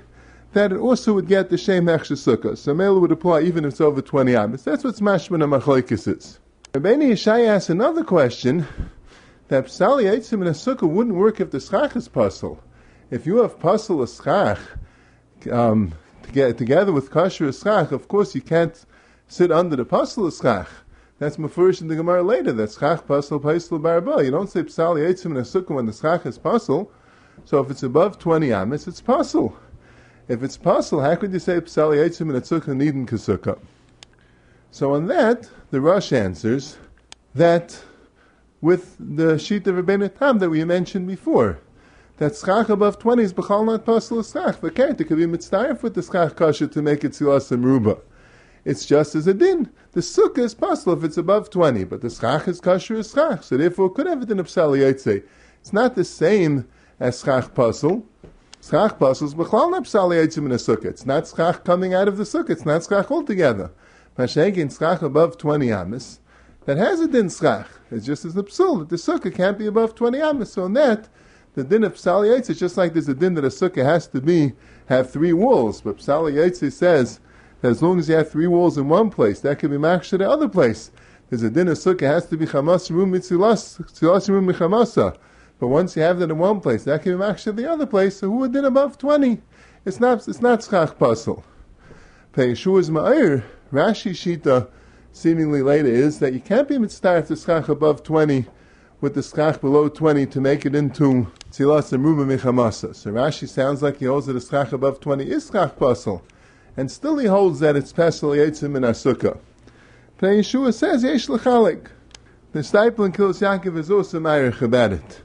That 0.54 0.74
it 0.74 0.78
also 0.78 1.14
would 1.14 1.28
get 1.28 1.50
the 1.50 1.58
same 1.58 1.86
hechsher 1.86 2.18
sukkah. 2.18 2.58
So 2.58 2.74
mele 2.74 3.00
would 3.00 3.12
apply 3.12 3.42
even 3.42 3.64
if 3.64 3.72
it's 3.72 3.82
over 3.82 4.02
twenty 4.02 4.36
amis. 4.36 4.64
That's 4.64 4.84
what 4.84 4.96
mashman 4.96 5.42
machlokes 5.48 6.08
is. 6.08 6.40
Rabbeinu 6.74 7.12
Yishai 7.12 7.48
asks 7.48 7.70
another 7.70 8.04
question 8.04 8.68
that 9.50 9.66
psali 9.66 10.06
in 10.06 10.48
a 10.48 10.52
sukkah 10.52 10.90
wouldn't 10.90 11.16
work 11.16 11.40
if 11.40 11.52
the 11.52 11.60
schach 11.60 11.96
is 11.96 12.08
puzzle. 12.08 12.62
If 13.10 13.26
you 13.26 13.38
have 13.38 13.60
puzzle 13.60 14.02
a 14.02 14.08
schach, 14.08 14.60
um, 15.52 15.94
together 16.32 16.94
with 16.94 17.12
kasher 17.12 17.50
eschach, 17.50 17.92
of 17.92 18.08
course 18.08 18.34
you 18.36 18.42
can't 18.42 18.86
sit 19.28 19.52
under 19.52 19.76
the 19.76 19.86
pasal 19.86 20.32
eschach. 20.32 20.68
That's 21.20 21.38
mafurish 21.38 21.82
in 21.82 21.88
the 21.88 21.96
Gemara 21.96 22.24
later. 22.24 22.54
That's 22.54 22.78
chach 22.78 23.04
pasal 23.04 23.42
paisel 23.42 23.82
barba. 23.82 24.24
You 24.24 24.32
don't 24.32 24.50
say 24.50 24.64
psal 24.64 24.96
yitzim 24.96 25.32
in 25.32 25.38
a 25.38 25.42
sukkah 25.42 25.76
when 25.76 25.86
the 25.86 25.94
schach 25.94 26.26
is 26.26 26.40
pasal. 26.40 26.90
So 27.46 27.60
if 27.60 27.70
it's 27.70 27.84
above 27.84 28.20
20 28.20 28.54
amis, 28.54 28.88
it's 28.88 29.02
pasal. 29.02 29.54
If 30.28 30.44
it's 30.44 30.58
pasal, 30.58 31.04
how 31.04 31.16
could 31.16 31.34
you 31.34 31.40
say 31.40 31.60
psal 31.60 31.96
yitzim 31.96 32.30
in 32.30 32.36
a 32.36 32.42
sukkah 32.42 32.76
nidin 32.76 33.08
kasukah? 33.08 33.60
So 34.72 34.94
on 34.96 35.08
that, 35.08 35.50
the 35.72 35.82
Rosh 35.82 36.14
answers 36.14 36.78
that 37.36 37.82
with 38.62 38.96
the 39.00 39.38
sheet 39.38 39.68
of 39.68 39.76
Rebbeinu 39.76 40.18
Tam 40.18 40.40
that 40.40 40.50
we 40.50 40.64
mentioned 40.64 41.08
before 41.08 41.60
that 42.18 42.36
schach 42.36 42.70
above 42.70 43.00
20 43.00 43.24
is 43.24 43.34
b'chal 43.34 43.66
not 43.66 43.84
pasul 43.84 44.24
schach. 44.24 44.62
Can't 44.76 45.02
it 45.02 45.06
could 45.06 45.18
be 45.18 45.26
mitzvah 45.26 45.80
with 45.82 45.96
the 45.96 46.04
schach 46.04 46.36
kasha 46.36 46.68
to 46.68 46.82
make 46.82 47.04
it 47.04 47.16
silas 47.16 47.52
ruba. 47.52 47.98
It's 48.64 48.86
just 48.86 49.16
as 49.16 49.26
a 49.26 49.34
din. 49.34 49.72
The 49.94 50.02
sukkah 50.02 50.40
is 50.40 50.54
pasul 50.54 50.96
if 50.96 51.04
it's 51.04 51.18
above 51.18 51.50
20, 51.50 51.84
but 51.86 52.02
the 52.02 52.12
schach 52.12 52.48
is 52.48 52.62
kasher 52.62 53.00
as 53.00 53.12
schach. 53.12 53.44
So 53.44 53.58
therefore, 53.58 53.90
could 53.90 54.06
have 54.06 54.22
a 54.22 54.26
din 54.26 54.40
of 54.40 54.46
psali 54.46 55.24
It's 55.60 55.74
not 55.74 55.96
the 55.96 56.04
same 56.06 56.68
as 57.02 57.20
schach 57.20 57.54
pasul. 57.56 58.04
Schach 58.62 59.00
pasul 59.00 59.28
is 59.28 59.34
b'chal 59.34 59.72
not 59.72 59.84
psali 59.86 60.38
in 60.38 60.52
a 60.52 60.56
sukkah. 60.56 60.86
It's 60.86 61.06
not 61.06 61.28
schach 61.28 61.64
coming 61.64 61.96
out 61.96 62.08
of 62.08 62.18
the 62.18 62.24
sukkah. 62.24 62.52
It's 62.52 62.66
not 62.66 62.84
schach 62.84 63.10
altogether. 63.10 63.72
Mashegin 64.20 64.78
schach 64.78 65.02
above 65.02 65.38
20 65.40 65.72
amis, 65.72 66.20
that 66.66 66.78
has 66.78 67.00
a 67.00 67.08
din 67.08 67.28
schach. 67.30 67.68
It's 67.90 68.06
just 68.06 68.24
as 68.24 68.36
the 68.36 68.44
psul 68.44 68.80
that 68.80 68.90
the 68.90 68.98
sukkah 68.98 69.34
can't 69.34 69.58
be 69.58 69.66
above 69.66 69.96
20 69.96 70.22
amis. 70.22 70.54
So 70.54 70.66
in 70.66 70.74
that, 70.74 71.10
the 71.56 71.64
din 71.64 71.84
of 71.84 71.96
Psali 71.96 72.30
Yaitz 72.30 72.52
is 72.52 72.60
just 72.60 72.78
like 72.78 72.94
there's 72.94 73.10
a 73.10 73.16
din 73.16 73.34
that 73.34 73.46
a 73.46 73.50
sukkah 73.50 73.84
has 73.84 74.08
to 74.10 74.22
be 74.22 74.54
have 74.86 75.10
three 75.10 75.34
walls, 75.34 75.82
but 75.82 75.98
Psali 75.98 76.72
says 76.72 77.20
that 77.62 77.72
as 77.72 77.82
long 77.82 77.98
as 77.98 78.08
you 78.08 78.16
have 78.16 78.30
three 78.30 78.48
walls 78.48 78.78
in 78.78 78.88
one 78.88 79.10
place, 79.10 79.40
that 79.40 79.58
can 79.58 79.72
be 79.72 79.78
makshah 79.78 80.20
the 80.20 80.30
other 80.30 80.48
place. 80.48 80.92
There's 81.30 81.42
a 81.42 81.50
din 81.50 81.68
of 81.68 81.78
sukkah 81.80 82.02
has 82.02 82.28
to 82.28 82.38
be 82.38 82.46
chamas 82.46 82.92
room 82.92 83.12
mitzilas, 83.12 83.80
mitzilas 83.80 84.30
room 84.30 84.48
michamasa. 84.48 85.18
But 85.62 85.68
once 85.68 85.96
you 85.96 86.02
have 86.02 86.18
that 86.18 86.32
in 86.32 86.40
one 86.40 86.60
place, 86.60 86.86
that 86.86 87.04
can 87.04 87.20
be 87.20 87.62
the 87.62 87.72
other 87.72 87.86
place. 87.86 88.18
So 88.18 88.32
who 88.32 88.38
would 88.38 88.52
din 88.52 88.66
above 88.66 88.98
twenty? 88.98 89.44
It's 89.86 90.00
not 90.00 90.28
it's 90.28 90.42
not 90.42 90.64
schach 90.64 90.98
puzzle. 90.98 91.44
Yeshua's 92.34 92.90
Ma'ir, 92.90 93.44
Rashi 93.72 94.10
Shita, 94.10 94.68
seemingly 95.12 95.62
later, 95.62 95.88
is 95.88 96.18
that 96.18 96.34
you 96.34 96.40
can't 96.40 96.68
be 96.68 96.80
mitzvah 96.80 97.22
to 97.28 97.36
schach 97.36 97.70
above 97.70 98.02
20 98.02 98.48
with 99.02 99.14
the 99.14 99.22
schach 99.22 99.62
below 99.62 99.88
20 99.88 100.26
to 100.26 100.42
make 100.42 100.66
it 100.66 100.74
into 100.74 101.28
tzilas 101.52 101.94
and 101.94 102.04
ruba 102.04 102.26
michamasa. 102.26 102.96
So 102.96 103.12
Rashi 103.12 103.48
sounds 103.48 103.84
like 103.84 103.98
he 103.98 104.06
holds 104.06 104.26
that 104.26 104.36
a 104.36 104.42
schach 104.42 104.72
above 104.72 105.00
20 105.00 105.30
is 105.30 105.48
schach 105.48 105.78
puzzle, 105.78 106.24
and 106.76 106.90
still 106.90 107.20
he 107.20 107.28
holds 107.28 107.60
that 107.60 107.76
it's 107.76 107.94
pesel 107.94 108.36
yetzim 108.36 108.76
in 108.76 108.82
asukah. 108.82 109.38
But 110.18 110.28
Yeshua 110.30 110.74
says, 110.74 111.04
yesh 111.04 111.30
l'chalik. 111.30 111.90
The 112.52 112.62
Steipler 112.62 113.06
and 113.06 113.14
Kilos 113.14 113.42
Yaakov 113.42 113.78
is 113.78 113.92
also 113.92 114.20
ma'irich 114.20 114.64
about 114.64 114.94
it. 114.94 115.22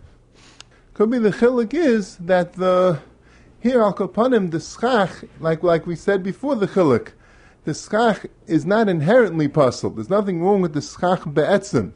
Could 0.96 1.10
be 1.10 1.18
the 1.18 1.28
chilik 1.28 1.74
is 1.74 2.16
that 2.16 2.54
the 2.54 3.00
here 3.60 3.82
al 3.82 3.92
kapanim 3.92 4.50
the 4.50 4.60
schach, 4.60 5.24
like 5.40 5.62
like 5.62 5.86
we 5.86 5.94
said 5.94 6.22
before 6.22 6.56
the 6.56 6.66
chilik, 6.66 7.08
the 7.64 7.74
schach 7.74 8.24
is 8.46 8.64
not 8.64 8.88
inherently 8.88 9.46
puzzle. 9.46 9.90
There's 9.90 10.08
nothing 10.08 10.42
wrong 10.42 10.62
with 10.62 10.72
the 10.72 10.80
schach 10.80 11.24
be'etzim. 11.34 11.92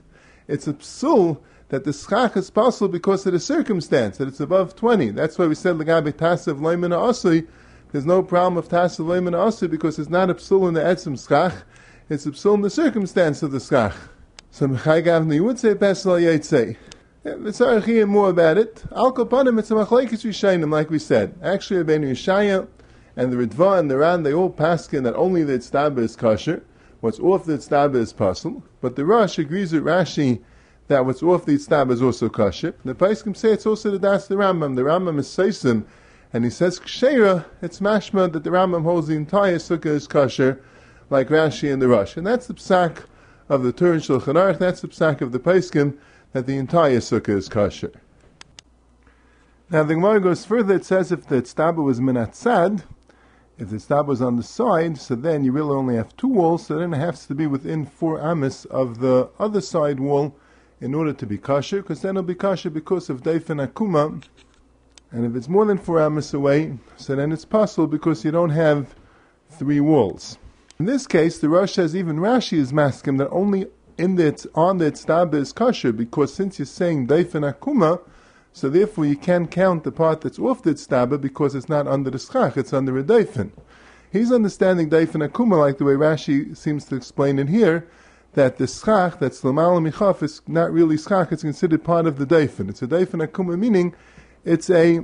It's 0.49 0.69
a 0.69 0.75
psul 0.75 1.41
that 1.71 1.85
the 1.85 1.95
schach 1.95 2.37
is 2.37 2.51
possible 2.51 2.89
because 2.89 3.25
of 3.25 3.33
the 3.33 3.41
circumstance 3.41 4.19
that 4.19 4.29
it's 4.29 4.39
above 4.39 4.77
twenty. 4.77 5.11
That's 5.13 5.39
why 5.39 5.47
we 5.47 5.55
said 5.55 5.77
legabe 5.77 6.13
tasav 6.13 6.61
loimena 6.61 7.01
asui. 7.01 7.49
There's 7.93 8.05
no 8.05 8.23
problem 8.23 8.59
of 8.59 8.69
tasav 8.69 9.07
loimena 9.07 9.47
asui 9.47 9.71
because 9.71 9.99
it's 9.99 10.11
not 10.11 10.29
a 10.29 10.35
psul 10.35 10.69
in 10.69 10.75
the 10.75 10.83
etzim 10.83 11.17
schach. 11.17 11.55
It's 12.11 12.27
a 12.27 12.33
psul 12.33 12.57
in 12.57 12.61
the 12.61 12.69
circumstance 12.69 13.43
of 13.43 13.51
the 13.51 13.61
schach. 13.61 13.97
So 14.51 14.69
Mechai 14.69 15.03
Gavni 15.07 15.41
would 15.41 15.59
say 15.59 15.75
Pesel 15.75 16.21
Yetzei. 16.21 16.77
Mitzarech 17.25 18.09
more 18.09 18.31
about 18.31 18.57
it. 18.57 18.83
Al 18.93 19.13
Kapanim, 19.13 19.59
it's 19.59 19.71
a 19.71 19.75
Machlaikis 19.75 20.25
Rishainim, 20.25 20.73
like 20.73 20.89
we 20.89 20.99
said. 20.99 21.35
Actually, 21.43 21.85
Rabbeinu 21.85 22.13
Yeshaya 22.13 22.67
and 23.15 23.31
the 23.31 23.37
Ritva 23.37 23.79
and 23.79 23.91
the 23.91 23.99
Ran, 23.99 24.23
they 24.23 24.33
all 24.33 24.51
paskin 24.51 25.05
that 25.05 25.15
only 25.17 25.45
the 25.45 25.59
Tztaba 25.59 25.99
is 25.99 26.17
kosher. 26.17 26.63
What's 27.01 27.21
off 27.21 27.45
the 27.45 27.59
Tztaba 27.59 27.97
is 27.97 28.15
puzzle. 28.15 28.63
But 28.81 28.97
the 28.97 29.05
Rosh 29.05 29.39
agrees 29.39 29.75
with 29.75 29.85
Rashi 29.85 30.41
that 30.89 31.05
what's 31.05 31.23
off 31.23 31.45
the 31.45 31.57
Tztaba 31.57 31.91
is 31.91 32.01
also 32.01 32.31
kosher. 32.31 32.75
The 32.87 32.95
Paiskim 32.95 33.37
say 33.37 33.53
it's 33.53 33.67
also 33.67 33.91
the 33.91 33.99
Das 33.99 34.27
the 34.27 34.37
Rambam. 34.37 34.77
The 34.77 34.83
Rambam 34.83 35.19
is 35.19 35.29
Seisim, 35.29 35.85
and 36.33 36.45
he 36.45 36.51
says 36.51 36.81
Kshera, 36.81 37.45
it's 37.61 37.81
mashma 37.81 38.33
that 38.33 38.45
the 38.45 38.51
Rambam 38.51 38.85
holds 38.85 39.09
the 39.09 39.17
entire 39.17 39.57
Sukkah 39.57 39.87
is 39.87 40.07
kosher, 40.07 40.63
like 41.11 41.29
Rashi 41.29 41.71
and 41.71 41.83
the 41.83 41.89
Rosh. 41.89 42.17
And 42.17 42.27
that's 42.27 42.47
the 42.47 42.55
Psak 42.55 43.05
of 43.51 43.63
the 43.63 43.73
Tur 43.73 43.93
and 43.93 44.03
Shulchan 44.03 44.37
Aruch, 44.37 44.59
that's 44.59 44.81
the 44.81 44.89
psak 44.89 45.21
of 45.21 45.33
the 45.33 45.41
Paiskim, 45.41 45.99
that 46.33 46.47
the 46.47 46.57
entire 46.57 46.99
sukkah 46.99 47.37
is 47.37 47.49
kosher. 47.49 47.93
Now 49.69 49.85
the 49.85 49.95
Gemara 49.95 50.21
goes 50.21 50.45
further, 50.45 50.75
it 50.75 50.85
says 50.85 51.13
if 51.13 51.27
the 51.27 51.43
tztaba 51.43 51.83
was 51.83 52.01
minatzad, 52.01 52.83
if 53.59 53.71
the 53.71 53.77
tztaba 53.77 54.07
was 54.07 54.23
on 54.23 54.37
the 54.37 54.43
side, 54.43 54.99
so 54.99 55.15
then 55.15 55.45
you 55.45 55.53
really 55.53 55.75
only 55.75 55.97
have 55.97 56.17
two 56.17 56.29
walls, 56.29 56.67
so 56.67 56.79
then 56.79 56.95
it 56.95 56.99
has 56.99 57.27
to 57.27 57.35
be 57.35 57.47
within 57.47 57.87
four 57.87 58.21
amis 58.21 58.65
of 58.65 59.01
the 59.01 59.29
other 59.39 59.61
side 59.61 60.01
wall 60.01 60.35
in 60.81 60.95
order 60.95 61.13
to 61.13 61.27
be 61.27 61.39
kosher, 61.39 61.83
because 61.83 62.03
then 62.03 62.17
it'll 62.17 62.23
be 62.23 62.35
kosher 62.35 62.71
because 62.71 63.11
of 63.11 63.23
Daifin 63.23 63.65
Akuma, 63.65 64.23
and 65.13 65.27
if 65.27 65.35
it's 65.37 65.49
more 65.49 65.65
than 65.65 65.79
four 65.79 66.01
amis 66.01 66.33
away, 66.33 66.79
so 66.97 67.15
then 67.15 67.33
it's 67.33 67.45
possible 67.45 67.87
because 67.87 68.25
you 68.25 68.31
don't 68.31 68.51
have 68.51 68.95
three 69.51 69.81
walls. 69.81 70.39
In 70.79 70.87
this 70.87 71.07
case, 71.07 71.39
the 71.39 71.49
Rosh 71.49 71.75
says 71.75 71.95
even 71.95 72.17
Rashi 72.17 72.57
is 72.57 72.73
masking 72.73 73.19
that 73.19 73.29
only 73.29 73.67
in 74.01 74.17
the 74.17 74.49
on 74.55 74.79
the 74.79 74.91
tztaba 74.91 75.35
is 75.35 75.53
kosher 75.53 75.93
because 75.93 76.33
since 76.33 76.59
you're 76.59 76.65
saying 76.65 77.07
daifin 77.07 77.45
akuma, 77.53 78.01
so 78.53 78.71
therefore 78.71 79.05
you 79.05 79.17
can't 79.17 79.51
count 79.51 79.85
the 79.85 79.93
part 79.93 80.23
that's 80.23 80.39
off 80.39 80.63
the 80.63 80.73
tztaba 80.73 81.21
because 81.21 81.55
it's 81.55 81.69
not 81.69 81.87
under 81.87 82.11
the 82.11 82.19
schach, 82.19 82.57
it's 82.57 82.73
under 82.73 82.97
a 82.97 83.05
daifin. 83.05 83.51
He's 84.11 84.33
understanding 84.33 84.89
daifin 84.89 85.29
akuma 85.29 85.59
like 85.59 85.77
the 85.77 85.85
way 85.85 85.93
Rashi 85.93 86.57
seems 86.57 86.87
to 86.87 86.97
explain 86.97 87.39
it 87.39 87.51
here, 87.51 87.87
that 88.33 88.57
the 88.57 88.67
schach, 88.67 89.19
that's 89.19 89.43
lamal 89.43 89.87
michaf, 89.87 90.23
is 90.23 90.41
not 90.47 90.73
really 90.73 90.97
schach, 90.97 91.31
it's 91.31 91.43
considered 91.43 91.85
part 91.85 92.07
of 92.07 92.17
the 92.17 92.27
daifin. 92.27 92.71
It's 92.71 92.81
a 92.81 92.87
daifin 92.87 93.27
akuma, 93.27 93.59
meaning 93.59 93.95
it's 94.47 94.71
a 94.71 95.01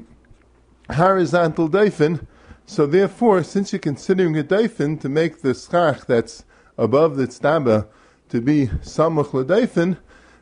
horizontal 0.90 1.68
daifin, 1.68 2.26
so 2.64 2.86
therefore, 2.86 3.42
since 3.42 3.72
you're 3.72 3.78
considering 3.78 4.38
a 4.38 4.42
daifin 4.42 4.98
to 5.02 5.10
make 5.10 5.42
the 5.42 5.52
schach 5.52 6.06
that's 6.06 6.44
above 6.78 7.16
the 7.16 7.26
tztaba 7.26 7.88
to 8.28 8.40
be 8.40 8.66
samuch 8.82 9.32
l'daifin, 9.32 9.98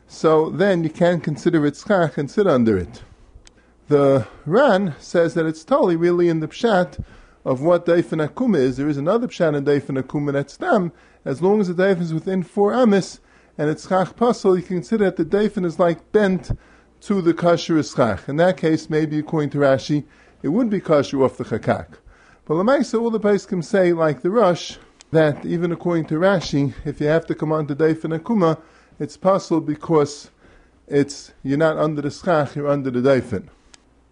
so 0.07 0.49
then 0.49 0.83
you 0.83 0.89
can't 0.89 1.23
consider 1.23 1.65
it 1.65 1.75
schach 1.75 2.17
and 2.17 2.29
sit 2.29 2.47
under 2.47 2.77
it. 2.77 3.03
The 3.87 4.27
Ran 4.45 4.95
says 4.99 5.33
that 5.35 5.45
it's 5.45 5.63
totally 5.63 5.95
really 5.95 6.29
in 6.29 6.39
the 6.39 6.47
pshat 6.47 7.03
of 7.43 7.61
what 7.61 7.85
daifin 7.85 8.27
akuma 8.27 8.57
is. 8.57 8.77
There 8.77 8.89
is 8.89 8.97
another 8.97 9.27
pshat 9.27 9.55
in 9.55 9.65
daifin 9.65 10.01
akuma 10.01 10.33
that's. 10.33 10.57
As 11.23 11.41
long 11.41 11.61
as 11.61 11.67
the 11.67 11.73
daifin 11.73 12.01
is 12.01 12.13
within 12.13 12.43
four 12.43 12.73
amis 12.73 13.19
and 13.57 13.69
it's 13.69 13.87
schach 13.87 14.15
puzzle, 14.15 14.57
you 14.57 14.63
can 14.63 14.77
consider 14.77 15.05
that 15.05 15.17
the 15.17 15.25
daifin 15.25 15.65
is 15.65 15.79
like 15.79 16.11
bent 16.11 16.51
to 17.01 17.21
the 17.21 17.33
kasher 17.33 17.83
schach. 17.83 18.27
In 18.27 18.37
that 18.37 18.57
case, 18.57 18.89
maybe 18.89 19.19
according 19.19 19.51
to 19.51 19.59
Rashi, 19.59 20.05
it 20.41 20.49
would 20.49 20.69
be 20.69 20.79
kasher 20.79 21.23
off 21.23 21.37
the 21.37 21.43
chakak. 21.43 21.97
But 22.45 22.55
the 22.55 22.63
Lamaisa, 22.63 22.99
all 22.99 23.09
the 23.09 23.39
can 23.47 23.63
say, 23.63 23.93
like 23.93 24.21
the 24.21 24.29
Rosh, 24.29 24.77
that 25.11 25.45
even 25.45 25.71
according 25.71 26.05
to 26.05 26.15
Rashi, 26.15 26.73
if 26.83 26.99
you 26.99 27.07
have 27.07 27.25
to 27.27 27.35
come 27.35 27.51
on 27.51 27.67
to 27.67 27.75
Daif 27.75 28.03
and 28.03 28.13
Akuma, 28.13 28.59
it's 28.99 29.17
possible 29.17 29.61
because 29.61 30.31
it's 30.87 31.33
you're 31.43 31.57
not 31.57 31.77
under 31.77 32.01
the 32.01 32.11
schach, 32.11 32.55
you're 32.55 32.67
under 32.67 32.91
the 32.91 33.01
daifin. 33.01 33.47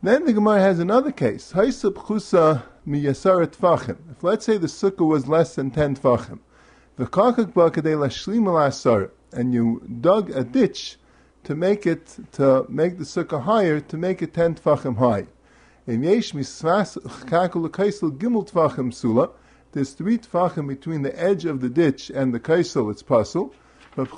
Then 0.02 0.26
the 0.26 0.34
Gemara 0.34 0.60
has 0.60 0.80
another 0.80 1.12
case. 1.12 1.54
Haisab 1.54 1.94
chusa 1.94 2.64
miyasarat 2.88 3.56
fachim. 3.56 3.98
If 4.12 4.24
let's 4.24 4.46
say 4.46 4.58
the 4.58 4.68
sukkah 4.68 5.08
was 5.08 5.28
less 5.28 5.56
than 5.56 5.72
ten 5.72 5.96
tfachim, 5.96 6.40
and 9.32 9.54
you 9.54 9.82
dug 10.02 10.30
a 10.32 10.44
ditch 10.44 10.98
to 11.44 11.56
make 11.56 11.88
it 11.88 12.18
to 12.34 12.66
make 12.70 12.98
the 12.98 13.04
sukkah 13.04 13.44
higher, 13.44 13.80
to 13.80 13.98
make 13.98 14.22
it 14.22 14.34
ten 14.34 14.56
tfachim 14.56 14.98
high. 14.98 15.28
In 15.86 16.04
Yesh 16.04 16.32
Misvas 16.32 16.98
Chakul 17.26 17.70
Kaisel 17.70 18.18
Gimel 18.18 18.50
Tvachim 18.50 18.94
Sula, 18.94 19.30
there's 19.74 19.94
three 19.94 20.18
tvachim 20.18 20.68
between 20.68 21.02
the 21.02 21.20
edge 21.20 21.46
of 21.46 21.60
the 21.60 21.70
ditch 21.70 22.10
and 22.10 22.34
the 22.34 22.40
kaisel, 22.40 22.92
it's 22.92 23.04
puzzle. 23.04 23.54
But 23.96 24.10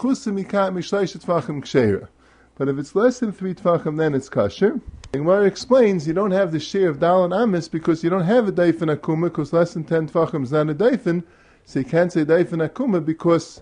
But 2.58 2.70
if 2.70 2.78
it's 2.78 2.96
less 2.96 3.20
than 3.20 3.32
three 3.32 3.54
tvachim, 3.54 3.98
then 3.98 4.14
it's 4.14 4.30
kasher. 4.30 4.72
And 4.72 5.24
Gemara 5.24 5.46
explains 5.46 6.08
you 6.08 6.14
don't 6.14 6.32
have 6.32 6.52
the 6.52 6.60
share 6.60 6.90
of 6.90 7.00
dal 7.00 7.24
and 7.24 7.34
amis 7.34 7.68
because 7.68 8.04
you 8.04 8.10
don't 8.10 8.24
have 8.24 8.48
a 8.48 8.52
daifin 8.52 8.96
akuma 8.96 9.24
because 9.24 9.54
less 9.54 9.74
than 9.74 9.86
ten 9.86 10.08
tvachim 10.10 10.44
is 10.44 10.52
not 10.52 10.70
a 10.70 10.76
daifin, 10.76 11.24
so 11.64 11.80
you 11.80 11.86
can't 11.86 12.12
say 12.12 12.26
daifin 12.26 12.68
akuma 12.68 13.04
because 13.04 13.62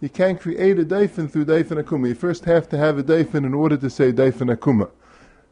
you 0.00 0.08
can't 0.08 0.40
create 0.40 0.78
a 0.78 0.84
daifin 0.84 1.30
through 1.30 1.44
daifin 1.44 1.82
akuma. 1.82 2.08
You 2.08 2.14
first 2.14 2.44
have 2.44 2.68
to 2.68 2.78
have 2.78 2.98
a 2.98 3.02
daifin 3.02 3.44
in 3.44 3.54
order 3.54 3.76
to 3.76 3.90
say 3.90 4.12
daifin 4.12 4.54
akuma. 4.56 4.90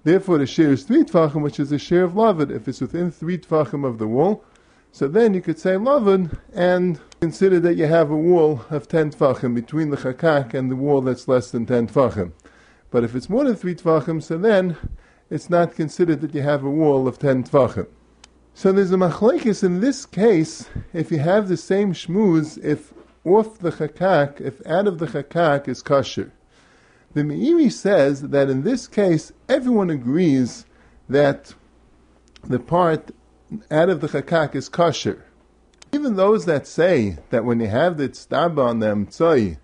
Therefore, 0.02 0.38
the 0.38 0.46
share 0.46 0.70
is 0.70 0.84
three 0.84 1.04
tvachim, 1.04 1.42
which 1.42 1.60
is 1.60 1.70
the 1.70 1.78
share 1.78 2.04
of 2.04 2.12
lavid. 2.12 2.50
If 2.50 2.66
it's 2.68 2.80
within 2.80 3.10
three 3.10 3.38
tvachim 3.38 3.84
of 3.84 3.98
the 3.98 4.06
wall, 4.06 4.44
so 4.92 5.08
then 5.08 5.34
you 5.34 5.40
could 5.40 5.58
say 5.58 5.76
lavid 5.76 6.38
and 6.52 7.00
consider 7.20 7.60
that 7.60 7.76
you 7.76 7.86
have 7.86 8.10
a 8.10 8.16
wall 8.16 8.64
of 8.70 8.88
ten 8.88 9.10
tvachim 9.10 9.54
between 9.54 9.90
the 9.90 9.96
chakak 9.96 10.54
and 10.54 10.70
the 10.70 10.76
wall 10.76 11.00
that's 11.00 11.28
less 11.28 11.50
than 11.50 11.66
ten 11.66 11.86
tvachim. 11.86 12.32
But 12.90 13.04
if 13.04 13.14
it's 13.14 13.28
more 13.28 13.44
than 13.44 13.56
three 13.56 13.74
tvachim, 13.74 14.22
so 14.22 14.36
then 14.36 14.76
it's 15.30 15.48
not 15.48 15.74
considered 15.74 16.20
that 16.22 16.34
you 16.34 16.42
have 16.42 16.64
a 16.64 16.70
wall 16.70 17.06
of 17.06 17.18
ten 17.18 17.44
tvachim. 17.44 17.86
So 18.54 18.72
there's 18.72 18.92
a 18.92 18.96
machlekes 18.96 19.62
in 19.62 19.80
this 19.80 20.04
case. 20.04 20.68
If 20.92 21.10
you 21.10 21.18
have 21.18 21.48
the 21.48 21.56
same 21.56 21.92
shmuz, 21.92 22.62
if 22.62 22.92
off 23.24 23.58
the 23.58 23.70
chakak, 23.70 24.40
if 24.40 24.64
out 24.66 24.86
of 24.86 24.98
the 24.98 25.06
chakak 25.06 25.68
is 25.68 25.82
kosher. 25.82 26.32
The 27.12 27.22
Meiri 27.22 27.72
says 27.72 28.22
that 28.22 28.48
in 28.48 28.62
this 28.62 28.86
case, 28.86 29.32
everyone 29.48 29.90
agrees 29.90 30.64
that 31.08 31.54
the 32.44 32.58
part 32.58 33.10
out 33.70 33.88
of 33.88 34.00
the 34.00 34.08
chakak 34.08 34.54
is 34.54 34.68
kosher. 34.68 35.24
Even 35.92 36.14
those 36.14 36.44
that 36.44 36.66
say 36.66 37.18
that 37.30 37.44
when 37.44 37.60
you 37.60 37.66
have 37.66 37.96
the 37.96 38.08
tztaba 38.08 38.64
on 38.64 38.78
them, 38.78 39.06
emtzoi, 39.06 39.58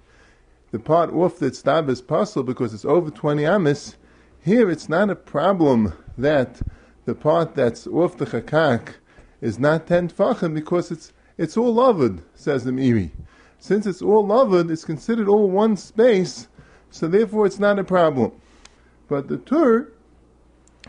the 0.73 0.79
part 0.79 1.13
off 1.13 1.39
the 1.39 1.51
tztaba 1.51 1.91
is 1.91 2.03
possible 2.03 2.43
because 2.43 2.75
it's 2.75 2.85
over 2.85 3.11
20 3.11 3.47
amis, 3.47 3.97
here 4.43 4.71
it's 4.71 4.89
not 4.89 5.11
a 5.11 5.17
problem 5.17 5.93
that 6.19 6.61
the 7.05 7.15
part 7.15 7.55
that's 7.55 7.87
off 7.87 8.17
the 8.17 8.27
chakak 8.27 8.95
is 9.41 9.59
not 9.59 9.87
10 9.87 10.09
tfachim 10.09 10.55
because 10.55 10.91
it's, 10.91 11.13
it's 11.39 11.57
all 11.57 11.75
loved, 11.75 12.23
says 12.35 12.65
the 12.65 12.73
Meiri. 12.73 13.11
Since 13.59 13.87
it's 13.87 14.03
all 14.03 14.27
loved, 14.27 14.71
it's 14.71 14.85
considered 14.85 15.29
all 15.29 15.49
one 15.49 15.77
space, 15.77 16.49
so 16.91 17.07
therefore 17.07 17.47
it's 17.47 17.59
not 17.59 17.79
a 17.79 17.85
problem. 17.85 18.33
But 19.09 19.29
the 19.29 19.39
Tur 19.39 19.93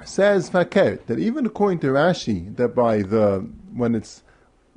says 0.05 0.49
fakir 0.49 0.99
that 1.07 1.19
even 1.19 1.45
according 1.45 1.79
to 1.79 1.87
Rashi, 1.87 2.55
that 2.55 2.75
by 2.75 3.01
the 3.01 3.47
when 3.73 3.95
it's 3.95 4.23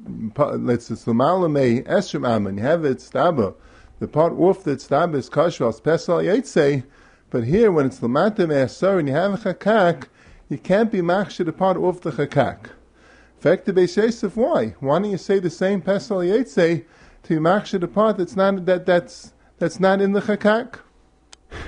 let's 0.07 0.87
say 0.87 0.95
Esrim 0.95 2.27
Aman, 2.27 2.57
you 2.57 2.63
have 2.63 2.85
it 2.85 2.99
staba, 2.99 3.55
the 3.99 4.09
part 4.09 4.33
off 4.33 4.65
that 4.65 4.79
staba 4.79 5.17
is 5.17 5.29
kashval 5.29 5.75
special 5.75 6.45
say, 6.45 6.85
but 7.29 7.45
here 7.45 7.71
when 7.71 7.87
it's 7.87 8.01
Lamata 8.01 8.49
Me'asar 8.49 8.99
and 8.99 9.09
you 9.09 9.15
have 9.15 9.47
a 9.47 9.55
chakak, 9.55 10.05
you 10.49 10.59
can't 10.59 10.91
be 10.91 11.01
machshir 11.01 11.45
the 11.45 11.53
part 11.53 11.77
off 11.77 12.01
the 12.01 12.11
chakak. 12.11 12.71
fact, 13.39 13.67
the 13.67 13.73
Beis 13.73 14.37
why? 14.37 14.75
Why 14.81 14.99
don't 14.99 15.11
you 15.11 15.19
say 15.19 15.39
the 15.39 15.51
same 15.51 15.83
Pesel 15.83 16.27
Yetzeh 16.27 16.85
to 17.25 17.41
Yimachsha 17.41 17.81
the 17.81 17.89
part 17.89 18.19
that's 18.19 18.37
not, 18.37 18.67
that, 18.67 18.87
that's, 18.87 19.33
that's 19.59 19.79
not 19.79 20.01
in 20.01 20.13
the 20.13 20.21
Chakak? 20.21 20.81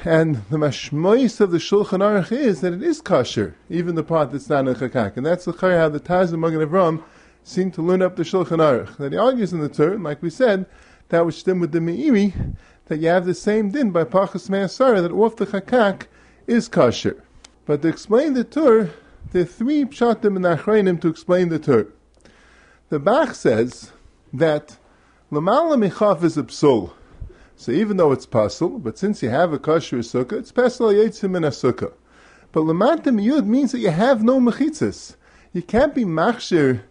And 0.04 0.36
the 0.50 0.56
mashmois 0.56 1.40
of 1.40 1.50
the 1.50 1.58
Shulchan 1.58 2.00
Aruch 2.00 2.32
is 2.32 2.60
that 2.60 2.72
it 2.72 2.82
is 2.82 3.00
kosher, 3.00 3.54
even 3.68 3.94
the 3.94 4.02
part 4.02 4.32
that's 4.32 4.48
not 4.48 4.66
in 4.66 4.74
Chakak. 4.74 5.16
And 5.16 5.24
that's 5.24 5.44
the 5.44 5.52
chayah 5.52 5.78
how 5.78 5.88
the 5.88 6.00
Taz 6.00 6.32
and 6.32 6.40
Magen 6.40 6.60
Avram 6.60 7.02
seem 7.44 7.70
to 7.72 7.82
learn 7.82 8.02
up 8.02 8.16
the 8.16 8.22
Shulchan 8.22 8.58
Aruch. 8.58 8.96
That 8.96 9.12
he 9.12 9.18
argues 9.18 9.52
in 9.52 9.60
the 9.60 9.68
Torah, 9.68 9.98
like 9.98 10.22
we 10.22 10.30
said, 10.30 10.66
that 11.08 11.26
which 11.26 11.36
stem 11.36 11.60
with 11.60 11.72
the 11.72 11.78
Meiri, 11.78 12.56
that 12.86 12.98
you 12.98 13.08
have 13.08 13.26
the 13.26 13.34
same 13.34 13.70
din 13.70 13.90
by 13.90 14.04
Pachas 14.04 14.48
Me'asara, 14.48 15.02
that 15.02 15.12
off 15.12 15.36
the 15.36 15.46
Chakak 15.46 16.06
is 16.46 16.68
kosher. 16.68 17.22
But 17.64 17.82
to 17.82 17.88
explain 17.88 18.34
the 18.34 18.44
Torah, 18.44 18.90
there 19.30 19.42
are 19.42 19.46
three 19.46 19.84
pshatim 19.84 20.36
and 20.36 20.44
achreinim 20.44 21.00
to 21.00 21.08
explain 21.08 21.48
the 21.48 21.58
Torah. 21.58 21.86
The 22.88 22.98
Bach 22.98 23.34
says 23.34 23.92
that 24.32 24.76
Lamala 25.30 25.88
Michaf 25.88 26.22
is 26.24 26.36
a 26.36 26.42
psul. 26.42 26.92
So 27.62 27.70
even 27.70 27.96
though 27.96 28.10
it's 28.10 28.26
pasul, 28.26 28.82
but 28.82 28.98
since 28.98 29.22
you 29.22 29.30
have 29.30 29.52
a 29.52 29.58
kosher 29.60 29.98
sukkah, 29.98 30.32
it's 30.32 30.50
pesel 30.50 30.92
yetzim 30.92 31.36
in 31.36 31.44
a 31.44 31.50
sukkah. 31.50 31.92
But 32.50 32.62
lamantim 32.62 33.22
yud 33.24 33.46
means 33.46 33.70
that 33.70 33.78
you 33.78 33.90
have 33.90 34.24
no 34.24 34.40
mechitzas. 34.40 35.14
You 35.52 35.62
can't 35.62 35.94
be 35.94 36.04
machshir 36.04 36.82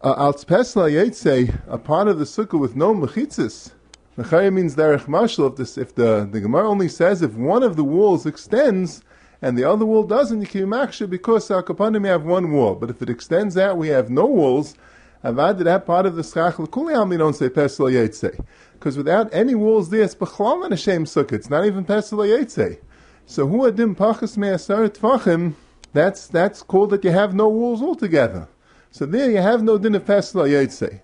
uh, 0.00 0.14
al 0.16 0.32
pesel 0.32 0.90
yetzeh, 0.90 1.60
a 1.68 1.76
part 1.76 2.08
of 2.08 2.18
the 2.18 2.24
sukkah 2.24 2.58
with 2.58 2.74
no 2.74 2.94
mechitzas. 2.94 3.72
Mechaya 4.16 4.50
means 4.50 4.74
derech 4.74 5.04
mashal. 5.04 5.50
If, 5.50 5.56
this, 5.56 5.76
if 5.76 5.94
the, 5.94 6.26
the 6.32 6.40
Gemara 6.40 6.66
only 6.66 6.88
says 6.88 7.20
if 7.20 7.34
one 7.34 7.62
of 7.62 7.76
the 7.76 7.84
walls 7.84 8.24
extends, 8.24 9.02
and 9.42 9.58
the 9.58 9.64
other 9.64 9.84
wall 9.84 10.02
doesn't, 10.02 10.40
you 10.40 10.46
can 10.46 10.62
maksha 10.62 11.10
because 11.10 11.50
our 11.50 11.62
kapanim 11.62 12.06
have 12.06 12.24
one 12.24 12.52
wall. 12.52 12.74
But 12.74 12.88
if 12.88 13.02
it 13.02 13.10
extends 13.10 13.58
out, 13.58 13.76
we 13.76 13.88
have 13.88 14.08
no 14.08 14.24
walls. 14.24 14.76
Avad 15.22 15.58
that 15.58 15.84
part 15.84 16.06
of 16.06 16.16
the 16.16 16.22
schach 16.22 16.58
l'kuliam 16.58 17.10
we 17.10 17.18
don't 17.18 17.34
say 17.34 17.50
pesel 17.50 17.92
yetzei. 17.92 18.42
Because 18.86 18.98
without 18.98 19.34
any 19.34 19.56
walls 19.56 19.90
there, 19.90 20.04
it's 20.04 20.14
b'chlal 20.14 20.60
not 20.60 20.70
a 20.70 20.76
sukkah. 20.76 21.32
It's 21.32 21.50
not 21.50 21.66
even 21.66 21.84
pesel. 21.84 22.78
So 23.26 23.48
hu 23.48 23.68
adim 23.68 23.96
pachas 23.96 24.36
me'asar 24.36 24.88
tvachim, 24.90 25.54
that's, 25.92 26.28
that's 26.28 26.62
called 26.62 26.90
that 26.90 27.02
you 27.02 27.10
have 27.10 27.34
no 27.34 27.48
walls 27.48 27.82
altogether. 27.82 28.46
So 28.92 29.04
there 29.04 29.28
you 29.28 29.38
have 29.38 29.64
no 29.64 29.76
din 29.76 29.96
of 29.96 30.04
pesel. 30.04 31.00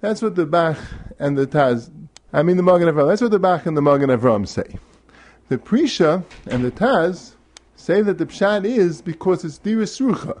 That's 0.00 0.22
what 0.22 0.36
the 0.36 0.46
Bach 0.46 0.78
and 1.18 1.36
the 1.36 1.48
Taz, 1.48 1.90
I 2.32 2.44
mean 2.44 2.56
the 2.56 2.62
Magen 2.62 2.86
Avram, 2.86 3.08
that's 3.08 3.20
what 3.20 3.32
the 3.32 3.40
Bach 3.40 3.66
and 3.66 3.76
the 3.76 3.82
Magen 3.82 4.10
Avram 4.10 4.46
say. 4.46 4.78
The 5.48 5.58
Prisha 5.58 6.22
and 6.46 6.64
the 6.64 6.70
Taz 6.70 7.32
say 7.74 8.00
that 8.00 8.18
the 8.18 8.26
pshat 8.26 8.64
is 8.64 9.02
because 9.02 9.44
it's 9.44 9.58
diris 9.58 10.00
rucha. 10.00 10.40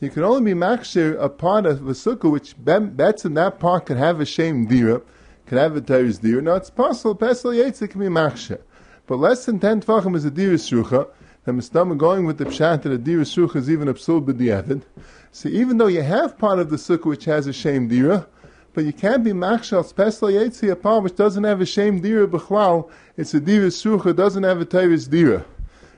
You 0.00 0.10
can 0.10 0.24
only 0.24 0.52
be 0.52 0.58
makshir 0.58 1.16
a 1.22 1.28
part 1.28 1.66
of 1.66 1.86
a 1.86 1.92
sukkah 1.92 2.32
which 2.32 2.56
bets 2.58 3.24
in 3.24 3.34
that 3.34 3.60
part 3.60 3.86
can 3.86 3.96
have 3.96 4.18
a 4.18 4.26
shame 4.26 4.66
dira, 4.66 5.00
can 5.46 5.58
have 5.58 5.76
a 5.76 5.80
teres 5.80 6.18
dira. 6.18 6.42
Now 6.42 6.54
it's 6.54 6.70
possible, 6.70 7.14
pesel 7.14 7.54
yaitz 7.54 7.88
can 7.88 8.00
be 8.00 8.06
makshir. 8.06 8.60
But 9.06 9.16
less 9.16 9.44
than 9.44 9.58
10 9.58 9.82
tvachim 9.82 10.16
is 10.16 10.24
a 10.24 10.30
diris 10.30 10.70
rucha. 10.72 11.08
The 11.44 11.52
mistam 11.52 11.96
going 11.98 12.24
with 12.24 12.38
the 12.38 12.46
pshat 12.46 12.82
that 12.82 12.92
a 12.92 12.98
diris 12.98 13.36
rucha 13.36 13.56
is 13.56 13.70
even 13.70 13.88
absurd 13.88 14.24
b'diavad. 14.24 14.82
So 15.30 15.48
even 15.48 15.78
though 15.78 15.88
you 15.88 16.02
have 16.02 16.38
part 16.38 16.58
of 16.58 16.70
the 16.70 16.76
sukkah 16.76 17.06
which 17.06 17.24
has 17.26 17.46
a 17.46 17.52
shame 17.52 17.88
dira, 17.88 18.26
but 18.72 18.84
you 18.84 18.92
can't 18.92 19.22
be 19.22 19.32
machshal 19.32 19.84
special 19.84 20.28
yetzi 20.28 20.70
a 20.70 20.76
part 20.76 21.02
which 21.02 21.16
doesn't 21.16 21.44
have 21.44 21.60
a 21.60 21.66
shame 21.66 22.00
dira 22.00 22.26
b'chlal. 22.26 22.90
It's 23.16 23.34
a 23.34 23.40
dira 23.40 23.68
sucha, 23.68 24.16
doesn't 24.16 24.42
have 24.42 24.60
a 24.60 24.64
teres 24.64 25.06
dira. 25.08 25.44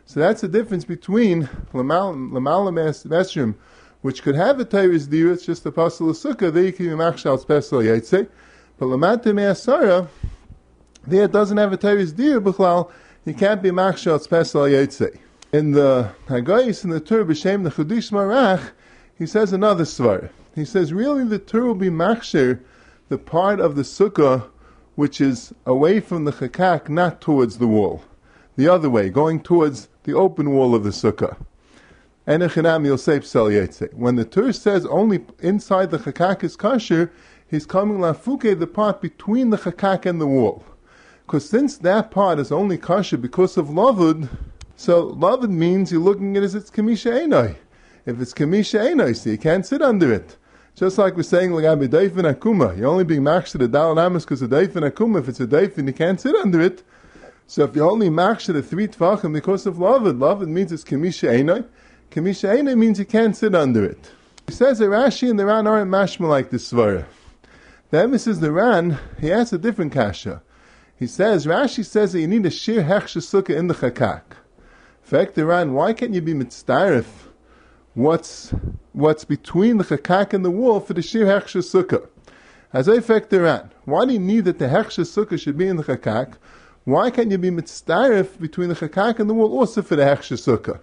So 0.09 0.20
that's 0.20 0.40
the 0.40 0.49
difference 0.49 0.84
between 0.84 1.49
Lamal 1.74 2.14
Mesrim, 2.14 3.57
which 4.03 4.22
could 4.22 4.36
have 4.36 4.61
a 4.61 4.64
Tyrus 4.64 5.09
Dira, 5.09 5.32
it's 5.32 5.44
just 5.44 5.66
a 5.66 5.72
Pasal 5.72 6.11
Sukkah, 6.11 6.53
there 6.53 6.62
you 6.62 6.72
can 6.72 6.86
be 6.86 6.92
Machshal 6.92 7.40
Special 7.40 7.80
Yaitse. 7.80 8.28
But 8.78 8.86
Lamante 8.86 9.32
Me'asara, 9.34 10.08
there 11.06 11.28
doesn't 11.28 11.56
have 11.56 11.72
a 11.72 11.76
Tyrus 11.76 12.12
Dira, 12.12 12.40
B'chlal, 12.40 12.90
you 13.24 13.32
can't 13.32 13.62
be 13.62 13.70
Machshal 13.70 14.20
Special 14.20 14.62
Yaitse. 14.62 15.18
In 15.52 15.72
the 15.72 16.12
Hagayis, 16.26 16.84
in 16.84 16.90
the 16.90 17.00
Tur, 17.00 17.24
B'Shem, 17.24 17.64
the 17.64 17.70
Chudish 17.70 18.10
Marach, 18.12 18.72
he 19.16 19.26
says 19.26 19.52
another 19.52 19.84
svar. 19.84 20.28
He 20.54 20.64
says, 20.64 20.92
really 20.92 21.24
the 21.24 21.38
Tur 21.38 21.64
will 21.64 21.74
be 21.74 21.88
Machshir, 21.88 22.60
the 23.08 23.18
part 23.18 23.60
of 23.60 23.76
the 23.76 23.82
Sukkah 23.82 24.48
which 24.96 25.20
is 25.20 25.54
away 25.64 26.00
from 26.00 26.24
the 26.24 26.32
Chakak, 26.32 26.88
not 26.88 27.20
towards 27.20 27.58
the 27.58 27.66
wall. 27.66 28.02
The 28.56 28.68
other 28.68 28.90
way, 28.90 29.10
going 29.10 29.42
towards 29.42 29.88
the 30.04 30.14
open 30.14 30.50
wall 30.52 30.74
of 30.74 30.82
the 30.82 30.90
sukkah. 30.90 31.36
When 32.24 32.40
the 34.16 34.24
Tur 34.24 34.52
says 34.52 34.86
only 34.86 35.24
inside 35.40 35.90
the 35.90 35.98
chakak 35.98 36.42
is 36.42 36.56
kosher, 36.56 37.12
he's 37.51 37.66
coming 37.66 37.99
lafuke, 37.99 38.59
the 38.59 38.66
part 38.66 39.01
between 39.01 39.51
the 39.51 39.57
chakak 39.57 40.07
and 40.07 40.20
the 40.20 40.26
wall. 40.26 40.64
Because 41.26 41.49
since 41.49 41.78
that 41.78 42.11
part 42.11 42.38
is 42.38 42.53
only 42.53 42.78
kosher 42.78 43.16
because 43.16 43.57
of 43.57 43.66
lavud, 43.66 44.28
so 44.76 45.12
lavud 45.14 45.51
means 45.51 45.90
you're 45.90 46.01
looking 46.01 46.36
at 46.36 46.42
it 46.42 46.47
as 46.47 46.55
it's 46.55 46.70
kamisha 46.70 47.26
enoi. 47.26 47.57
If 48.05 48.20
it's 48.20 48.32
kamisha 48.32 48.92
enoi, 48.92 49.16
so 49.16 49.30
you 49.30 49.38
can't 49.38 49.66
sit 49.66 49.82
under 49.82 50.12
it. 50.12 50.36
Just 50.76 50.99
like 50.99 51.16
we're 51.16 51.22
saying, 51.22 51.53
like 51.53 51.64
daifin 51.64 52.32
akuma, 52.32 52.76
you're 52.76 52.86
only 52.86 53.05
being 53.05 53.22
machshed 53.22 53.59
the 53.59 53.66
dal 53.66 53.99
amas 53.99 54.24
because 54.24 54.42
of 54.42 54.51
daifin 54.51 54.88
akuma. 54.88 55.20
If 55.20 55.28
it's 55.30 55.40
a 55.40 55.47
daifin, 55.47 55.86
you 55.86 55.94
can't 55.94 56.20
sit 56.20 56.36
under 56.36 56.61
it. 56.61 56.82
So 57.47 57.64
if 57.64 57.74
you 57.74 57.88
only 57.88 58.09
maxed 58.09 58.51
machshir 58.51 58.53
the 58.53 58.62
three 58.62 58.86
tvachim 58.86 59.32
because 59.32 59.66
of 59.66 59.76
lavud, 59.76 60.18
lavud 60.18 60.49
means 60.49 60.72
it's 60.72 60.84
kamisha 60.84 61.30
einai. 61.30 61.66
Kamisha 62.11 62.57
einai 62.59 62.76
means 62.76 62.99
you 62.99 63.07
can't 63.07 63.34
sit 63.34 63.55
under 63.55 63.84
it. 63.84 64.12
He 64.47 64.53
says 64.53 64.78
that 64.78 64.86
Rashi 64.86 65.28
and 65.28 65.40
the 65.40 65.47
Ran 65.47 65.66
aren't 65.66 65.90
mashma 65.90 66.28
like 66.28 66.51
this 66.51 66.70
svara. 66.70 67.05
The 67.91 68.03
emphasis 68.03 68.39
the 68.39 68.51
Ran, 68.51 68.99
he 69.20 69.28
has 69.28 69.53
a 69.53 69.59
different 69.59 69.93
kasha. 69.93 70.43
He 70.99 71.07
says, 71.07 71.47
Rashi 71.47 71.84
says 71.84 72.12
that 72.12 72.20
you 72.20 72.26
need 72.26 72.45
a 72.45 72.51
shir 72.51 72.82
hechsha 72.82 73.18
sukkah 73.18 73.57
in 73.57 73.68
the 73.68 73.74
chakak. 73.74 74.22
Fact, 75.03 75.37
the 75.37 75.47
Ran, 75.47 75.72
why 75.72 75.93
can't 75.93 76.12
you 76.12 76.20
be 76.20 76.34
mitzdarif 76.34 77.05
what's, 77.95 78.51
what's 78.93 79.24
between 79.24 79.76
the 79.76 79.84
chakak 79.84 80.32
and 80.32 80.45
the 80.45 80.51
wall 80.51 80.80
for 80.80 80.95
the 80.95 81.03
shir 81.03 81.26
hechsha 81.26 81.62
sukkah? 81.62 82.09
As 82.72 82.89
I 82.89 82.99
fact 82.99 83.30
the 83.30 83.43
Ran, 83.43 83.70
why 83.84 84.05
do 84.05 84.14
you 84.14 84.18
need 84.18 84.47
that 84.47 84.59
the 84.59 84.66
hechsha 84.66 85.05
sukkah 85.05 85.41
should 85.41 85.57
be 85.57 85.68
in 85.68 85.76
the 85.76 85.84
chakak? 85.84 86.34
Why 86.82 87.11
can't 87.11 87.30
you 87.30 87.39
be 87.39 87.51
mitzdarif 87.51 88.41
between 88.41 88.68
the 88.68 88.74
chakak 88.74 89.20
and 89.20 89.30
the 89.30 89.34
wall 89.34 89.57
also 89.57 89.80
for 89.82 89.95
the 89.95 90.03
hechsher 90.03 90.37
sukkah? 90.37 90.80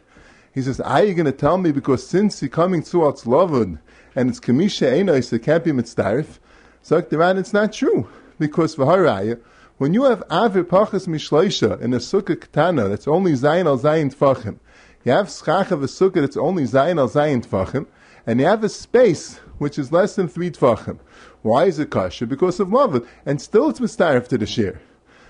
He 0.54 0.62
says, 0.62 0.80
are 0.80 1.04
you 1.04 1.14
going 1.14 1.26
to 1.26 1.34
tell 1.34 1.58
me 1.58 1.74
because 1.74 2.08
since 2.08 2.42
you're 2.42 2.50
coming 2.50 2.82
towards 2.82 3.26
lavud 3.26 3.80
and 4.16 4.30
it's 4.30 4.40
kamisha 4.40 4.94
enos, 4.94 5.34
it 5.34 5.40
can't 5.40 5.66
be 5.66 5.72
mitzdarif? 5.72 6.40
So 6.84 7.00
the 7.00 7.18
Ran, 7.18 7.38
it's 7.38 7.54
not 7.54 7.72
true. 7.72 8.08
Because 8.38 8.76
for 8.76 8.86
haraya, 8.86 9.40
when 9.78 9.94
you 9.94 10.04
have 10.04 10.20
avir 10.28 10.64
pachas 10.64 11.08
mishleisha 11.08 11.80
in 11.80 11.94
a 11.94 11.98
sukkah 11.98 12.40
katana 12.40 12.90
that's 12.90 13.08
only 13.08 13.32
zayin 13.32 13.66
al 13.66 13.80
zayin 13.80 14.14
tfachim, 14.14 14.58
you 15.06 15.14
have 15.14 15.28
schach 15.28 15.72
of 15.72 15.82
a 15.82 15.88
sukkah 15.88 16.16
that's 16.16 16.36
only 16.36 16.64
zayin 16.64 17.00
al 17.00 17.10
zayin 17.10 17.46
tfachim, 17.46 17.88
and 18.28 18.42
you 18.42 18.46
have 18.46 18.66
a 18.66 18.70
space 18.70 19.40
which 19.60 19.80
is 19.80 19.94
less 19.94 20.16
than 20.16 20.28
three 20.28 20.52
tfachim. 20.52 21.00
Why 21.42 21.66
is 21.66 21.80
it 21.80 21.90
kasha? 21.90 22.28
Because 22.28 22.60
of 22.60 22.74
love. 22.74 23.08
and 23.26 23.42
still 23.42 23.70
it's 23.70 23.80
mistarif 23.80 24.28
to 24.28 24.38
the 24.38 24.46
shir. 24.46 24.82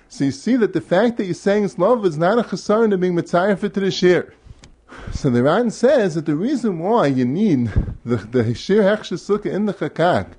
So 0.10 0.26
you 0.26 0.32
see 0.32 0.56
that 0.56 0.74
the 0.74 0.82
fact 0.82 1.18
that 1.18 1.26
you're 1.26 1.36
saying 1.36 1.66
it's 1.66 1.78
love 1.78 2.04
is 2.04 2.18
not 2.18 2.40
a 2.40 2.44
chasar 2.44 2.90
to 2.90 2.98
being 2.98 3.14
mitzayef 3.14 3.60
to 3.62 3.80
the 3.80 3.92
shir. 3.92 4.34
So 5.12 5.30
the 5.30 5.44
Ran 5.44 5.70
says 5.70 6.16
that 6.16 6.26
the 6.26 6.36
reason 6.36 6.80
why 6.80 7.08
you 7.08 7.26
need 7.26 7.72
the, 8.04 8.18
the 8.18 8.56
shir 8.56 8.82
hechsher 8.82 9.20
sukkah 9.20 9.54
in 9.54 9.66
the 9.66 9.74
chakak, 9.74 10.34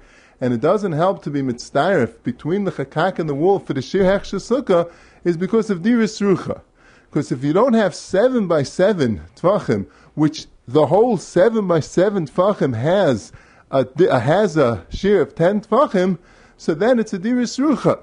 and 0.44 0.52
it 0.52 0.60
doesn't 0.60 0.92
help 0.92 1.22
to 1.22 1.30
be 1.30 1.40
mitzayef 1.40 2.22
between 2.22 2.64
the 2.64 2.70
chakak 2.70 3.18
and 3.18 3.30
the 3.30 3.34
wall 3.34 3.58
for 3.58 3.72
the 3.72 3.80
shir 3.80 4.04
hechsher 4.04 4.38
sukkah, 4.38 4.92
is 5.24 5.38
because 5.38 5.70
of 5.70 5.78
diris 5.78 6.20
rucha. 6.20 6.60
Because 7.08 7.32
if 7.32 7.42
you 7.42 7.54
don't 7.54 7.72
have 7.72 7.94
seven 7.94 8.46
by 8.46 8.62
seven 8.62 9.22
tvachim, 9.36 9.86
which 10.12 10.44
the 10.68 10.84
whole 10.84 11.16
seven 11.16 11.66
by 11.66 11.80
seven 11.80 12.26
tvachim 12.26 12.76
has 12.76 13.32
a, 13.70 13.86
has 14.20 14.58
a 14.58 14.84
shir 14.90 15.22
of 15.22 15.34
ten 15.34 15.62
tvachim, 15.62 16.18
so 16.58 16.74
then 16.74 16.98
it's 16.98 17.14
a 17.14 17.18
diris 17.18 17.58
rucha. 17.58 17.98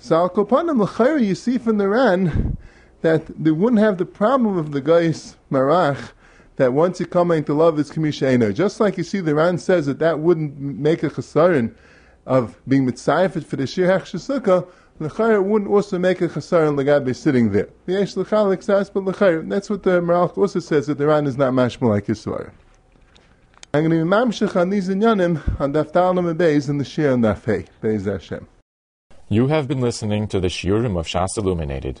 So 0.00 0.16
Al 0.16 0.30
Kopanim 0.30 0.82
L'chayra, 0.82 1.24
you 1.24 1.36
see 1.36 1.56
from 1.56 1.78
the 1.78 1.86
Ran 1.86 2.56
that 3.02 3.26
they 3.28 3.52
wouldn't 3.52 3.80
have 3.80 3.98
the 3.98 4.06
problem 4.06 4.58
of 4.58 4.72
the 4.72 4.80
guy's 4.80 5.36
marach 5.52 6.10
that 6.56 6.72
once 6.72 7.00
you 7.00 7.06
come 7.06 7.30
into 7.30 7.54
love 7.54 7.78
it's 7.78 7.90
kamisha 7.90 8.54
Just 8.54 8.80
like 8.80 8.98
you 8.98 9.04
see 9.04 9.20
the 9.20 9.34
Ran 9.34 9.58
says 9.58 9.86
that 9.86 9.98
that 10.00 10.18
wouldn't 10.18 10.58
make 10.58 11.02
a 11.02 11.10
chasarin 11.10 11.74
of 12.26 12.58
being 12.66 12.86
mitzayefet 12.86 13.44
for 13.44 13.56
the 13.56 13.66
shir 13.66 13.86
hechshasukkah, 13.86 14.66
L'chayr 14.98 15.44
wouldn't 15.44 15.70
also 15.70 15.98
make 15.98 16.22
a 16.22 16.28
chasarin 16.28 16.74
legabe 16.74 17.14
sitting 17.14 17.52
there. 17.52 17.68
The 17.84 17.92
Yesh 17.92 18.16
L'chalik 18.16 18.62
says, 18.62 18.88
but 18.88 19.04
L'chayr, 19.04 19.48
that's 19.48 19.68
what 19.68 19.82
the 19.82 20.00
Marach 20.00 20.38
also 20.38 20.58
says, 20.58 20.86
that 20.86 20.98
the 20.98 21.06
Ran 21.06 21.26
is 21.26 21.36
not 21.36 21.52
mashma 21.52 21.88
like 21.88 22.06
Yisrael. 22.06 22.50
I'm 23.74 23.82
going 23.86 23.90
to 23.90 24.04
be 24.04 24.10
mamshech 24.10 24.58
on 24.58 24.70
these 24.70 24.88
inyanim 24.88 25.60
on 25.60 25.74
Daf 25.74 25.92
Tal 25.92 26.14
Beis 26.14 26.70
in 26.70 26.78
the 26.78 26.84
Shir 26.84 27.12
and 27.12 27.22
Beis 27.22 28.06
Hashem. 28.06 28.48
You 29.28 29.48
have 29.48 29.68
been 29.68 29.80
listening 29.80 30.28
to 30.28 30.40
the 30.40 30.48
Shiurim 30.48 30.98
of 30.98 31.06
Shas 31.06 31.36
Illuminated. 31.36 32.00